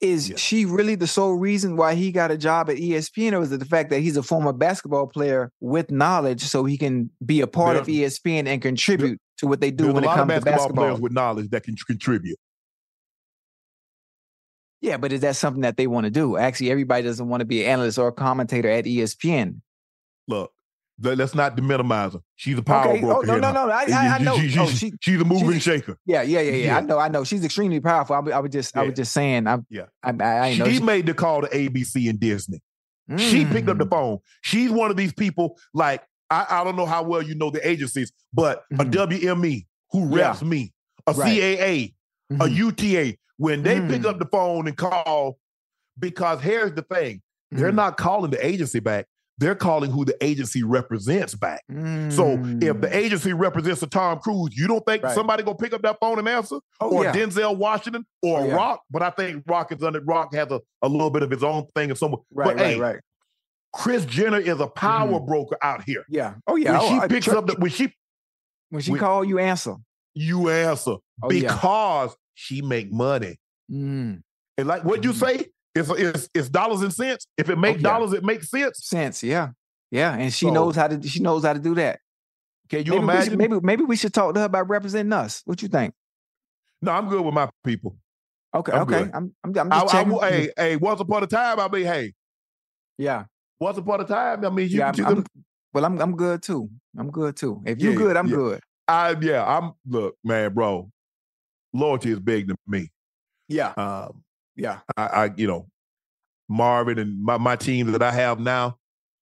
[0.00, 3.50] Is she really the sole reason why he got a job at ESPN, or is
[3.50, 7.40] it the fact that he's a former basketball player with knowledge, so he can be
[7.40, 10.26] a part of E ESPN and contribute to what they do when it comes to
[10.26, 10.84] basketball, basketball?
[10.84, 12.38] players with knowledge that can contribute.
[14.80, 16.36] Yeah, but is that something that they want to do?
[16.36, 19.60] Actually, everybody doesn't want to be an analyst or a commentator at ESPN.
[20.28, 20.52] Look,
[21.00, 22.20] let- let's not minimize her.
[22.36, 22.98] She's a power Okay.
[23.04, 23.26] Oh, broker.
[23.26, 23.70] no, no, no.
[23.72, 24.36] I- I- I know.
[24.38, 25.98] She- she- Oh, she- she- she's a moving she's- shaker.
[26.06, 26.64] Yeah, yeah, yeah, yeah.
[26.66, 26.76] Yeah.
[26.76, 27.24] I know, I know.
[27.24, 28.14] She's extremely powerful.
[28.16, 29.46] I, was- I was just, I was just saying.
[29.48, 29.86] I, Yeah.
[30.02, 30.54] I, I.
[30.54, 32.60] She She, made the call to ABC and Disney.
[33.16, 33.90] She picked up the Mm.
[33.90, 34.18] phone.
[34.42, 37.66] She's one of these people, like, I, I don't know how well you know the
[37.66, 40.12] agencies, but a WME who Mm-hmm.
[40.18, 40.28] Yeah.
[40.28, 40.74] reps me,
[41.06, 41.32] a Right.
[41.40, 41.94] CAA,
[42.30, 42.54] a Mhm.
[42.54, 44.06] UTA, when they pick Mm.
[44.06, 45.38] up the phone and call,
[45.98, 47.76] because here's the thing they're Mhm.
[47.76, 49.06] not calling the agency back,
[49.38, 51.62] they're calling who the agency represents back.
[52.10, 55.06] So if the agency represents a Tom Cruise, you don't think Mm.
[55.06, 55.14] Right.
[55.14, 56.56] somebody gonna pick up that phone and answer?
[56.80, 57.12] Oh, or yeah.
[57.12, 58.54] Denzel Washington or Oh, yeah.
[58.54, 58.82] Rock?
[58.90, 61.66] But I think Rock is under Rock has a, a little bit of his own
[61.74, 62.20] thing and someone.
[62.32, 63.00] Right, but right, hey, right.
[63.72, 66.04] Kris Jenner is a power broker out here.
[66.08, 66.34] Yeah.
[66.46, 66.72] Oh yeah.
[66.72, 67.94] When Oh, she picks up the when she
[68.70, 69.76] when she when- call you answer.
[70.14, 71.52] you answer Oh, yeah.
[71.54, 73.38] because she make money.
[73.70, 74.22] Mm.
[74.56, 77.26] And like what you say, it's, it's it's dollars and cents.
[77.36, 77.82] If it make Oh, yeah.
[77.82, 78.78] dollars, it makes sense.
[78.84, 79.22] Sense.
[79.22, 79.50] Yeah.
[79.90, 80.14] Yeah.
[80.14, 82.00] And she So- knows how to she knows how to do that.
[82.68, 83.30] Can you maybe We imagine?
[83.30, 85.42] should, maybe maybe we should talk to her about representing us.
[85.44, 85.94] What you think?
[86.82, 87.96] no, I'm good with my people.
[88.54, 88.72] Okay.
[88.72, 89.04] I'm okay.
[89.04, 89.10] good.
[89.14, 90.12] I'm I'm, I'm I, just I, checking.
[90.12, 92.12] will- hey, hey, once upon a time, I mean, hey,
[92.98, 93.24] yeah.
[93.60, 94.88] once upon a time, I mean, you, Yeah.
[94.88, 95.24] I'm, you I'm,
[95.72, 96.68] well, I'm I'm good too.
[96.98, 97.62] I'm good too.
[97.66, 98.34] If you Yeah, good, I'm yeah.
[98.36, 98.60] good.
[98.86, 100.90] I yeah, I'm look, man, bro.
[101.72, 102.90] Loyalty is big to me.
[103.48, 103.72] Yeah.
[103.76, 104.22] Um,
[104.56, 104.80] Yeah.
[104.96, 105.68] I, I you know,
[106.48, 108.78] Marvin and my, my team that I have now,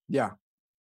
[0.09, 0.31] Yeah.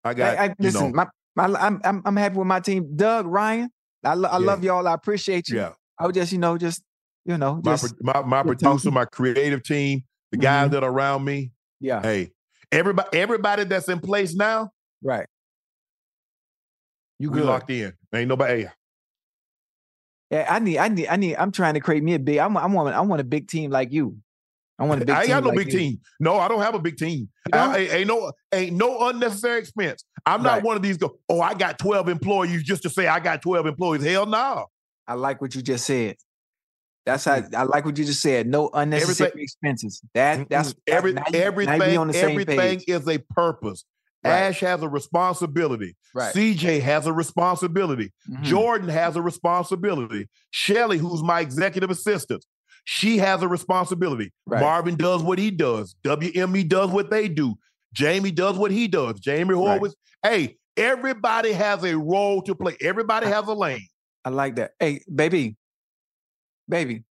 [0.04, 1.06] I got I, I, listen, know, my,
[1.48, 2.94] my, I'm, I'm I'm happy with my team.
[2.96, 3.68] Doug, Ryan,
[4.04, 4.46] I, lo- I Yeah.
[4.46, 4.86] love y'all.
[4.86, 5.56] I appreciate you.
[5.56, 5.72] yeah.
[5.98, 6.82] I would just, you know, just,
[7.24, 10.72] you know, My, just, my my good producer, my creative team, the guys Mhm.
[10.72, 11.50] that are around me.
[11.80, 12.30] yeah, Hey,
[12.70, 14.70] everybody, everybody that's in place now,
[15.02, 15.26] right.
[17.18, 17.44] You good?
[17.44, 17.92] locked in.
[18.14, 18.62] Ain't nobody.
[18.64, 18.70] Hey,
[20.30, 21.36] Yeah, I need, I need, I need.
[21.36, 22.38] I'm trying to create me a big.
[22.38, 24.16] I'm, I want, I want a big team like you.
[24.78, 25.14] I want a big.
[25.14, 25.78] I ain't team got no like big you.
[25.78, 26.00] team.
[26.20, 27.28] No, I don't have a big team.
[27.52, 30.04] I- ain't, no ain't no unnecessary expense.
[30.26, 30.62] I'm not Right.
[30.64, 33.66] one of these go, oh, I got 12 employees just to say I got 12
[33.66, 34.02] employees.
[34.04, 34.66] Hell no.
[35.06, 36.16] I like what you just said.
[37.06, 37.54] That's how mm.
[37.54, 38.48] I like what you just said.
[38.48, 40.02] No unnecessary Everything- expenses.
[40.14, 40.78] That mm, that's Mm-mm.
[40.88, 43.84] Every, now you- now everything, on the same everything is a purpose.
[44.26, 44.42] Right.
[44.42, 45.96] Ash has a responsibility.
[46.14, 46.34] Right.
[46.34, 48.12] CJ has a responsibility.
[48.28, 48.42] Mhm.
[48.42, 50.28] Jordan has a responsibility.
[50.50, 52.44] Shelly, who's my executive assistant,
[52.84, 54.32] she has a responsibility.
[54.46, 54.60] Right.
[54.60, 55.94] Marvin does what he does.
[56.04, 57.54] WME does what they do.
[57.92, 59.18] Jamie does what he does.
[59.20, 59.94] Jamie Horowitz.
[60.22, 62.76] Hey, everybody has a role to play.
[62.80, 63.86] Everybody has a lane.
[64.24, 64.72] I like that.
[64.78, 65.56] Hey, baby,
[66.68, 67.04] baby.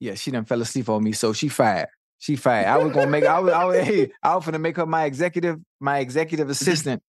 [0.00, 1.88] Yeah, she done fell asleep on me, so she fired.
[2.18, 2.66] She fired.
[2.66, 3.24] I was gonna make.
[3.24, 3.52] I was.
[3.52, 3.78] I was.
[3.78, 7.02] Hey, I was gonna make her my executive, my executive assistant.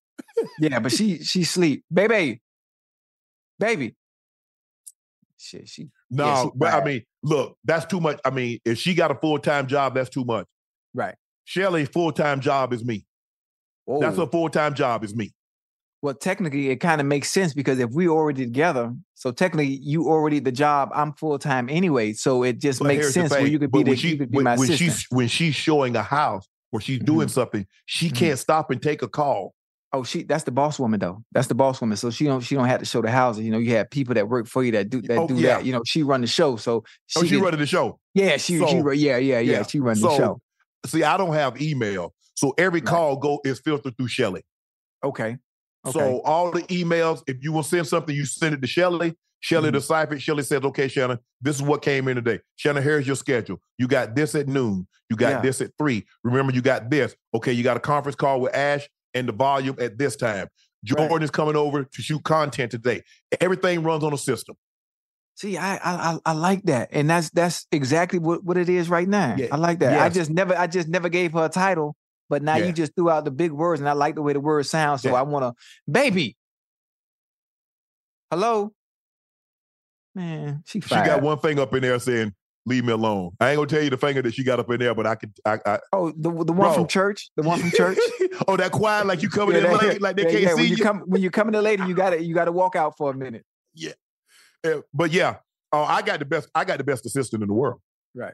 [0.60, 2.42] Yeah, but she she sleep, baby,
[3.58, 3.96] baby.
[5.38, 5.90] Shit, she.
[6.12, 8.20] No, yeah, she but I mean, look, that's too much.
[8.24, 10.46] I mean, if she got a full time job, that's too much.
[10.94, 11.16] right.
[11.46, 13.06] Shelly's full time job is me.
[13.88, 15.34] That's a full time job is me.
[16.02, 20.08] Well, technically, it kind of makes sense because if we already together, so technically you
[20.08, 20.90] already the job.
[20.96, 23.90] I'm full time anyway, so it just But makes sense where you could be the,
[23.92, 24.92] when she could be when, my when assistant.
[24.92, 28.16] she's when she's showing a house or she's doing something, she Mhm.
[28.16, 29.54] can't stop and take a call.
[29.92, 31.22] Oh, she that's the boss woman though.
[31.34, 31.98] That's the boss woman.
[31.98, 33.44] So she don't she don't have to show the houses.
[33.44, 35.56] You know, you have people that work for you that do that Oh, do yeah.
[35.58, 35.66] that.
[35.66, 36.56] You know, she run the show.
[36.56, 38.00] So she, oh, she running the show.
[38.14, 39.64] Yeah, she she So- run- yeah, yeah, yeah, yeah.
[39.64, 40.42] She run the So, show.
[40.86, 44.44] See, I don't have email, so every call go is filtered through Shelly.
[45.04, 45.38] Okay.
[45.90, 46.00] Okay.
[46.00, 49.16] So all the emails, if you will send something, you send it to Shelly.
[49.42, 49.74] Shelly Mhm.
[49.74, 50.22] decipher it.
[50.22, 52.40] Shelly says, "Okay, Shannon, this is what came in today.
[52.58, 53.62] Shannon, here's your schedule.
[53.78, 54.86] You got this at noon.
[55.10, 55.42] You got Yeah.
[55.42, 56.06] this at three.
[56.24, 57.16] Remember, you got this.
[57.34, 60.48] Okay, you got a conference call with Ash and the volume at this time.
[60.84, 63.02] Jordan is coming over to shoot content today.
[63.40, 64.56] Everything runs on a system.
[65.36, 65.80] See, I, I
[66.14, 66.90] I I like that.
[66.92, 69.36] And that's that's exactly what, what it is right now.
[69.38, 69.98] Yeah, I like that.
[70.00, 71.96] I just never I just never gave her a title,
[72.30, 72.66] but now Yeah.
[72.68, 75.02] you just threw out the big words and I like the way the words sound.
[75.02, 75.16] So Yeah.
[75.16, 75.54] I wanna
[75.90, 76.38] baby.
[78.32, 78.74] Hello?
[80.16, 82.34] Man, she She got one thing up in there saying,
[82.66, 84.80] "Leave me alone." I ain't gonna tell you the finger that she got up in
[84.80, 85.32] there, but I could.
[85.46, 86.74] I, I Oh, the the one Bro.
[86.74, 87.30] from church?
[87.36, 87.98] The one from church?
[88.48, 90.62] oh, that quiet like you coming in that- late, like they yeah, can't yeah, see
[90.64, 90.84] when you.
[90.84, 93.46] come when you come in later, you gotta you gotta walk out for a minute.
[94.66, 95.38] Uh, but yeah,
[95.72, 96.50] oh, I got the best.
[96.54, 97.80] I got the best assistant in the world.
[98.14, 98.34] Right.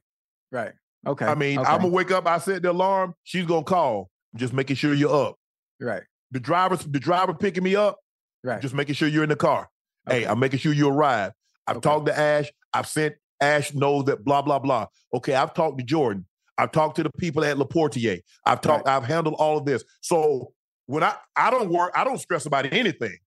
[0.51, 0.73] Right.
[1.05, 1.25] Okay.
[1.25, 1.69] I mean, okay.
[1.69, 2.27] I'm gonna wake up.
[2.27, 3.15] I set the alarm.
[3.23, 4.09] She's gonna call.
[4.35, 5.35] Just making sure you're up.
[5.79, 6.03] right.
[6.31, 7.97] The driver, the driver picking me up.
[8.43, 8.61] Right.
[8.61, 9.69] Just making sure you're in the car.
[10.07, 11.31] Hey, I'm making sure you arrive.
[11.67, 12.51] I've talked to Ash.
[12.73, 14.87] I've sent Ash knows that blah blah blah.
[15.13, 16.25] Okay, I've talked to Jordan.
[16.57, 18.21] I've talked to the people at Laportier.
[18.45, 18.87] I've talked.
[18.87, 19.83] I've handled all of this.
[20.01, 20.53] So
[20.87, 23.17] when I I don't work, I don't stress about anything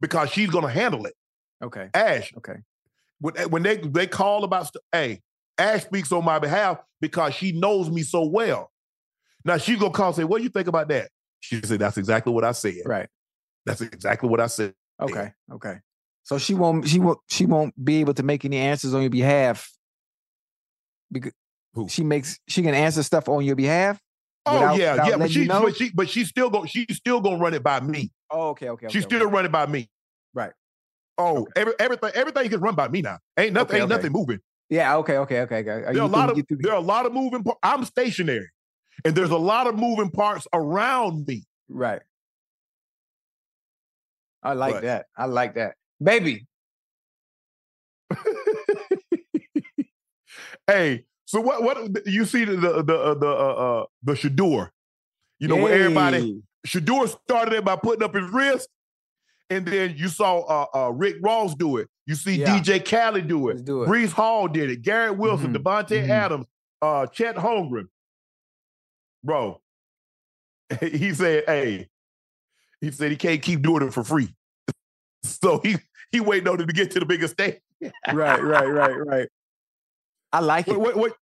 [0.00, 1.14] because she's gonna handle it.
[1.62, 1.88] Okay.
[1.94, 2.32] Ash.
[2.36, 2.56] Okay.
[3.20, 5.20] When, eh, when they they call about hey,
[5.58, 8.70] Ash speaks on my behalf because she knows me so well.
[9.44, 11.10] Now she's gonna call and say, "What do you think about that?"
[11.40, 12.82] She said, "That's exactly what I said.
[12.84, 13.08] Right.
[13.66, 15.32] That's exactly what I said." Okay.
[15.52, 15.78] Okay.
[16.22, 19.10] So she won't she won't she won't be able to make any answers on your
[19.10, 19.70] behalf.
[21.10, 21.32] Because
[21.74, 21.88] Who?
[21.88, 24.00] she makes she can answer stuff on your behalf.
[24.46, 25.62] Oh without- yeah, without yeah, but she, you know?
[25.62, 28.10] but she, but she's still going, she's still gonna run it by me.
[28.30, 28.88] Oh, okay, okay.
[28.88, 29.88] she's okay, still running by me.
[30.34, 30.52] Right.
[31.18, 33.18] Oh, every, everything, everything can run by me now.
[33.36, 33.96] Ain't nothing, Okay, ain't okay.
[33.96, 34.40] nothing moving.
[34.72, 34.96] Yeah.
[34.96, 35.18] Okay.
[35.18, 35.40] Okay.
[35.42, 35.56] Okay.
[35.58, 35.92] okay.
[35.92, 37.44] There are a lot of there are a lot of moving.
[37.44, 38.48] par- I'm stationary.
[39.04, 41.44] and there's a lot of moving parts around me.
[41.68, 42.00] Right.
[44.42, 45.06] I like But- that.
[45.14, 45.74] I like that.
[46.02, 46.46] Baby.
[50.66, 51.62] Hey, so what?
[51.62, 54.70] What you see the the the uh, the uh, uh, the Shedeur?
[55.40, 58.68] You know, where everybody Shedeur started it by putting up his wrist,
[59.50, 61.88] and then you saw uh, uh, Rick Ross do it.
[62.06, 62.58] You see Yeah.
[62.58, 63.64] DJ Khaled do it.
[63.64, 63.88] do it.
[63.88, 64.82] Breece Hall did it.
[64.82, 65.62] Garrett Wilson, Mhm.
[65.62, 66.08] Davante Mhm.
[66.08, 66.46] Adams,
[66.80, 67.86] uh, Chet Holmgren.
[69.24, 69.60] Bro,
[70.80, 71.88] he said, "Hey,"
[72.80, 74.34] he said he can't keep doing it for free,
[75.22, 75.76] so he
[76.10, 77.60] he waiting on it to get to the biggest stage.
[78.12, 79.28] right, right, right, right.
[80.32, 80.78] I like it.
[80.78, 81.16] What, what,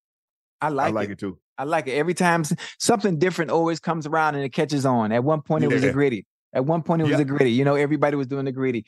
[0.63, 1.13] I like, I like it.
[1.13, 1.39] it too.
[1.59, 1.93] I like it.
[1.93, 2.43] Every time
[2.79, 5.13] something different always comes around and it catches on.
[5.13, 6.27] At one point it was a griddy.
[6.55, 7.21] At one point it was Yeah.
[7.21, 7.53] a griddy.
[7.53, 8.85] You know, everybody was doing the griddy.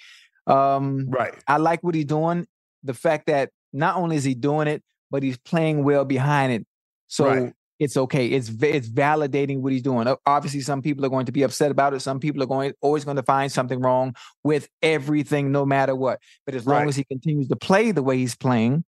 [0.46, 1.34] Um Right.
[1.46, 2.46] I like what he's doing.
[2.82, 6.66] The fact that not only is he doing it, but he's playing well behind it.
[7.06, 7.52] So Right.
[7.78, 8.28] it's okay.
[8.28, 10.06] It's it's validating what he's doing.
[10.26, 12.00] Obviously, some people are going to be upset about it.
[12.00, 14.14] Some people are going always going to find something wrong
[14.44, 16.18] with everything, no matter what.
[16.46, 16.88] But as long Right.
[16.88, 18.84] as he continues to play the way he's playing,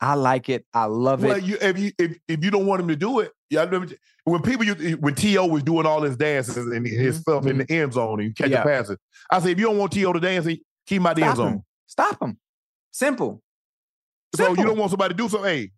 [0.00, 0.66] I like it.
[0.74, 1.44] I love Well, it.
[1.44, 3.62] you if you if, if you don't want him to do it, yeah.
[3.62, 3.86] I
[4.24, 5.46] when people you when T.O.
[5.46, 8.46] was doing all his dances and his stuff in the end zone and you catch
[8.46, 8.52] Mm-hmm.
[8.54, 8.62] Yeah.
[8.64, 8.96] the passes.
[9.30, 10.12] I said, if you don't want T.O.
[10.12, 10.46] to dance,
[10.86, 11.48] keep my end Stop zone.
[11.52, 11.62] him.
[11.86, 12.38] Stop him.
[12.92, 13.42] Simple.
[14.34, 15.48] So you don't want somebody to do something.
[15.50, 15.70] Hey,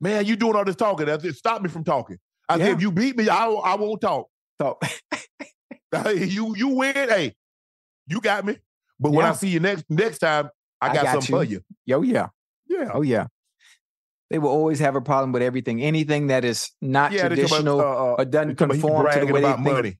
[0.00, 1.06] man, you doing all this talking.
[1.06, 1.34] That's it.
[1.36, 2.18] Stop me from talking.
[2.48, 2.66] I Yeah.
[2.66, 4.28] said, if you beat me, I I won't talk.
[4.58, 4.82] Talk.
[6.14, 6.94] you you win.
[6.94, 7.34] Hey,
[8.06, 8.58] you got me.
[9.00, 10.50] But when I see you next next time,
[10.80, 11.60] I got, something for you.
[11.86, 12.28] Yo, yeah.
[12.66, 12.90] Yeah.
[12.92, 13.26] Oh, yeah.
[14.30, 15.82] They will always have a problem with everything.
[15.82, 18.82] Anything that is not Yeah, traditional about, uh, uh, or doesn't they talking about he
[18.82, 19.64] conform to the way they think.
[19.64, 19.98] money.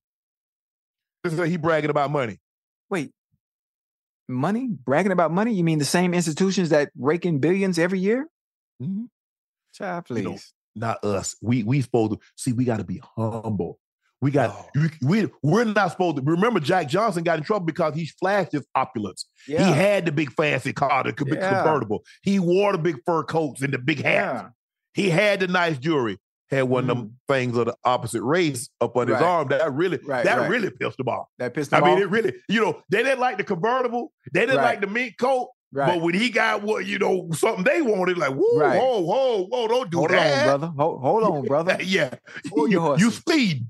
[1.24, 2.38] This is he bragging about money.
[2.90, 3.12] Wait,
[4.28, 4.68] money?
[4.68, 5.54] Bragging about money?
[5.54, 8.28] You mean the same institutions that rake in billions every year?
[8.82, 9.04] Mm-hmm.
[9.72, 10.18] Child, please.
[10.18, 10.38] You know,
[10.74, 11.36] not us.
[11.40, 12.52] We we supposed to see.
[12.52, 13.78] We got to be humble.
[14.20, 14.66] We got Oh.
[14.74, 16.58] we, we we're not supposed to remember.
[16.60, 19.26] Jack Johnson got in trouble because he flashed his opulence.
[19.46, 19.64] Yeah.
[19.66, 21.62] He had the big fancy car, the big Yeah.
[21.62, 22.02] convertible.
[22.22, 24.42] He wore the big fur coats and the big hats.
[24.42, 24.48] Yeah.
[24.94, 26.18] He had the nice jewelry.
[26.50, 29.22] Had one of them things of the opposite race up on his Mm.
[29.22, 29.48] Arm.
[29.48, 30.50] That really Right, that right.
[30.50, 31.26] really pissed him off.
[31.38, 34.12] That pissed I him mean, it really, you know, they didn't like the convertible.
[34.32, 34.64] They didn't Right.
[34.64, 35.50] like the mink coat.
[35.70, 35.86] Right.
[35.94, 38.80] But when he got what, you know, something they wanted, like, whoa, Right.
[38.80, 40.08] whoa, whoa, whoa, don't do that.
[40.08, 40.38] Hold that.
[40.38, 40.72] on, brother.
[40.78, 41.76] Hold, hold on, brother.
[41.82, 42.14] yeah.
[42.56, 43.66] You, you speed.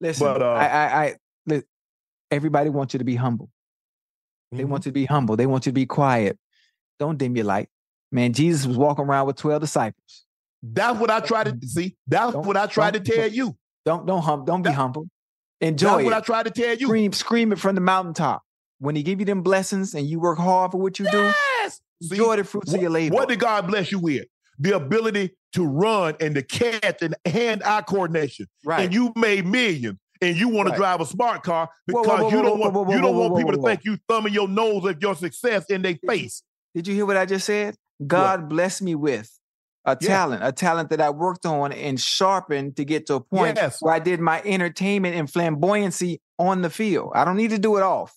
[0.00, 1.16] Listen, But, uh, I, I,
[1.54, 1.62] I,
[2.30, 3.50] everybody wants you to be humble.
[4.52, 4.70] They Mm-hmm.
[4.70, 5.36] want you to be humble.
[5.36, 6.38] They want you to be quiet.
[6.98, 7.68] Don't dim your light.
[8.12, 10.24] Man, Jesus was walking around with 12 disciples.
[10.62, 11.96] That's what I tried to see.
[12.06, 13.56] That's Don't- what I tried to tell you.
[13.84, 15.06] Don't don't hum, don't be humble.
[15.60, 16.04] Enjoy That's it.
[16.06, 16.86] what I tried to tell you.
[16.86, 18.42] Scream, scream it from the mountaintop.
[18.78, 21.18] When he give you them blessings and you work hard for what you do,
[21.62, 21.80] Yes.
[22.02, 23.14] See, enjoy the fruits of your labor.
[23.14, 24.26] What did God bless you with?
[24.58, 28.46] The ability to run and to catch and hand-eye coordination.
[28.64, 28.84] Right.
[28.84, 29.98] And you made millions.
[30.22, 33.00] And you want to drive a smart car because whoa, whoa, you don't want you
[33.02, 36.42] don't want people to think you thumbing your nose at your success in their face.
[36.74, 37.76] Did you hear what I just said?
[38.06, 39.30] God blessed me with
[39.84, 40.08] a Yeah.
[40.08, 43.82] talent, a talent that I worked on and sharpened to get to a point Yes.
[43.82, 47.12] where I did my entertainment and flamboyancy on the field.
[47.14, 48.14] I don't need to do it off.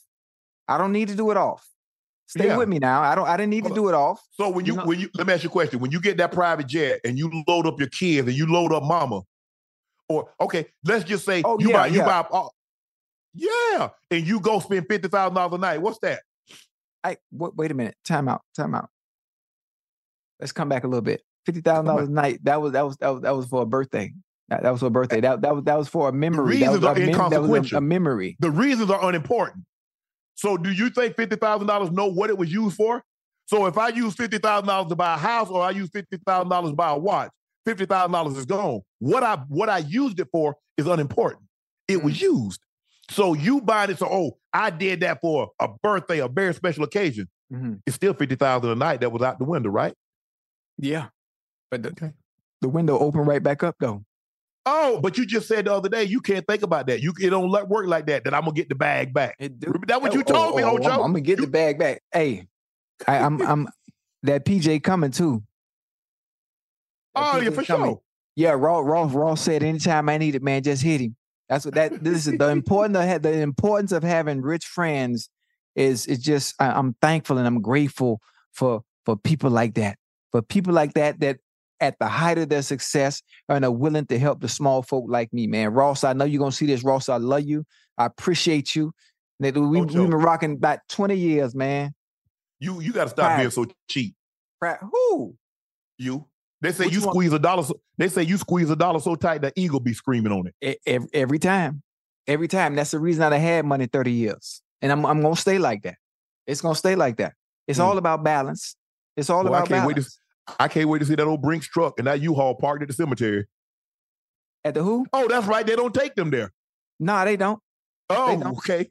[0.70, 1.68] I don't need to do it off.
[2.30, 2.57] Stay Yeah.
[2.57, 3.01] with me now.
[3.01, 3.27] I don't.
[3.27, 4.22] I didn't need to do it off.
[4.34, 5.80] So when you, know- when you let me ask you a question.
[5.80, 8.72] When you get that private jet and you load up your kids and you load
[8.72, 9.22] up mama,
[10.07, 12.06] or okay, let's just say Oh, you yeah, buy you yeah.
[12.22, 12.47] buy uh,
[13.34, 15.81] yeah, and you go spend fifty thousand dollars a night.
[15.81, 16.19] What's that?
[17.03, 17.95] I wait, wait a minute.
[18.06, 18.41] Time out.
[18.56, 18.89] Time out.
[20.39, 21.22] Let's come back a little bit.
[21.45, 22.39] Fifty thousand dollars a night.
[22.43, 24.14] That was that was that was that was for a birthday.
[24.49, 25.22] That, that was for a birthday.
[25.22, 26.57] That that was that was for a memory.
[26.57, 27.77] That was reasons are a, mem- that was a- inconsequential.
[27.77, 28.38] a memory.
[28.39, 29.64] The reasons are unimportant.
[30.40, 33.03] So do you think fifty thousand dollars know what it was used for?
[33.48, 36.18] So if I use fifty thousand dollars to buy a house or I use fifty
[36.26, 37.30] thousand dollars to buy a watch,
[37.66, 38.80] fifty thousand dollars is gone.
[38.99, 41.44] What I what I used it for is unimportant.
[41.90, 42.61] It was used.
[43.10, 46.86] So you buying it, so oh, I did that for a birthday, a very special
[46.86, 47.28] occasion.
[47.52, 47.82] Mhm.
[47.86, 49.94] It's still fifty thousand a night that was out the window, right?
[50.78, 51.07] Yeah,
[51.70, 52.14] but the,
[52.61, 54.06] the window opened right back up though.
[54.65, 57.02] Oh, but you just said the other day you can't think about that.
[57.02, 58.23] You it don't work like that.
[58.23, 59.38] That I'm gonna get the bag back.
[59.40, 60.90] That what oh, you Oh, told me, oh, oh, Ocho?
[60.90, 62.02] I'm, I'm gonna get the bag back.
[62.11, 62.48] Hey,
[63.07, 63.68] I, I'm I'm
[64.23, 65.44] that PJ coming too.
[67.15, 67.91] That Oh, yeah, for coming.
[67.91, 68.02] sure.
[68.36, 71.15] Yeah, Ross Ross Ross said anytime I need it, man, just hit him.
[71.48, 75.30] That's what that this is the important of the importance of having rich friends
[75.76, 78.22] is is just I, I'm thankful and I'm grateful
[78.53, 79.98] for for people like that.
[80.31, 81.38] For people like that that
[81.81, 85.31] at the height of their success and are willing to help the small folk like
[85.34, 85.69] me, man.
[85.73, 86.84] Ross, I know you're gonna see this.
[86.84, 87.65] Ross, I love you.
[87.97, 88.91] I appreciate you.
[89.41, 89.93] That we, we've Ocho.
[90.07, 91.93] been rocking about 20 years, man.
[92.60, 94.14] You you gotta stop being so cheap.
[94.91, 95.35] Who?
[95.97, 96.26] You.
[96.61, 97.10] They say Which you one?
[97.14, 97.64] squeeze a dollar.
[97.64, 100.80] So, they say you squeeze a dollar so tight that eagle be screaming on it.
[100.85, 101.81] Every, every time,
[102.27, 102.76] every time.
[102.76, 105.95] That's the reason I had money thirty years, and I'm I'm gonna stay like that.
[106.45, 107.34] It's gonna stay like that.
[107.68, 107.84] It's Mm.
[107.84, 108.76] all about balance.
[109.15, 110.15] It's all I about can't wait balance.
[110.15, 110.19] to.
[110.60, 112.94] I can't wait to see that old Brinks truck and that U-Haul parked at the
[112.94, 113.46] cemetery.
[114.64, 115.06] At the who?
[115.14, 115.66] Oh, that's right.
[115.66, 116.52] They don't take them there.
[117.00, 117.60] Nah, they don't.
[118.10, 118.58] Oh, don't.
[118.58, 118.90] okay.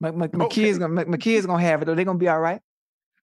[0.00, 0.54] My, my, my Okay.
[0.62, 1.84] kids gonna my, my kids gonna have it.
[1.86, 2.60] Though they're gonna be all right.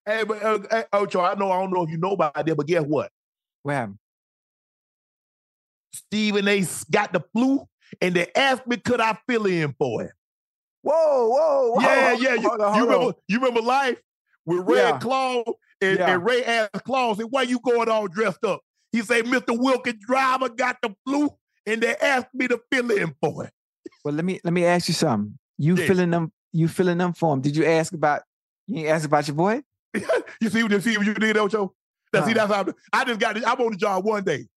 [0.06, 2.58] Hey, but uh, hey, Ocho, I know I don't know if you know about that,
[2.58, 3.12] but guess what?
[3.62, 4.00] What happened?
[5.94, 6.64] Stephen A.
[6.92, 7.68] got the flu,
[8.02, 10.12] and they asked me could I fill in for it.
[10.82, 11.82] Whoa, whoa, whoa.
[11.82, 12.34] Yeah, yeah.
[12.34, 13.06] You, hold on, you remember?
[13.06, 13.14] on.
[13.28, 14.02] You remember life
[14.46, 15.00] with Red Yeah.
[15.00, 15.44] Claw
[15.84, 16.14] and, Yeah.
[16.16, 18.62] and Ray asked Claw, said, "Why you going all dressed up?"
[18.92, 19.58] He said, "Mr.
[19.58, 21.30] Wilkins driver got the flu,
[21.66, 23.52] and they asked me to fill in for it."
[24.04, 25.38] Well, let me let me ask you something.
[25.58, 25.88] You Yeah.
[25.88, 26.32] filling them?
[26.52, 27.42] You filling them for him?
[27.42, 28.22] Did you ask about?
[28.68, 29.62] You ain't ask about your boy?
[30.42, 31.74] you see what you see what you did, Ocho?
[32.14, 33.44] Now, see, that's how I just got it.
[33.48, 34.48] I'm on the job one day.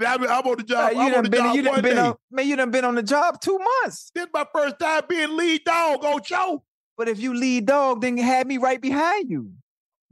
[0.00, 0.92] I'm, I'm on the job.
[0.92, 2.00] you I'm on done the been, job you done one been day.
[2.02, 2.48] on, man.
[2.48, 4.10] You done been on the job two months.
[4.14, 6.64] This my first time being lead dog, Ocho.
[6.96, 9.52] But if you lead dog, then you have me right behind you.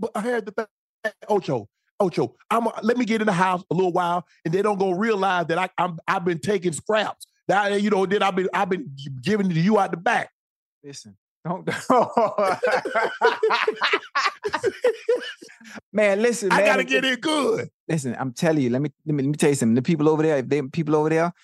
[0.01, 0.67] But I heard the thing,
[1.29, 1.69] Ocho,
[2.01, 2.35] Ocho.
[2.51, 4.93] I'm a, let me get in the house a little while, and they don't go
[4.93, 7.27] realize that I, I'm I've been taking scraps.
[7.49, 8.91] That you know, then I've been I've been
[9.23, 10.31] giving it to you out the back.
[10.83, 11.69] Listen, don't.
[15.93, 17.69] man, listen, I gotta get in good.
[17.87, 18.71] Listen, I'm telling you.
[18.71, 19.75] Let me let me, let me tell you something.
[19.75, 21.35] The people over there, if they people over there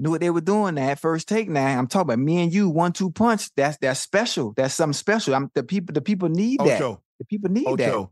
[0.00, 1.48] knew what they were doing, that first take.
[1.48, 3.54] Now I'm talking about me and you, one two punch.
[3.54, 4.52] That's that's special.
[4.56, 5.36] That's something special.
[5.36, 5.92] I'm the people.
[5.92, 6.78] The people need that.
[7.20, 8.10] The people need oh, that Ocho.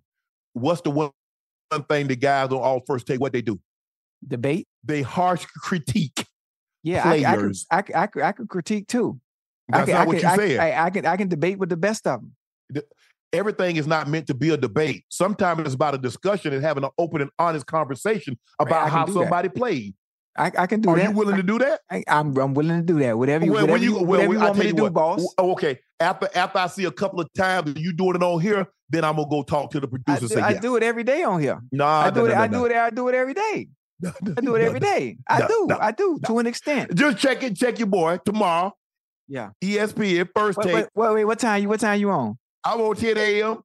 [0.53, 1.11] What's the one,
[1.71, 3.21] one thing the guys on all first take?
[3.21, 3.59] What they do?
[4.27, 4.67] debate.
[4.85, 6.27] They harsh critique.
[6.83, 7.67] Yeah, I, I, could, players.
[7.71, 9.21] I, could- I, could, I could critique too.
[9.73, 10.61] I That's can, not I what you I, said.
[10.61, 12.23] I, I can I can debate with the best of
[12.71, 12.85] them.
[13.35, 15.05] Everything is not meant to be a debate.
[15.11, 18.89] Sometimes it's about a discussion and having an open and honest conversation oh, about I
[18.89, 19.19] can how do that.
[19.21, 19.95] somebody played.
[20.39, 21.05] I, I can do Are that.
[21.05, 21.81] Are you willing to do that?
[21.91, 23.19] I, I'm I'm willing to do that.
[23.19, 24.83] Whatever you Well, whatever when you, well, whatever you I want me to you do,
[24.85, 25.35] what, boss.
[25.37, 25.79] Oh, okay.
[26.01, 29.17] After after I see a couple of times you doing it on here, then I'm
[29.17, 30.19] gonna go talk to the I producer.
[30.21, 30.61] do, and say, I yeah.
[30.61, 31.61] do it every day on here.
[31.73, 32.35] Nah, I do it.
[32.35, 32.73] I do it.
[32.73, 33.69] I do it every day.
[34.07, 35.19] I do it every day.
[35.29, 35.69] I do.
[35.81, 36.95] I do to an extent.
[36.95, 37.57] Just check it.
[37.57, 38.73] Check your boy tomorrow.
[39.27, 39.51] Yeah.
[39.63, 40.73] ESPN first take.
[40.75, 41.25] wait, wait, wait.
[41.25, 41.69] What time you?
[41.69, 42.39] What time you on?
[42.65, 43.59] I'm on 10 a.m.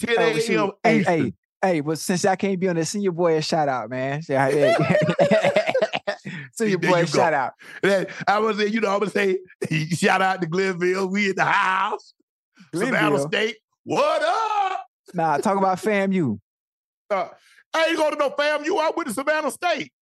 [0.00, 0.40] 10 Oh, a.m.
[0.40, 0.74] shoot.
[0.82, 1.32] Hey, hey,
[1.62, 1.80] hey.
[1.80, 4.22] But since I can't be on this, send your boy a shout out, man.
[4.22, 4.74] Say hi- hey.
[6.52, 7.10] send your There boy you go.
[7.12, 7.52] shout out.
[7.82, 9.38] That- I was say, you know, I'm gonna say,
[9.90, 11.08] shout out to Glenville.
[11.08, 12.14] We in the house.
[12.74, 13.28] Savannah Glenville?
[13.28, 13.56] State.
[13.84, 14.86] What up?
[15.12, 16.38] Nah, talk about FAMU.
[17.10, 17.28] Uh,
[17.74, 18.64] I ain't going to no fam.
[18.64, 19.92] You out with the Savannah State.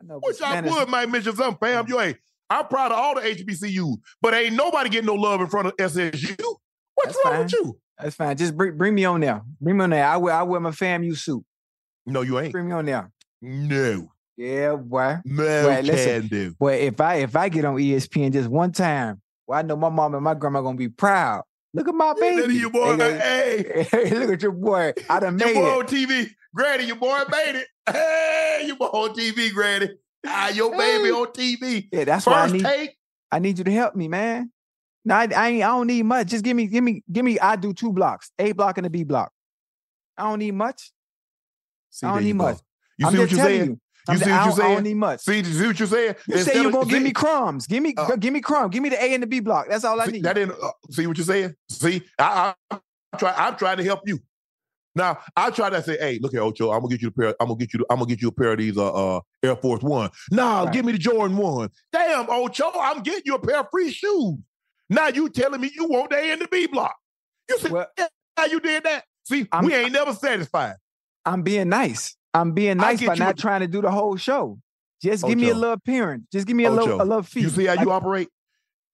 [0.00, 1.86] I know, Which I would might mention something, fam.
[1.88, 2.16] You ain't.
[2.48, 5.76] I'm proud of all the HBCU, but ain't nobody getting no love in front of
[5.76, 6.36] SSU.
[6.96, 7.42] What's That's wrong fine.
[7.44, 7.78] with you?
[7.98, 8.36] That's fine.
[8.36, 9.42] Just bring bring me on there.
[9.60, 10.04] Bring me on there.
[10.04, 11.44] I wear I wear my FAMU suit.
[12.06, 12.50] No, you ain't.
[12.52, 13.10] Bring me on there.
[13.40, 14.10] No.
[14.36, 15.18] Yeah, boy.
[15.24, 16.22] No Boy, listen.
[16.22, 16.54] can do.
[16.58, 19.90] Boy, if I if I get on ESPN just one time, well, I know my
[19.90, 21.44] mom and my grandma gonna be proud.
[21.72, 22.36] Look at my baby.
[22.36, 22.96] Look at your boy.
[22.96, 24.92] They Hey, hey, look at your boy.
[25.08, 25.78] I done your made boy it.
[25.78, 26.30] on TV.
[26.54, 27.66] Granny, your boy made it.
[27.88, 29.90] Hey, your boy on TV, Granny.
[30.26, 31.10] Ah, your baby Hey.
[31.12, 31.88] on TV.
[31.92, 32.96] Yeah, that's why I need take.
[33.30, 34.50] I need you to help me, man.
[35.04, 36.26] No, I, I ain't I don't need much.
[36.28, 37.38] Just give me, give me, give me.
[37.38, 39.32] I do two blocks, A block and a B block.
[40.18, 40.90] I don't need much.
[41.90, 42.44] See, I don't need you go.
[42.44, 42.58] much.
[42.98, 43.64] You I'm see what you're saying?
[43.66, 43.80] you.
[44.12, 44.82] You see what you're don't, I don't saying?
[44.84, 45.20] need much.
[45.20, 46.14] See, see what you're saying?
[46.28, 47.66] You say you're gonna give see- me crumbs.
[47.66, 48.72] Give me, Uh, give me crumbs.
[48.72, 49.66] Give me the A and the B block.
[49.68, 50.22] That's all I See, need.
[50.24, 51.54] that didn't uh, see what you're saying.
[51.68, 52.74] See, I, I,
[53.12, 53.34] I'm trying.
[53.36, 54.18] I'm trying to help you.
[54.96, 56.72] Now I try to say, hey, look here, Ocho.
[56.72, 57.28] I'm gonna get you a pair.
[57.40, 57.86] I'm gonna get you.
[57.88, 60.10] I'm gonna get you a pair of these uh, uh Air Force One.
[60.32, 60.72] Nah, Right.
[60.72, 61.68] give me the Jordan One.
[61.92, 64.38] Damn, Ocho, I'm getting you a pair of free shoes.
[64.88, 66.96] Now you telling me you want the A and the B block?
[67.48, 69.04] You said, Well- yeah, how you did that?
[69.24, 70.74] See, I'm- we ain't never satisfied.
[71.24, 72.16] I'm being nice.
[72.34, 74.58] I'm being nice by not a- trying to do the whole show.
[75.02, 76.24] Just give me a little appearance.
[76.30, 77.44] Just give me a little, a little feel.
[77.44, 78.28] You see how Like, you operate?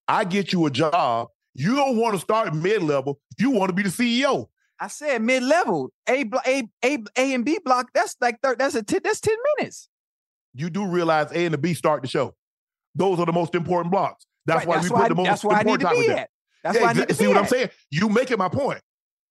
[0.07, 1.27] I get you a job.
[1.53, 3.19] You don't want to start mid level.
[3.37, 4.47] You want to be the CEO.
[4.79, 5.91] I said mid level.
[6.07, 7.89] A, A, A, A and B block.
[7.93, 9.89] That's like thir- that's a ten, that's ten minutes.
[10.53, 12.35] you do realize A and the B start the show.
[12.95, 14.25] Those are the most important blocks.
[14.45, 16.13] That's Right, why that's we why, put the most that's why I need important to
[16.13, 16.29] be at.
[16.63, 17.69] That's Yeah, why I need to See what I'm saying?
[17.91, 18.81] You making my point.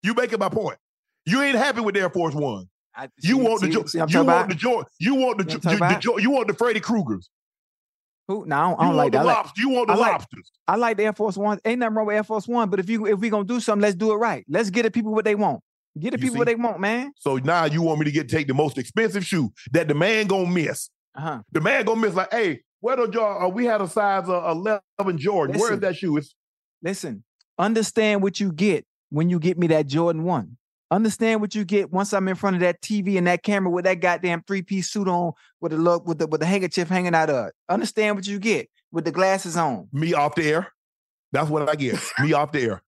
[0.02, 0.78] You making my point.
[1.24, 2.68] You ain't happy with Air Force One.
[2.96, 4.86] I, You see- want the see- Jo- see you want the Jordan.
[4.98, 6.00] You want the See Jo- I'm the, the?
[6.00, 7.26] Jo- you want the Freddy Kruegers.
[8.28, 8.44] Who?
[8.46, 9.26] No, I don't, I don't like the that.
[9.26, 9.46] I like.
[9.56, 10.50] You want the I like- lobsters.
[10.66, 11.60] I like the Air Force One.
[11.64, 12.68] Ain't nothing wrong with Air Force One.
[12.70, 14.44] But if you if we gonna do something, let's do it right.
[14.48, 15.60] Let's get the people what they want.
[15.98, 17.12] Get the You people what they want, man.
[17.18, 20.26] So now you want me to get take the most expensive shoe that the man
[20.26, 20.90] gonna miss.
[21.14, 21.38] Uh huh.
[21.52, 23.44] The man gonna miss like, hey, where the jaw?
[23.46, 25.58] Uh, we had a size uh, eleven Jordan.
[25.60, 26.16] Where is that shoe?
[26.16, 26.34] It's
[26.82, 27.22] Listen,
[27.58, 30.56] understand what you get when you get me that Jordan One.
[30.90, 33.84] Understand what you get once I'm in front of that TV and that camera with
[33.86, 37.14] that goddamn three piece suit on with the look with the with the handkerchief hanging
[37.14, 37.54] out of it.
[37.68, 39.88] Understand what you get with the glasses on.
[39.92, 40.72] Me off the air.
[41.32, 41.98] That's what I get.
[42.20, 42.82] Me off the air.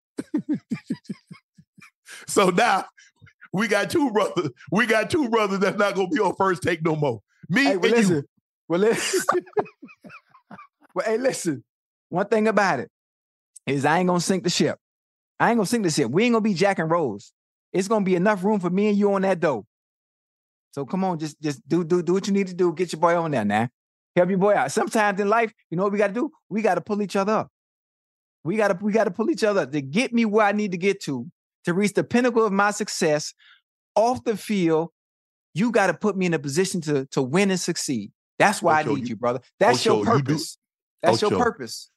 [2.29, 2.85] so now
[3.53, 4.51] we got two brothers.
[4.71, 7.21] We got two brothers that's not gonna be on first take no more.
[7.49, 8.17] Me Hey, and listen.
[8.17, 8.25] you.
[8.69, 9.21] Well, listen.
[10.95, 11.65] well, hey, listen.
[12.11, 12.91] One thing about it
[13.67, 14.79] is I ain't gonna sink the ship.
[15.41, 16.11] I ain't gonna sink the ship.
[16.11, 17.33] We ain't gonna be Jack and Rose.
[17.73, 19.67] It's gonna be enough room for me and you on that dough.
[20.73, 22.73] So come on, just just do do do what you need to do.
[22.73, 23.69] Get your boy on there now.
[24.17, 24.73] Help your boy out.
[24.73, 26.31] Sometimes in life, you know what we gotta do?
[26.49, 27.49] We gotta pull each other up.
[28.45, 30.79] We gotta we gotta pull each other up to get me where I need to
[30.79, 31.27] get to
[31.65, 33.35] to reach the pinnacle of my success
[33.95, 34.91] off the field.
[35.55, 38.13] You got to put me in a position to to win and succeed.
[38.39, 39.41] That's why I need you- you, brother.
[39.59, 40.59] That's Ocho, your you do- purpose.
[41.03, 41.91] That's your purpose.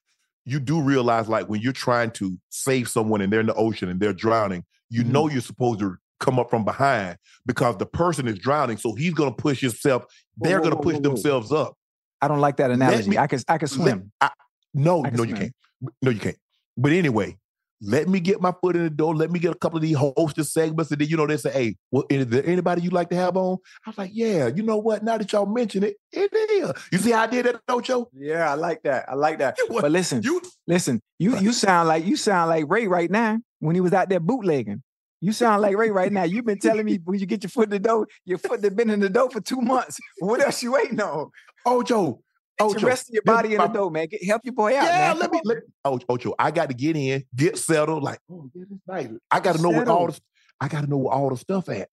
[0.45, 3.89] you do realize like when you're trying to save someone and they're in the ocean
[3.89, 5.12] and they're drowning, you Mm-hmm.
[5.12, 8.78] know you're supposed to come up from behind because the person is drowning.
[8.78, 10.06] So he's gonna push himself,
[10.38, 11.10] they're gonna push whoa, whoa.
[11.10, 11.74] themselves up.
[12.22, 13.10] I don't like that analogy.
[13.10, 14.12] me- I can I can let- swim.
[14.22, 14.30] I-
[14.76, 15.54] no, I can no, you can't.
[16.02, 16.38] No, you can't.
[16.78, 17.38] But anyway,
[17.82, 19.16] let me get my foot in the door.
[19.16, 21.52] Let me get a couple of these hostess segments, and then you know they say,
[21.52, 24.62] "Hey, well, is there anybody you'd like to have on?" I was like, "Yeah, you
[24.62, 25.04] know what?
[25.04, 28.08] Now that y'all mention it, it is." You see how I did that, Ocho?
[28.14, 29.10] Yeah, I like that.
[29.10, 29.58] I like that.
[29.70, 33.76] But listen, You listen, you you sound like you sound like Ray right now when
[33.76, 34.84] he was out there bootlegging.
[35.24, 36.24] You sound like Ray right now.
[36.24, 38.74] You've been telling me when you get your foot in the door, your foot has
[38.74, 40.00] been in the door for two months.
[40.20, 41.30] What else you waiting on?
[41.64, 42.24] Get Ocho,
[42.60, 44.08] your rest of your body in the door, man.
[44.08, 45.20] Get, help your boy out, Yeah, man.
[45.20, 45.42] let me.
[45.44, 48.02] Let, oh, Ocho, I got to get in, get settled.
[48.04, 49.10] Like, oh, yeah, this nice.
[49.30, 50.20] I got to know what all the.
[50.60, 51.88] I got to know where all the stuff at.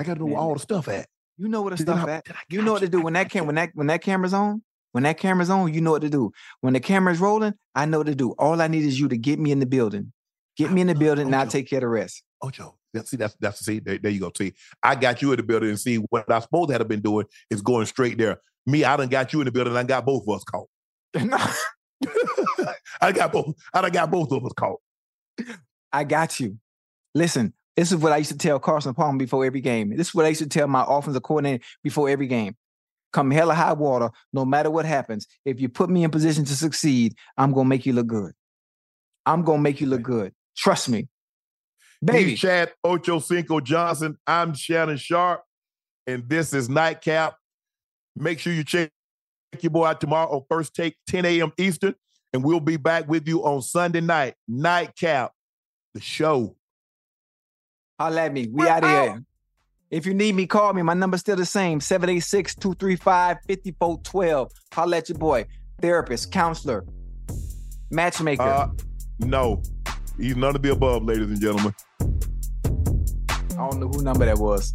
[0.00, 1.08] I got to know where all the stuff at.
[1.36, 2.26] You know what the stuff I- at.
[2.48, 4.62] You know what to do when that cam when that when that camera's on.
[4.92, 6.32] When that camera's on, you know what to do.
[6.60, 8.32] When the camera's rolling, I know what to do.
[8.38, 10.12] All I need is you to get me in the building.
[10.56, 12.22] Get me in the building, and I'll take care of the rest.
[12.42, 14.32] Ocho, see, that's that's see, there, there you go.
[14.36, 14.52] See,
[14.82, 17.26] I got you in the building and see what I supposed to have been doing
[17.50, 18.40] is going straight there.
[18.66, 19.76] Me, I done got you in the building.
[19.76, 20.68] I got both of us caught.
[23.00, 23.54] I got both.
[23.72, 24.80] I done got both of us caught.
[25.92, 26.58] I got you.
[27.14, 29.96] Listen, this is what I used to tell Carson Palmer before every game.
[29.96, 32.56] This is what I used to tell my offensive coordinator before every game.
[33.12, 36.44] Come hell or high water, no matter what happens, if you put me in position
[36.44, 38.32] to succeed, I'm gonna make you look good.
[39.24, 40.34] I'm gonna make you look good.
[40.56, 41.08] Trust me.
[42.04, 42.30] Baby.
[42.30, 44.16] He's Chad Ochocinco Johnson.
[44.26, 45.42] I'm Shannon Sharpe,
[46.06, 47.36] and this is Nightcap.
[48.14, 48.90] Make sure you check
[49.60, 51.52] your boy out tomorrow on First Take, 10 a.m.
[51.58, 51.94] Eastern,
[52.32, 54.34] and we'll be back with you on Sunday night.
[54.46, 55.32] Nightcap,
[55.94, 56.56] the show.
[57.98, 58.48] Holla at me.
[58.52, 59.24] We out of here.
[59.90, 60.82] If you need me, call me.
[60.82, 64.52] My number's still the same 786 235 5412.
[64.72, 65.46] Holla at your boy.
[65.80, 66.84] Therapist, counselor,
[67.90, 68.42] matchmaker.
[68.42, 68.68] Uh,
[69.20, 69.62] no,
[70.18, 71.74] he's none of the above, ladies and gentlemen.
[72.00, 74.74] I don't know who number that was.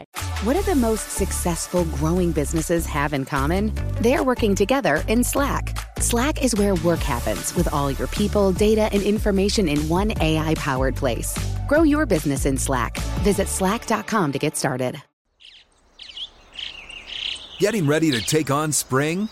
[0.43, 3.71] What do the most successful growing businesses have in common?
[4.01, 5.77] They're working together in Slack.
[5.99, 10.55] Slack is where work happens with all your people, data, and information in one AI
[10.55, 11.37] powered place.
[11.67, 12.97] Grow your business in Slack.
[13.23, 15.01] Visit slack.com to get started.
[17.59, 19.29] Getting ready to take on spring?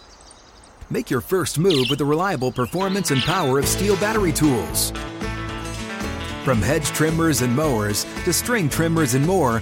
[0.91, 4.91] Make your first move with the reliable performance and power of STIHL battery tools.
[6.45, 9.61] From hedge trimmers and mowers to string trimmers and more,